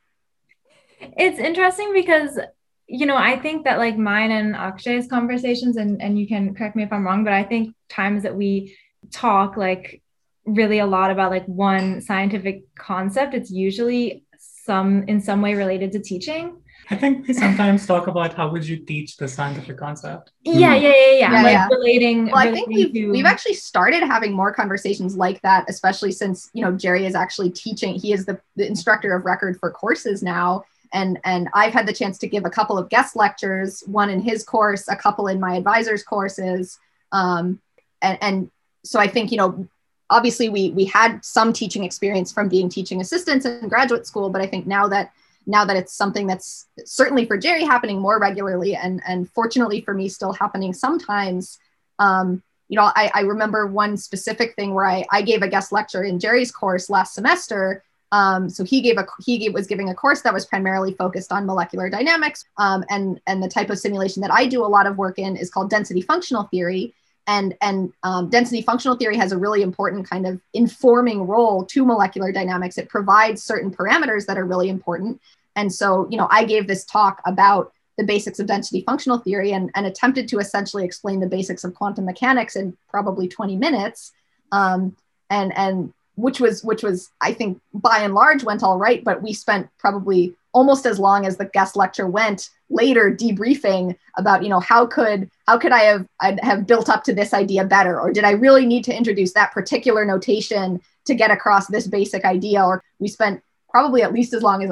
it's 1.16 1.38
interesting 1.38 1.92
because 1.92 2.38
you 2.86 3.06
know 3.06 3.16
i 3.16 3.38
think 3.38 3.64
that 3.64 3.78
like 3.78 3.96
mine 3.96 4.30
and 4.30 4.54
akshay's 4.54 5.06
conversations 5.08 5.76
and 5.76 6.02
and 6.02 6.18
you 6.18 6.26
can 6.26 6.54
correct 6.54 6.76
me 6.76 6.82
if 6.82 6.92
i'm 6.92 7.04
wrong 7.04 7.24
but 7.24 7.32
i 7.32 7.42
think 7.42 7.74
times 7.88 8.22
that 8.22 8.34
we 8.34 8.76
talk 9.10 9.56
like 9.56 10.02
really 10.46 10.78
a 10.78 10.86
lot 10.86 11.10
about 11.10 11.30
like 11.30 11.46
one 11.46 12.00
scientific 12.00 12.64
concept 12.74 13.34
it's 13.34 13.50
usually 13.50 14.24
some 14.38 15.04
in 15.04 15.20
some 15.20 15.40
way 15.40 15.54
related 15.54 15.92
to 15.92 16.00
teaching 16.00 16.56
I 16.90 16.96
think 16.96 17.26
we 17.26 17.34
sometimes 17.34 17.86
talk 17.92 18.06
about 18.06 18.34
how 18.34 18.50
would 18.50 18.66
you 18.66 18.76
teach 18.76 19.16
the 19.16 19.26
scientific 19.26 19.78
concept. 19.78 20.32
Yeah, 20.42 20.74
yeah, 20.74 20.76
yeah, 20.76 20.92
yeah. 20.94 21.32
yeah 21.32 21.42
like 21.42 21.52
yeah. 21.52 21.68
relating. 21.68 22.26
Well, 22.26 22.36
I 22.36 22.52
think 22.52 22.68
we've 22.68 22.92
to... 22.92 23.10
we've 23.10 23.24
actually 23.24 23.54
started 23.54 24.02
having 24.02 24.32
more 24.32 24.52
conversations 24.52 25.16
like 25.16 25.40
that, 25.42 25.64
especially 25.68 26.12
since 26.12 26.50
you 26.52 26.62
know 26.62 26.72
Jerry 26.72 27.06
is 27.06 27.14
actually 27.14 27.50
teaching. 27.50 27.94
He 27.94 28.12
is 28.12 28.26
the, 28.26 28.40
the 28.56 28.66
instructor 28.66 29.14
of 29.14 29.24
record 29.24 29.58
for 29.58 29.70
courses 29.70 30.22
now, 30.22 30.64
and 30.94 31.18
and 31.24 31.48
I've 31.52 31.74
had 31.74 31.86
the 31.86 31.92
chance 31.92 32.16
to 32.18 32.26
give 32.26 32.46
a 32.46 32.50
couple 32.50 32.78
of 32.78 32.88
guest 32.88 33.16
lectures, 33.16 33.82
one 33.86 34.08
in 34.08 34.20
his 34.20 34.42
course, 34.42 34.88
a 34.88 34.96
couple 34.96 35.26
in 35.26 35.38
my 35.38 35.56
advisor's 35.56 36.02
courses, 36.02 36.78
um, 37.12 37.60
and 38.00 38.18
and 38.22 38.50
so 38.84 38.98
I 38.98 39.08
think 39.08 39.30
you 39.30 39.38
know 39.38 39.68
obviously 40.10 40.48
we 40.48 40.70
we 40.70 40.84
had 40.84 41.24
some 41.24 41.52
teaching 41.52 41.84
experience 41.84 42.32
from 42.32 42.48
being 42.48 42.68
teaching 42.68 43.00
assistants 43.00 43.46
in 43.46 43.68
graduate 43.68 44.06
school 44.06 44.28
but 44.28 44.42
i 44.42 44.46
think 44.46 44.66
now 44.66 44.86
that 44.88 45.12
now 45.46 45.64
that 45.64 45.76
it's 45.76 45.94
something 45.94 46.26
that's 46.26 46.66
certainly 46.84 47.24
for 47.24 47.36
jerry 47.36 47.64
happening 47.64 47.98
more 47.98 48.18
regularly 48.18 48.74
and 48.74 49.02
and 49.06 49.30
fortunately 49.30 49.80
for 49.80 49.94
me 49.94 50.08
still 50.08 50.32
happening 50.32 50.72
sometimes 50.72 51.58
um, 51.98 52.42
you 52.68 52.76
know 52.76 52.90
I, 52.96 53.10
I 53.14 53.20
remember 53.20 53.66
one 53.66 53.96
specific 53.96 54.54
thing 54.56 54.74
where 54.74 54.86
I, 54.86 55.04
I 55.12 55.22
gave 55.22 55.42
a 55.42 55.48
guest 55.48 55.72
lecture 55.72 56.02
in 56.02 56.18
jerry's 56.18 56.50
course 56.50 56.90
last 56.90 57.14
semester 57.14 57.82
Um, 58.12 58.48
so 58.48 58.64
he 58.64 58.80
gave 58.80 58.96
a 58.96 59.06
he 59.24 59.38
gave, 59.38 59.54
was 59.54 59.66
giving 59.66 59.88
a 59.88 59.94
course 59.94 60.22
that 60.22 60.32
was 60.32 60.46
primarily 60.46 60.94
focused 60.94 61.32
on 61.32 61.46
molecular 61.46 61.90
dynamics, 61.90 62.44
um, 62.58 62.84
and 62.90 63.20
and 63.26 63.42
the 63.42 63.48
type 63.48 63.70
of 63.70 63.78
simulation 63.78 64.20
that 64.22 64.32
I 64.32 64.46
do 64.46 64.64
a 64.64 64.66
lot 64.66 64.86
of 64.86 64.98
work 64.98 65.18
in 65.18 65.36
is 65.36 65.50
called 65.50 65.70
density 65.70 66.00
functional 66.00 66.44
theory. 66.44 66.94
And 67.26 67.56
and 67.62 67.92
um, 68.02 68.28
density 68.28 68.60
functional 68.60 68.96
theory 68.96 69.16
has 69.16 69.32
a 69.32 69.38
really 69.38 69.62
important 69.62 70.08
kind 70.08 70.26
of 70.26 70.40
informing 70.52 71.26
role 71.26 71.64
to 71.66 71.84
molecular 71.84 72.32
dynamics. 72.32 72.76
It 72.76 72.88
provides 72.88 73.42
certain 73.42 73.70
parameters 73.70 74.26
that 74.26 74.36
are 74.36 74.44
really 74.44 74.68
important. 74.68 75.20
And 75.56 75.72
so, 75.72 76.06
you 76.10 76.18
know, 76.18 76.28
I 76.30 76.44
gave 76.44 76.66
this 76.66 76.84
talk 76.84 77.22
about 77.24 77.72
the 77.96 78.04
basics 78.04 78.40
of 78.40 78.46
density 78.46 78.82
functional 78.82 79.18
theory 79.18 79.52
and, 79.52 79.70
and 79.74 79.86
attempted 79.86 80.28
to 80.28 80.38
essentially 80.38 80.84
explain 80.84 81.20
the 81.20 81.26
basics 81.26 81.64
of 81.64 81.74
quantum 81.74 82.04
mechanics 82.04 82.56
in 82.56 82.76
probably 82.90 83.28
20 83.28 83.56
minutes. 83.56 84.12
Um, 84.52 84.96
and 85.30 85.56
and 85.56 85.92
which 86.16 86.40
was 86.40 86.62
which 86.64 86.82
was 86.82 87.10
I 87.20 87.32
think 87.32 87.60
by 87.72 87.98
and 87.98 88.14
large 88.14 88.44
went 88.44 88.62
all 88.62 88.78
right, 88.78 89.02
but 89.02 89.22
we 89.22 89.32
spent 89.32 89.68
probably 89.78 90.34
almost 90.52 90.86
as 90.86 90.98
long 90.98 91.26
as 91.26 91.36
the 91.36 91.46
guest 91.46 91.76
lecture 91.76 92.06
went 92.06 92.50
later 92.70 93.14
debriefing 93.14 93.96
about 94.16 94.42
you 94.42 94.48
know 94.48 94.60
how 94.60 94.86
could 94.86 95.30
how 95.46 95.58
could 95.58 95.72
I 95.72 95.80
have 95.80 96.06
I'd 96.20 96.40
have 96.40 96.66
built 96.66 96.88
up 96.88 97.04
to 97.04 97.14
this 97.14 97.34
idea 97.34 97.64
better 97.64 98.00
or 98.00 98.12
did 98.12 98.24
I 98.24 98.30
really 98.30 98.64
need 98.64 98.84
to 98.84 98.96
introduce 98.96 99.32
that 99.34 99.52
particular 99.52 100.04
notation 100.04 100.80
to 101.06 101.14
get 101.14 101.30
across 101.30 101.66
this 101.66 101.86
basic 101.86 102.24
idea 102.24 102.64
or 102.64 102.82
we 102.98 103.08
spent 103.08 103.42
probably 103.74 104.02
at 104.02 104.12
least 104.12 104.32
as 104.32 104.40
long 104.40 104.62
as 104.62 104.70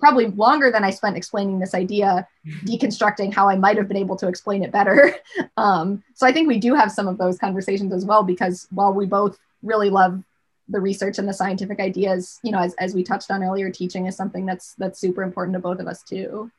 probably 0.00 0.26
longer 0.26 0.72
than 0.72 0.82
I 0.82 0.90
spent 0.90 1.16
explaining 1.16 1.60
this 1.60 1.72
idea, 1.72 2.26
deconstructing 2.64 3.32
how 3.32 3.48
I 3.48 3.54
might 3.54 3.76
have 3.76 3.86
been 3.86 3.96
able 3.96 4.16
to 4.16 4.26
explain 4.26 4.64
it 4.64 4.72
better. 4.72 5.14
Um, 5.56 6.02
so 6.14 6.26
I 6.26 6.32
think 6.32 6.48
we 6.48 6.58
do 6.58 6.74
have 6.74 6.90
some 6.90 7.06
of 7.06 7.18
those 7.18 7.38
conversations 7.38 7.92
as 7.92 8.06
well, 8.06 8.22
because 8.22 8.66
while 8.70 8.94
we 8.94 9.04
both 9.04 9.38
really 9.62 9.90
love 9.90 10.22
the 10.70 10.80
research 10.80 11.18
and 11.18 11.28
the 11.28 11.32
scientific 11.32 11.80
ideas, 11.80 12.38
you 12.42 12.52
know, 12.52 12.60
as, 12.60 12.74
as 12.74 12.94
we 12.94 13.02
touched 13.02 13.30
on 13.30 13.42
earlier, 13.42 13.70
teaching 13.70 14.06
is 14.06 14.16
something 14.16 14.46
that's 14.46 14.74
that's 14.74 15.00
super 15.00 15.22
important 15.22 15.54
to 15.54 15.60
both 15.60 15.80
of 15.80 15.86
us 15.86 16.02
too. 16.02 16.50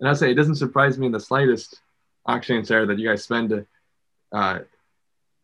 And 0.00 0.08
I'll 0.08 0.14
say 0.14 0.30
it 0.30 0.34
doesn't 0.34 0.56
surprise 0.56 0.98
me 0.98 1.06
in 1.06 1.12
the 1.12 1.20
slightest, 1.20 1.80
Akshay 2.28 2.56
and 2.56 2.66
Sarah, 2.66 2.86
that 2.86 2.98
you 2.98 3.08
guys 3.08 3.24
spend 3.24 3.66
uh, 4.32 4.58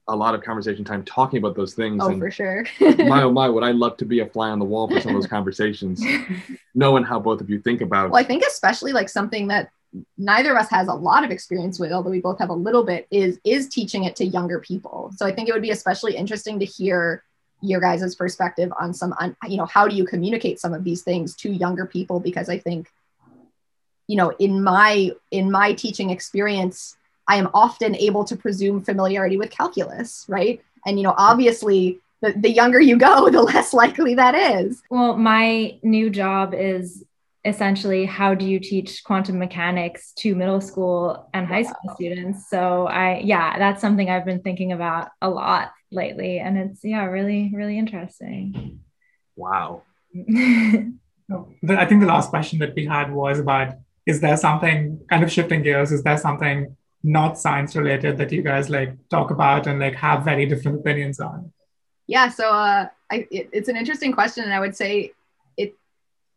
a 0.09 0.16
lot 0.16 0.35
of 0.35 0.43
conversation 0.43 0.85
time 0.85 1.05
talking 1.05 1.39
about 1.39 1.57
those 1.57 1.74
things. 1.74 2.03
Oh, 2.03 2.11
and 2.11 2.20
for 2.20 2.30
sure. 2.30 2.66
my 2.80 3.22
oh 3.22 3.33
my, 3.33 3.49
would 3.49 3.64
I 3.64 3.72
love 3.72 3.97
to 3.99 4.05
be 4.05 4.20
a 4.20 4.26
fly 4.26 4.51
on 4.51 4.59
the 4.59 4.64
wall 4.64 4.89
for 4.89 5.01
some 5.01 5.14
of 5.14 5.22
those 5.22 5.30
conversations, 5.30 6.03
knowing 6.74 7.05
how 7.05 7.18
both 7.18 7.41
of 7.41 7.51
you 7.51 7.61
think 7.61 7.80
about. 7.80 8.11
Well, 8.11 8.20
I 8.20 8.24
think 8.24 8.45
especially 8.45 8.93
like 8.93 9.09
something 9.09 9.49
that 9.49 9.70
neither 10.16 10.53
of 10.53 10.59
us 10.59 10.70
has 10.70 10.89
a 10.89 10.95
lot 10.95 11.24
of 11.24 11.30
experience 11.30 11.78
with, 11.78 11.93
although 11.93 12.11
we 12.11 12.20
both 12.20 12.39
have 12.39 12.51
a 12.51 12.55
little 12.55 12.85
bit, 12.85 13.07
is 13.11 13.41
is 13.45 13.68
teaching 13.68 14.05
it 14.05 14.16
to 14.16 14.24
younger 14.24 14.61
people. 14.61 15.12
So 15.16 15.26
I 15.26 15.33
think 15.33 15.49
it 15.49 15.53
would 15.53 15.62
be 15.62 15.70
especially 15.70 16.16
interesting 16.16 16.59
to 16.59 16.64
hear 16.64 17.22
your 17.62 17.80
guys' 17.80 18.14
perspective 18.14 18.72
on 18.78 18.92
some, 18.92 19.14
on, 19.18 19.36
you 19.48 19.56
know, 19.56 19.66
how 19.66 19.88
do 19.88 19.96
you 19.96 20.04
communicate 20.04 20.60
some 20.60 20.74
of 20.74 20.84
these 20.84 21.02
things 21.02 21.34
to 21.36 21.50
younger 21.50 21.86
people? 21.86 22.20
Because 22.20 22.48
I 22.48 22.58
think, 22.58 22.88
you 24.08 24.16
know, 24.16 24.30
in 24.38 24.62
my 24.62 25.12
in 25.30 25.50
my 25.50 25.72
teaching 25.72 26.10
experience 26.10 26.96
I 27.28 27.36
am 27.36 27.48
often 27.54 27.94
able 27.96 28.24
to 28.24 28.36
presume 28.36 28.82
familiarity 28.82 29.36
with 29.36 29.50
calculus, 29.50 30.26
right? 30.28 30.60
And, 30.84 30.98
you 30.98 31.04
know, 31.04 31.14
obviously, 31.16 32.00
the, 32.20 32.32
the 32.36 32.50
younger 32.50 32.80
you 32.80 32.96
go, 32.96 33.28
the 33.30 33.42
less 33.42 33.72
likely 33.72 34.14
that 34.14 34.34
is. 34.34 34.82
Well, 34.90 35.16
my 35.16 35.78
new 35.82 36.10
job 36.10 36.54
is 36.54 37.04
essentially 37.44 38.04
how 38.04 38.34
do 38.34 38.44
you 38.44 38.60
teach 38.60 39.02
quantum 39.02 39.38
mechanics 39.38 40.12
to 40.12 40.34
middle 40.34 40.60
school 40.60 41.28
and 41.34 41.44
high 41.44 41.64
school 41.64 41.92
students 41.94 42.48
so 42.48 42.86
i 42.86 43.18
yeah 43.24 43.58
that's 43.58 43.80
something 43.80 44.08
i've 44.08 44.24
been 44.24 44.40
thinking 44.40 44.70
about 44.70 45.08
a 45.20 45.28
lot 45.28 45.72
lately 45.93 46.38
and 46.38 46.59
it's 46.59 46.84
yeah 46.84 47.05
really 47.05 47.51
really 47.55 47.78
interesting 47.78 48.80
wow 49.36 49.82
i 50.16 51.86
think 51.86 52.01
the 52.01 52.07
last 52.07 52.30
question 52.30 52.59
that 52.59 52.74
we 52.74 52.84
had 52.86 53.12
was 53.12 53.38
about 53.38 53.74
is 54.07 54.20
there 54.20 54.36
something 54.36 55.01
kind 55.09 55.22
of 55.22 55.30
shifting 55.30 55.62
gears 55.62 55.93
is 55.93 56.03
there 56.03 56.18
something 56.18 56.76
not 57.03 57.38
science 57.38 57.74
related 57.74 58.16
that 58.18 58.30
you 58.32 58.43
guys 58.43 58.70
like 58.70 58.97
talk 59.09 59.30
about 59.30 59.66
and 59.66 59.80
like 59.80 59.95
have 59.95 60.24
very 60.24 60.47
different 60.47 60.80
opinions 60.80 61.20
on? 61.20 61.53
Yeah, 62.07 62.28
so 62.28 62.51
uh, 62.51 62.88
I, 63.11 63.26
it, 63.30 63.49
it's 63.53 63.68
an 63.68 63.76
interesting 63.76 64.12
question, 64.12 64.45
and 64.45 64.53
I 64.53 64.61
would 64.61 64.76
say 64.76 65.12
it. 65.57 65.74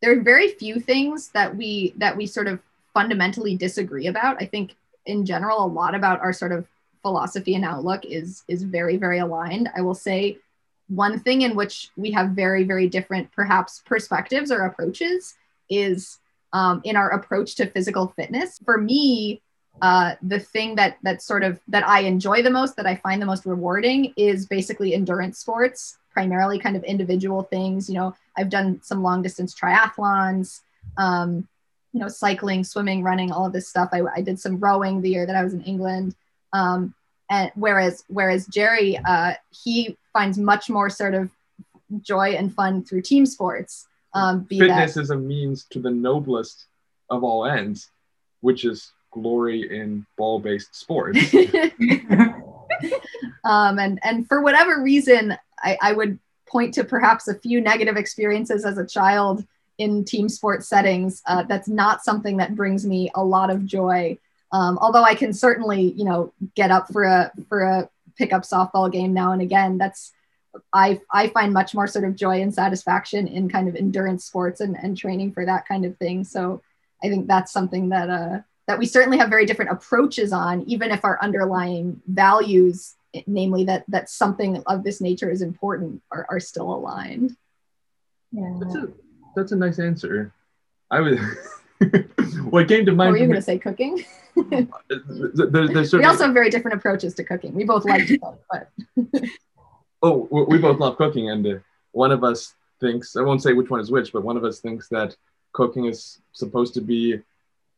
There 0.02 0.18
are 0.18 0.22
very 0.22 0.50
few 0.50 0.80
things 0.80 1.30
that 1.30 1.56
we 1.56 1.94
that 1.98 2.16
we 2.16 2.26
sort 2.26 2.48
of 2.48 2.60
fundamentally 2.94 3.56
disagree 3.56 4.08
about. 4.08 4.42
I 4.42 4.46
think 4.46 4.76
in 5.06 5.26
general, 5.26 5.64
a 5.64 5.68
lot 5.68 5.96
about 5.96 6.22
our 6.22 6.34
sort 6.34 6.52
of 6.52 6.66
philosophy 7.06 7.54
and 7.54 7.64
outlook 7.64 8.04
is 8.04 8.44
is 8.48 8.64
very 8.64 8.98
very 8.98 9.20
aligned. 9.20 9.70
I 9.78 9.82
will 9.82 9.94
say 9.94 10.40
one 10.88 11.20
thing 11.20 11.44
in 11.44 11.56
which 11.56 11.92
we 11.96 12.10
have 12.18 12.30
very 12.32 12.64
very 12.64 12.88
different 12.90 13.32
perhaps 13.32 13.84
perspectives 13.86 14.50
or 14.52 14.66
approaches 14.66 15.36
is 15.70 16.18
um, 16.52 16.82
in 16.84 16.96
our 16.96 17.10
approach 17.10 17.54
to 17.56 17.68
physical 17.68 18.08
fitness. 18.16 18.60
For 18.66 18.78
me, 18.80 19.42
uh, 19.84 20.16
the 20.24 20.40
thing 20.40 20.74
that 20.76 20.98
that 21.04 21.22
sort 21.22 21.44
of 21.44 21.60
that 21.68 21.88
I 21.88 22.00
enjoy 22.02 22.42
the 22.42 22.50
most, 22.50 22.76
that 22.78 22.88
I 22.88 22.96
find 22.96 23.22
the 23.22 23.28
most 23.28 23.46
rewarding, 23.46 24.14
is 24.18 24.48
basically 24.48 24.96
endurance 24.96 25.38
sports, 25.38 26.00
primarily 26.12 26.58
kind 26.58 26.76
of 26.76 26.84
individual 26.86 27.44
things. 27.44 27.88
You 27.88 27.96
know, 28.00 28.16
I've 28.36 28.50
done 28.50 28.82
some 28.82 29.04
long 29.04 29.22
distance 29.22 29.54
triathlons, 29.54 30.62
um, 30.98 31.48
you 31.94 32.00
know, 32.00 32.08
cycling, 32.08 32.64
swimming, 32.64 33.04
running, 33.04 33.32
all 33.32 33.46
of 33.46 33.54
this 33.54 33.68
stuff. 33.68 33.90
I, 33.94 34.02
I 34.16 34.22
did 34.22 34.40
some 34.40 34.60
rowing 34.60 35.02
the 35.02 35.12
year 35.12 35.26
that 35.28 35.36
I 35.36 35.44
was 35.44 35.54
in 35.54 35.62
England. 35.62 36.16
Um, 36.56 36.94
and 37.30 37.52
whereas 37.56 38.04
whereas 38.08 38.46
Jerry, 38.48 38.98
uh, 38.98 39.34
he 39.50 39.98
finds 40.14 40.38
much 40.38 40.70
more 40.70 40.90
sort 40.90 41.14
of 41.14 41.30
joy 42.02 42.32
and 42.32 42.54
fun 42.54 42.84
through 42.84 43.02
team 43.02 43.26
sports. 43.26 43.88
Um, 44.14 44.46
Fitness 44.46 44.94
that- 44.94 45.02
is 45.02 45.10
a 45.10 45.18
means 45.18 45.66
to 45.72 45.80
the 45.80 45.92
noblest 45.92 46.68
of 47.10 47.24
all 47.24 47.46
ends, 47.46 47.90
which 48.42 48.64
is 48.64 48.92
glory 49.12 49.78
in 49.78 50.06
ball-based 50.18 50.76
sports. 50.76 51.20
um, 53.44 53.80
and 53.80 54.00
and 54.04 54.28
for 54.28 54.42
whatever 54.42 54.82
reason, 54.82 55.36
I, 55.62 55.78
I 55.82 55.94
would 55.94 56.20
point 56.48 56.74
to 56.76 56.84
perhaps 56.84 57.28
a 57.28 57.36
few 57.36 57.60
negative 57.60 57.98
experiences 57.98 58.66
as 58.66 58.78
a 58.78 58.86
child 58.86 59.44
in 59.78 60.06
team 60.06 60.30
sports 60.30 60.70
settings. 60.70 61.22
Uh, 61.26 61.44
that's 61.44 61.68
not 61.68 62.04
something 62.04 62.38
that 62.38 62.56
brings 62.56 62.86
me 62.86 63.10
a 63.16 63.24
lot 63.24 63.50
of 63.50 63.66
joy. 63.66 64.18
Um, 64.52 64.78
although 64.80 65.04
I 65.04 65.16
can 65.16 65.34
certainly, 65.34 65.94
you 65.94 66.06
know, 66.06 66.34
get 66.56 66.72
up 66.72 66.88
for 66.92 67.04
a 67.04 67.32
for 67.50 67.62
a 67.62 67.90
pickup 68.18 68.44
softball 68.44 68.92
game 68.92 69.14
now 69.14 69.32
and 69.32 69.42
again. 69.42 69.78
That's 69.78 70.12
I 70.74 71.02
I 71.12 71.30
find 71.30 71.54
much 71.54 71.74
more 71.74 71.88
sort 71.88 72.06
of 72.06 72.16
joy 72.16 72.42
and 72.42 72.54
satisfaction 72.54 73.28
in 73.28 73.50
kind 73.50 73.68
of 73.68 73.76
endurance 73.76 74.26
sports 74.26 74.62
and, 74.62 74.78
and 74.82 74.98
training 74.98 75.34
for 75.34 75.46
that 75.46 75.68
kind 75.68 75.86
of 75.86 75.98
thing. 75.98 76.24
So 76.24 76.62
I 77.04 77.10
think 77.10 77.28
that's 77.28 77.52
something 77.52 77.90
that 77.90 78.10
uh, 78.10 78.40
that 78.68 78.80
we 78.80 78.86
certainly 78.86 79.18
have 79.18 79.30
very 79.30 79.46
different 79.46 79.72
approaches 79.72 80.32
on, 80.32 80.64
even 80.64 80.92
if 80.92 81.04
our 81.04 81.22
underlying 81.22 82.02
values, 82.08 82.96
namely 83.28 83.66
that 83.66 83.84
that 83.90 84.10
something 84.10 84.64
of 84.66 84.84
this 84.84 85.02
nature 85.02 85.30
is 85.30 85.42
important, 85.42 86.02
are, 86.12 86.26
are 86.30 86.40
still 86.40 86.74
aligned. 86.74 87.36
Yeah. 88.32 88.54
That's 88.60 88.76
a 88.76 88.88
that's 89.36 89.52
a 89.52 89.58
nice 89.58 89.80
answer. 89.80 90.34
I 90.90 91.02
would 91.02 91.20
what 92.50 92.68
came 92.68 92.86
to 92.86 92.92
mind. 92.92 93.12
Were 93.12 93.18
you 93.18 93.26
going 93.26 93.36
to 93.36 93.42
say 93.42 93.58
cooking? 93.58 94.04
there, 94.50 95.68
there's 95.68 95.94
we 95.94 96.04
also 96.04 96.26
have 96.26 96.34
very 96.34 96.50
different 96.50 96.78
approaches 96.78 97.14
to 97.16 97.24
cooking. 97.24 97.54
We 97.54 97.64
both 97.64 97.86
like 97.86 98.08
to 98.08 98.18
cook, 98.18 98.42
but 98.52 98.70
oh, 100.02 100.28
we 100.48 100.58
both 100.58 100.80
love 100.80 100.98
cooking, 100.98 101.30
and 101.30 101.46
uh, 101.46 101.60
one 101.92 102.12
of 102.12 102.24
us 102.24 102.56
thinks 102.80 103.16
I 103.16 103.22
won't 103.22 103.42
say 103.42 103.54
which 103.54 103.70
one 103.70 103.80
is 103.80 103.92
which, 103.92 104.12
but 104.14 104.24
one 104.24 104.38
of 104.38 104.44
us 104.44 104.60
thinks 104.60 104.88
that 104.90 105.16
cooking 105.54 105.86
is 105.86 106.20
supposed 106.34 106.74
to 106.76 106.82
be 106.82 107.20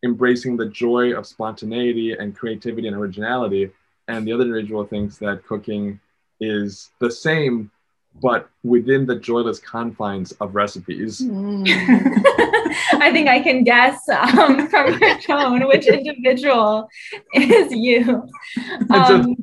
embracing 0.03 0.57
the 0.57 0.67
joy 0.67 1.13
of 1.13 1.25
spontaneity 1.25 2.13
and 2.13 2.35
creativity 2.35 2.87
and 2.87 2.95
originality. 2.95 3.71
And 4.07 4.25
the 4.25 4.33
other 4.33 4.43
individual 4.43 4.85
thinks 4.85 5.17
that 5.17 5.45
cooking 5.45 5.99
is 6.39 6.91
the 6.99 7.11
same, 7.11 7.71
but 8.21 8.49
within 8.63 9.05
the 9.05 9.15
joyless 9.15 9.59
confines 9.59 10.31
of 10.33 10.55
recipes. 10.55 11.21
Mm. 11.21 11.67
I 12.93 13.11
think 13.11 13.27
I 13.27 13.41
can 13.41 13.63
guess 13.63 14.07
um, 14.09 14.67
from 14.67 14.97
your 14.99 15.19
tone 15.19 15.67
which 15.67 15.87
individual 15.87 16.87
is 17.33 17.71
you. 17.71 18.27
Um, 18.89 19.05
so, 19.05 19.35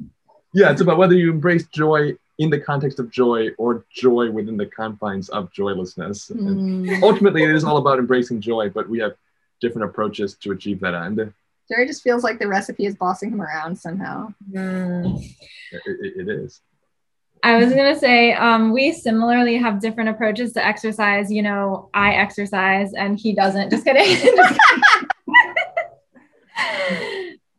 yeah, 0.53 0.71
it's 0.71 0.81
about 0.81 0.99
whether 0.99 1.15
you 1.15 1.31
embrace 1.31 1.67
joy 1.69 2.15
in 2.39 2.51
the 2.51 2.59
context 2.59 2.99
of 2.99 3.11
joy 3.11 3.49
or 3.59 3.85
joy 3.93 4.31
within 4.31 4.57
the 4.57 4.67
confines 4.67 5.29
of 5.29 5.53
joylessness. 5.53 6.31
Mm. 6.31 7.03
Ultimately, 7.03 7.45
it 7.45 7.51
is 7.51 7.65
all 7.65 7.77
about 7.77 7.99
embracing 7.99 8.41
joy, 8.41 8.71
but 8.71 8.89
we 8.89 8.99
have 8.99 9.15
different 9.61 9.89
approaches 9.89 10.35
to 10.35 10.53
achieve 10.53 10.81
that 10.81 10.95
end. 10.95 11.33
Jerry 11.69 11.87
just 11.87 12.03
feels 12.03 12.23
like 12.23 12.39
the 12.39 12.49
recipe 12.49 12.85
is 12.85 12.95
bossing 12.95 13.31
him 13.31 13.41
around 13.41 13.77
somehow. 13.79 14.35
Mm. 14.51 15.23
It, 15.73 15.83
it, 15.87 16.13
it 16.21 16.29
is. 16.29 16.61
I 17.45 17.59
was 17.59 17.75
going 17.75 17.93
to 17.93 18.01
say, 18.01 18.33
um, 18.33 18.73
we 18.73 18.91
similarly 18.91 19.59
have 19.59 19.79
different 19.79 20.09
approaches 20.09 20.55
to 20.55 20.65
exercise. 20.65 21.31
You 21.31 21.43
know, 21.43 21.91
I 21.93 22.15
exercise 22.15 22.95
and 22.95 23.21
he 23.21 23.35
doesn't. 23.35 23.69
Just 23.69 23.85
kidding. 23.85 24.03
Just 24.07 24.59
kidding. 24.59 24.83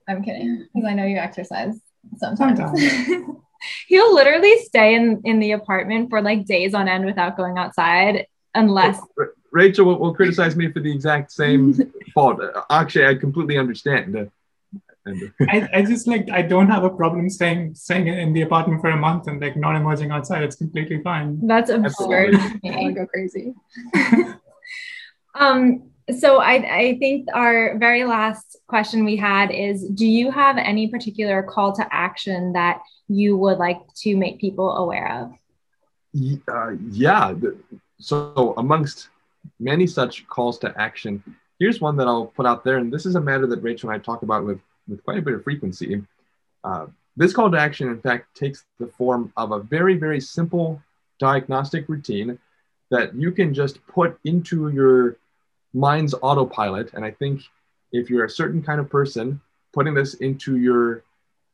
I'm 0.07 0.23
kidding 0.23 0.67
because 0.73 0.87
I 0.87 0.93
know 0.95 1.05
you 1.05 1.17
exercise 1.17 1.79
sometimes. 2.17 2.57
sometimes. 2.57 3.37
He'll 3.87 4.13
literally 4.13 4.57
stay 4.63 4.95
in, 4.95 5.21
in 5.23 5.39
the 5.39 5.51
apartment 5.51 6.09
for 6.09 6.19
like 6.19 6.45
days 6.45 6.73
on 6.73 6.87
end 6.87 7.05
without 7.05 7.37
going 7.37 7.59
outside 7.59 8.25
unless 8.55 8.99
Rachel 9.51 9.85
will, 9.85 9.99
will 9.99 10.15
criticize 10.15 10.55
me 10.55 10.71
for 10.71 10.79
the 10.79 10.91
exact 10.91 11.31
same 11.31 11.73
fault. 12.13 12.41
Uh, 12.41 12.61
Actually, 12.71 13.05
I 13.05 13.15
completely 13.15 13.57
understand. 13.57 14.31
And, 15.05 15.31
I, 15.49 15.69
I 15.73 15.81
just 15.83 16.07
like 16.07 16.29
I 16.31 16.41
don't 16.41 16.69
have 16.69 16.83
a 16.83 16.89
problem 16.89 17.29
staying 17.29 17.75
staying 17.75 18.07
in 18.07 18.33
the 18.33 18.41
apartment 18.41 18.81
for 18.81 18.89
a 18.89 18.97
month 18.97 19.27
and 19.27 19.41
like 19.41 19.55
not 19.55 19.75
emerging 19.75 20.11
outside. 20.11 20.43
It's 20.43 20.55
completely 20.55 21.01
fine. 21.01 21.39
that's 21.45 21.69
absurd 21.69 22.35
I 22.35 22.59
me. 22.63 22.85
would 22.85 22.95
go 22.95 23.05
crazy. 23.07 23.53
Um, 25.35 25.91
so 26.17 26.37
I, 26.39 26.53
I 26.53 26.97
think 26.99 27.27
our 27.33 27.77
very 27.77 28.05
last 28.05 28.57
question 28.67 29.05
we 29.05 29.17
had 29.17 29.51
is 29.51 29.87
do 29.89 30.05
you 30.05 30.31
have 30.31 30.57
any 30.57 30.87
particular 30.87 31.43
call 31.43 31.73
to 31.73 31.85
action 31.93 32.53
that 32.53 32.81
you 33.07 33.37
would 33.37 33.57
like 33.57 33.81
to 33.97 34.15
make 34.15 34.39
people 34.39 34.77
aware 34.77 35.11
of? 35.11 35.31
Uh, 36.47 36.71
yeah. 36.89 37.33
So, 37.99 38.53
amongst 38.57 39.09
many 39.59 39.87
such 39.87 40.27
calls 40.27 40.57
to 40.59 40.73
action, 40.79 41.23
here's 41.59 41.81
one 41.81 41.97
that 41.97 42.07
I'll 42.07 42.27
put 42.27 42.45
out 42.45 42.63
there, 42.63 42.77
and 42.77 42.91
this 42.91 43.05
is 43.05 43.15
a 43.15 43.21
matter 43.21 43.47
that 43.47 43.61
Rachel 43.61 43.89
and 43.89 43.99
I 43.99 44.03
talk 44.03 44.21
about 44.21 44.45
with, 44.45 44.59
with 44.87 45.03
quite 45.03 45.17
a 45.17 45.21
bit 45.21 45.33
of 45.33 45.43
frequency. 45.43 46.01
Uh, 46.63 46.87
this 47.17 47.33
call 47.33 47.49
to 47.49 47.57
action, 47.57 47.87
in 47.87 48.01
fact, 48.01 48.35
takes 48.35 48.65
the 48.79 48.87
form 48.87 49.31
of 49.37 49.51
a 49.51 49.59
very, 49.59 49.95
very 49.97 50.19
simple 50.19 50.81
diagnostic 51.19 51.87
routine 51.87 52.37
that 52.91 53.15
you 53.15 53.31
can 53.31 53.53
just 53.53 53.85
put 53.87 54.19
into 54.25 54.69
your 54.69 55.17
mind's 55.73 56.13
autopilot. 56.21 56.93
And 56.93 57.05
I 57.05 57.11
think 57.11 57.41
if 57.91 58.09
you're 58.09 58.25
a 58.25 58.29
certain 58.29 58.61
kind 58.61 58.79
of 58.79 58.89
person, 58.89 59.41
putting 59.73 59.93
this 59.93 60.15
into 60.15 60.57
your 60.57 61.03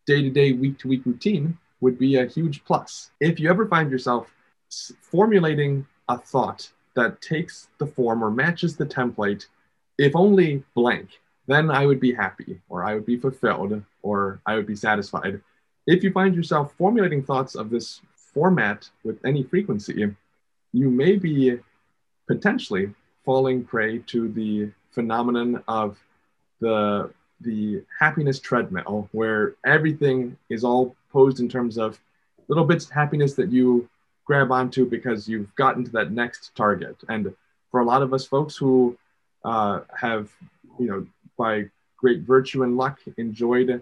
day 0.05 0.21
to 0.21 0.29
day, 0.29 0.53
week 0.53 0.79
to 0.79 0.87
week 0.87 1.05
routine 1.05 1.57
would 1.79 1.97
be 1.97 2.17
a 2.17 2.25
huge 2.25 2.63
plus. 2.65 3.11
If 3.19 3.39
you 3.39 3.49
ever 3.49 3.67
find 3.67 3.91
yourself 3.91 4.33
formulating 5.01 5.85
a 6.07 6.17
thought 6.17 6.69
that 6.95 7.21
takes 7.21 7.69
the 7.77 7.87
form 7.87 8.23
or 8.23 8.31
matches 8.31 8.75
the 8.75 8.85
template, 8.85 9.45
if 9.97 10.15
only 10.15 10.63
blank, 10.75 11.20
then 11.47 11.71
I 11.71 11.85
would 11.85 11.99
be 11.99 12.13
happy 12.13 12.61
or 12.69 12.83
I 12.83 12.95
would 12.95 13.05
be 13.05 13.17
fulfilled 13.17 13.81
or 14.01 14.41
I 14.45 14.55
would 14.55 14.67
be 14.67 14.75
satisfied. 14.75 15.41
If 15.87 16.03
you 16.03 16.11
find 16.11 16.35
yourself 16.35 16.73
formulating 16.77 17.23
thoughts 17.23 17.55
of 17.55 17.69
this 17.69 18.01
format 18.15 18.89
with 19.03 19.19
any 19.25 19.43
frequency, 19.43 20.15
you 20.73 20.89
may 20.89 21.15
be 21.15 21.59
potentially 22.27 22.93
falling 23.25 23.63
prey 23.63 23.99
to 23.99 24.29
the 24.29 24.71
phenomenon 24.91 25.63
of 25.67 25.97
the 26.59 27.11
the 27.41 27.83
happiness 27.99 28.39
treadmill 28.39 29.09
where 29.13 29.55
everything 29.65 30.37
is 30.49 30.63
all 30.63 30.95
posed 31.11 31.39
in 31.39 31.49
terms 31.49 31.77
of 31.77 31.99
little 32.47 32.65
bits 32.65 32.85
of 32.85 32.91
happiness 32.91 33.33
that 33.33 33.51
you 33.51 33.89
grab 34.25 34.51
onto 34.51 34.85
because 34.85 35.27
you've 35.27 35.53
gotten 35.55 35.83
to 35.83 35.91
that 35.91 36.11
next 36.11 36.55
target 36.55 36.95
and 37.09 37.33
for 37.71 37.79
a 37.79 37.85
lot 37.85 38.03
of 38.03 38.13
us 38.13 38.25
folks 38.25 38.55
who 38.55 38.95
uh, 39.43 39.79
have 39.99 40.29
you 40.79 40.87
know 40.87 41.05
by 41.41 41.65
great 41.97 42.21
virtue 42.21 42.61
and 42.63 42.77
luck 42.77 42.99
enjoyed 43.17 43.81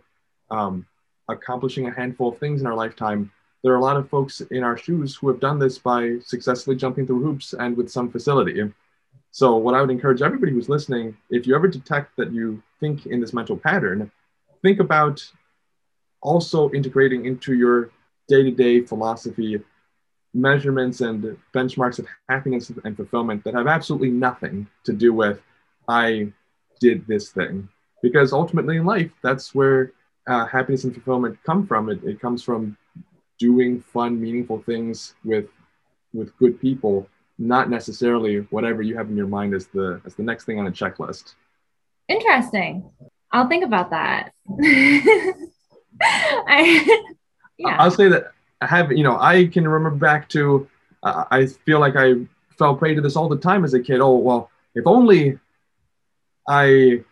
um, 0.49 0.85
accomplishing 1.27 1.87
a 1.87 1.93
handful 1.93 2.29
of 2.29 2.37
things 2.37 2.61
in 2.61 2.67
our 2.67 2.79
lifetime. 2.83 3.31
There 3.63 3.73
are 3.73 3.81
a 3.83 3.87
lot 3.89 3.97
of 3.97 4.09
folks 4.09 4.39
in 4.57 4.63
our 4.63 4.77
shoes 4.77 5.15
who 5.15 5.27
have 5.27 5.41
done 5.41 5.59
this 5.59 5.77
by 5.77 6.19
successfully 6.23 6.77
jumping 6.77 7.05
through 7.05 7.21
hoops 7.21 7.53
and 7.53 7.75
with 7.75 7.91
some 7.91 8.09
facility. 8.09 8.61
So, 9.31 9.57
what 9.57 9.75
I 9.75 9.81
would 9.81 9.91
encourage 9.91 10.21
everybody 10.21 10.53
who's 10.53 10.69
listening, 10.69 11.17
if 11.29 11.45
you 11.45 11.53
ever 11.55 11.67
detect 11.67 12.15
that 12.17 12.31
you 12.31 12.63
think 12.79 13.05
in 13.05 13.19
this 13.19 13.33
mental 13.33 13.57
pattern, 13.57 14.09
think 14.61 14.79
about 14.79 15.17
also 16.21 16.71
integrating 16.71 17.25
into 17.25 17.53
your 17.53 17.91
day 18.29 18.43
to 18.43 18.51
day 18.51 18.81
philosophy 18.81 19.61
measurements 20.33 21.01
and 21.01 21.37
benchmarks 21.53 21.99
of 21.99 22.07
happiness 22.29 22.71
and 22.85 22.95
fulfillment 22.95 23.43
that 23.43 23.53
have 23.53 23.67
absolutely 23.67 24.11
nothing 24.11 24.67
to 24.85 24.93
do 24.93 25.13
with, 25.13 25.41
I 25.87 26.31
did 26.79 27.05
this 27.07 27.29
thing. 27.29 27.69
Because 28.01 28.31
ultimately 28.31 28.77
in 28.77 28.85
life, 28.85 29.11
that's 29.21 29.53
where 29.53 29.91
uh, 30.27 30.45
happiness 30.45 30.83
and 30.83 30.93
fulfillment 30.93 31.37
come 31.45 31.67
from. 31.67 31.89
It, 31.89 32.03
it 32.03 32.19
comes 32.19 32.43
from 32.43 32.77
doing 33.39 33.81
fun, 33.81 34.19
meaningful 34.19 34.61
things 34.63 35.15
with 35.23 35.47
with 36.13 36.35
good 36.37 36.59
people 36.59 37.07
not 37.39 37.69
necessarily 37.69 38.39
whatever 38.49 38.81
you 38.81 38.97
have 38.97 39.09
in 39.09 39.15
your 39.15 39.27
mind 39.27 39.53
as 39.53 39.67
the 39.67 40.01
as 40.05 40.13
the 40.15 40.23
next 40.23 40.43
thing 40.43 40.59
on 40.59 40.67
a 40.67 40.71
checklist. 40.71 41.35
Interesting. 42.09 42.89
I'll 43.31 43.47
think 43.47 43.63
about 43.63 43.91
that. 43.91 44.33
I, 46.01 47.03
yeah. 47.57 47.77
I'll 47.79 47.91
say 47.91 48.09
that 48.09 48.31
I 48.61 48.67
have 48.67 48.91
you 48.91 49.03
know 49.03 49.17
I 49.19 49.47
can 49.47 49.67
remember 49.67 49.97
back 49.97 50.27
to 50.29 50.67
uh, 51.01 51.23
I 51.31 51.45
feel 51.45 51.79
like 51.79 51.95
I 51.95 52.15
fell 52.57 52.75
prey 52.75 52.93
to 52.93 53.01
this 53.01 53.15
all 53.15 53.29
the 53.29 53.37
time 53.37 53.63
as 53.63 53.73
a 53.73 53.79
kid. 53.79 54.01
Oh 54.01 54.17
well, 54.17 54.51
if 54.75 54.85
only 54.85 55.39
I 56.49 57.03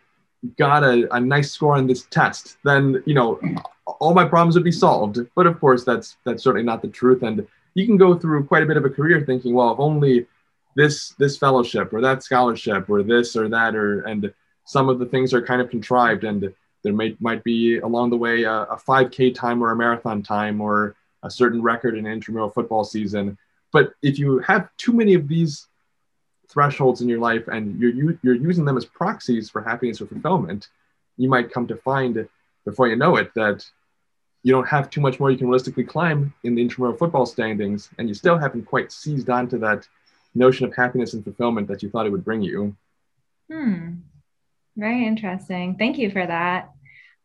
got 0.58 0.84
a, 0.84 1.08
a 1.14 1.20
nice 1.20 1.52
score 1.52 1.76
on 1.76 1.86
this 1.86 2.06
test, 2.10 2.58
then 2.64 3.02
you 3.06 3.14
know 3.14 3.40
all 4.00 4.12
my 4.12 4.24
problems 4.24 4.54
would 4.56 4.64
be 4.64 4.72
solved. 4.72 5.20
But 5.34 5.46
of 5.46 5.58
course, 5.60 5.84
that's 5.84 6.16
that's 6.24 6.42
certainly 6.42 6.66
not 6.66 6.82
the 6.82 6.88
truth, 6.88 7.22
and 7.22 7.46
you 7.74 7.86
can 7.86 7.96
go 7.96 8.18
through 8.18 8.44
quite 8.44 8.64
a 8.64 8.66
bit 8.66 8.76
of 8.76 8.84
a 8.84 8.90
career 8.90 9.22
thinking, 9.24 9.54
well, 9.54 9.72
if 9.72 9.78
only 9.78 10.26
this 10.74 11.10
this 11.18 11.38
fellowship 11.38 11.92
or 11.92 12.00
that 12.00 12.22
scholarship 12.22 12.90
or 12.90 13.02
this 13.02 13.36
or 13.36 13.48
that 13.48 13.74
or 13.74 14.02
and 14.02 14.32
some 14.64 14.88
of 14.88 14.98
the 14.98 15.06
things 15.06 15.32
are 15.32 15.42
kind 15.42 15.62
of 15.62 15.70
contrived 15.70 16.24
and 16.24 16.52
there 16.84 16.92
may, 16.92 17.16
might 17.20 17.42
be 17.42 17.78
along 17.78 18.10
the 18.10 18.16
way 18.16 18.42
a, 18.44 18.62
a 18.64 18.76
5k 18.76 19.34
time 19.34 19.62
or 19.62 19.70
a 19.70 19.76
marathon 19.76 20.22
time 20.22 20.60
or 20.60 20.94
a 21.22 21.30
certain 21.30 21.62
record 21.62 21.96
in 21.96 22.06
intramural 22.06 22.50
football 22.50 22.84
season 22.84 23.36
but 23.72 23.92
if 24.02 24.18
you 24.18 24.38
have 24.38 24.68
too 24.76 24.92
many 24.92 25.14
of 25.14 25.26
these 25.26 25.66
thresholds 26.48 27.00
in 27.02 27.08
your 27.08 27.18
life 27.18 27.46
and 27.48 27.78
you're 27.78 27.90
u- 27.90 28.18
you're 28.22 28.34
using 28.34 28.64
them 28.64 28.76
as 28.76 28.84
proxies 28.84 29.50
for 29.50 29.60
happiness 29.62 30.00
or 30.00 30.06
fulfillment 30.06 30.68
you 31.16 31.28
might 31.28 31.52
come 31.52 31.66
to 31.66 31.76
find 31.76 32.26
before 32.64 32.88
you 32.88 32.96
know 32.96 33.16
it 33.16 33.32
that 33.34 33.64
you 34.44 34.52
don't 34.52 34.68
have 34.68 34.88
too 34.88 35.00
much 35.00 35.18
more 35.18 35.30
you 35.30 35.36
can 35.36 35.48
realistically 35.48 35.84
climb 35.84 36.32
in 36.44 36.54
the 36.54 36.62
intramural 36.62 36.96
football 36.96 37.26
standings, 37.26 37.90
and 37.98 38.08
you 38.08 38.14
still 38.14 38.38
haven't 38.38 38.64
quite 38.66 38.92
seized 38.92 39.28
onto 39.28 39.58
that 39.58 39.86
notion 40.34 40.64
of 40.64 40.74
happiness 40.76 41.12
and 41.12 41.24
fulfillment 41.24 41.66
that 41.66 41.82
you 41.82 41.90
thought 41.90 42.06
it 42.06 42.10
would 42.10 42.24
bring 42.24 42.40
you. 42.40 42.74
Hmm. 43.50 43.94
Very 44.76 45.04
interesting. 45.06 45.76
Thank 45.76 45.98
you 45.98 46.10
for 46.12 46.24
that. 46.24 46.70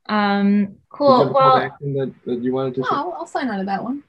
Um, 0.09 0.78
cool. 0.89 1.19
that 1.19 1.30
a 1.30 1.34
call 1.34 1.59
to 1.59 1.69
Well, 1.82 2.05
that, 2.07 2.13
that 2.26 2.39
you 2.43 2.51
wanted 2.51 2.76
to 2.76 2.82
No. 2.82 2.88
I'll, 2.89 3.13
I'll 3.19 3.28
sign 3.28 3.47
on 3.49 3.59
to 3.59 3.65
that 3.65 3.84
one. 3.84 4.03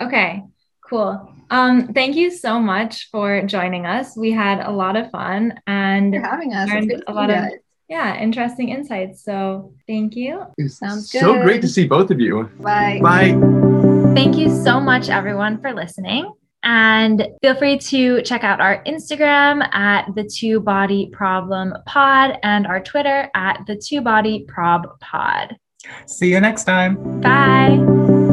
okay. 0.00 0.44
Cool. 0.92 1.32
Um, 1.48 1.88
thank 1.94 2.16
you 2.16 2.30
so 2.30 2.60
much 2.60 3.08
for 3.10 3.40
joining 3.46 3.86
us. 3.86 4.14
We 4.14 4.30
had 4.30 4.60
a 4.60 4.70
lot 4.70 4.94
of 4.94 5.10
fun 5.10 5.58
and 5.66 6.12
Thanks 6.12 6.26
for 6.26 6.30
having 6.30 6.52
us. 6.52 6.68
It's 6.70 6.86
learned 6.86 7.04
a 7.06 7.12
lot 7.14 7.30
of 7.30 7.50
yeah, 7.88 8.20
interesting 8.20 8.68
insights. 8.68 9.24
So 9.24 9.72
thank 9.86 10.14
you. 10.16 10.44
Sounds 10.66 11.10
So 11.10 11.42
great 11.42 11.62
to 11.62 11.68
see 11.68 11.86
both 11.86 12.10
of 12.10 12.20
you. 12.20 12.44
Bye. 12.60 13.00
Bye. 13.02 13.30
Thank 14.14 14.36
you 14.36 14.50
so 14.50 14.80
much, 14.80 15.08
everyone, 15.08 15.62
for 15.62 15.72
listening. 15.72 16.30
And 16.62 17.26
feel 17.40 17.54
free 17.54 17.78
to 17.78 18.20
check 18.20 18.44
out 18.44 18.60
our 18.60 18.84
Instagram 18.84 19.66
at 19.74 20.14
the 20.14 20.24
Two 20.24 20.60
Body 20.60 21.08
Problem 21.10 21.72
Pod 21.86 22.38
and 22.42 22.66
our 22.66 22.80
Twitter 22.80 23.30
at 23.34 23.60
the 23.66 23.76
Two 23.76 24.02
Body 24.02 24.44
Prob 24.46 25.00
Pod. 25.00 25.56
See 26.04 26.32
you 26.32 26.40
next 26.40 26.64
time. 26.64 27.20
Bye. 27.22 28.31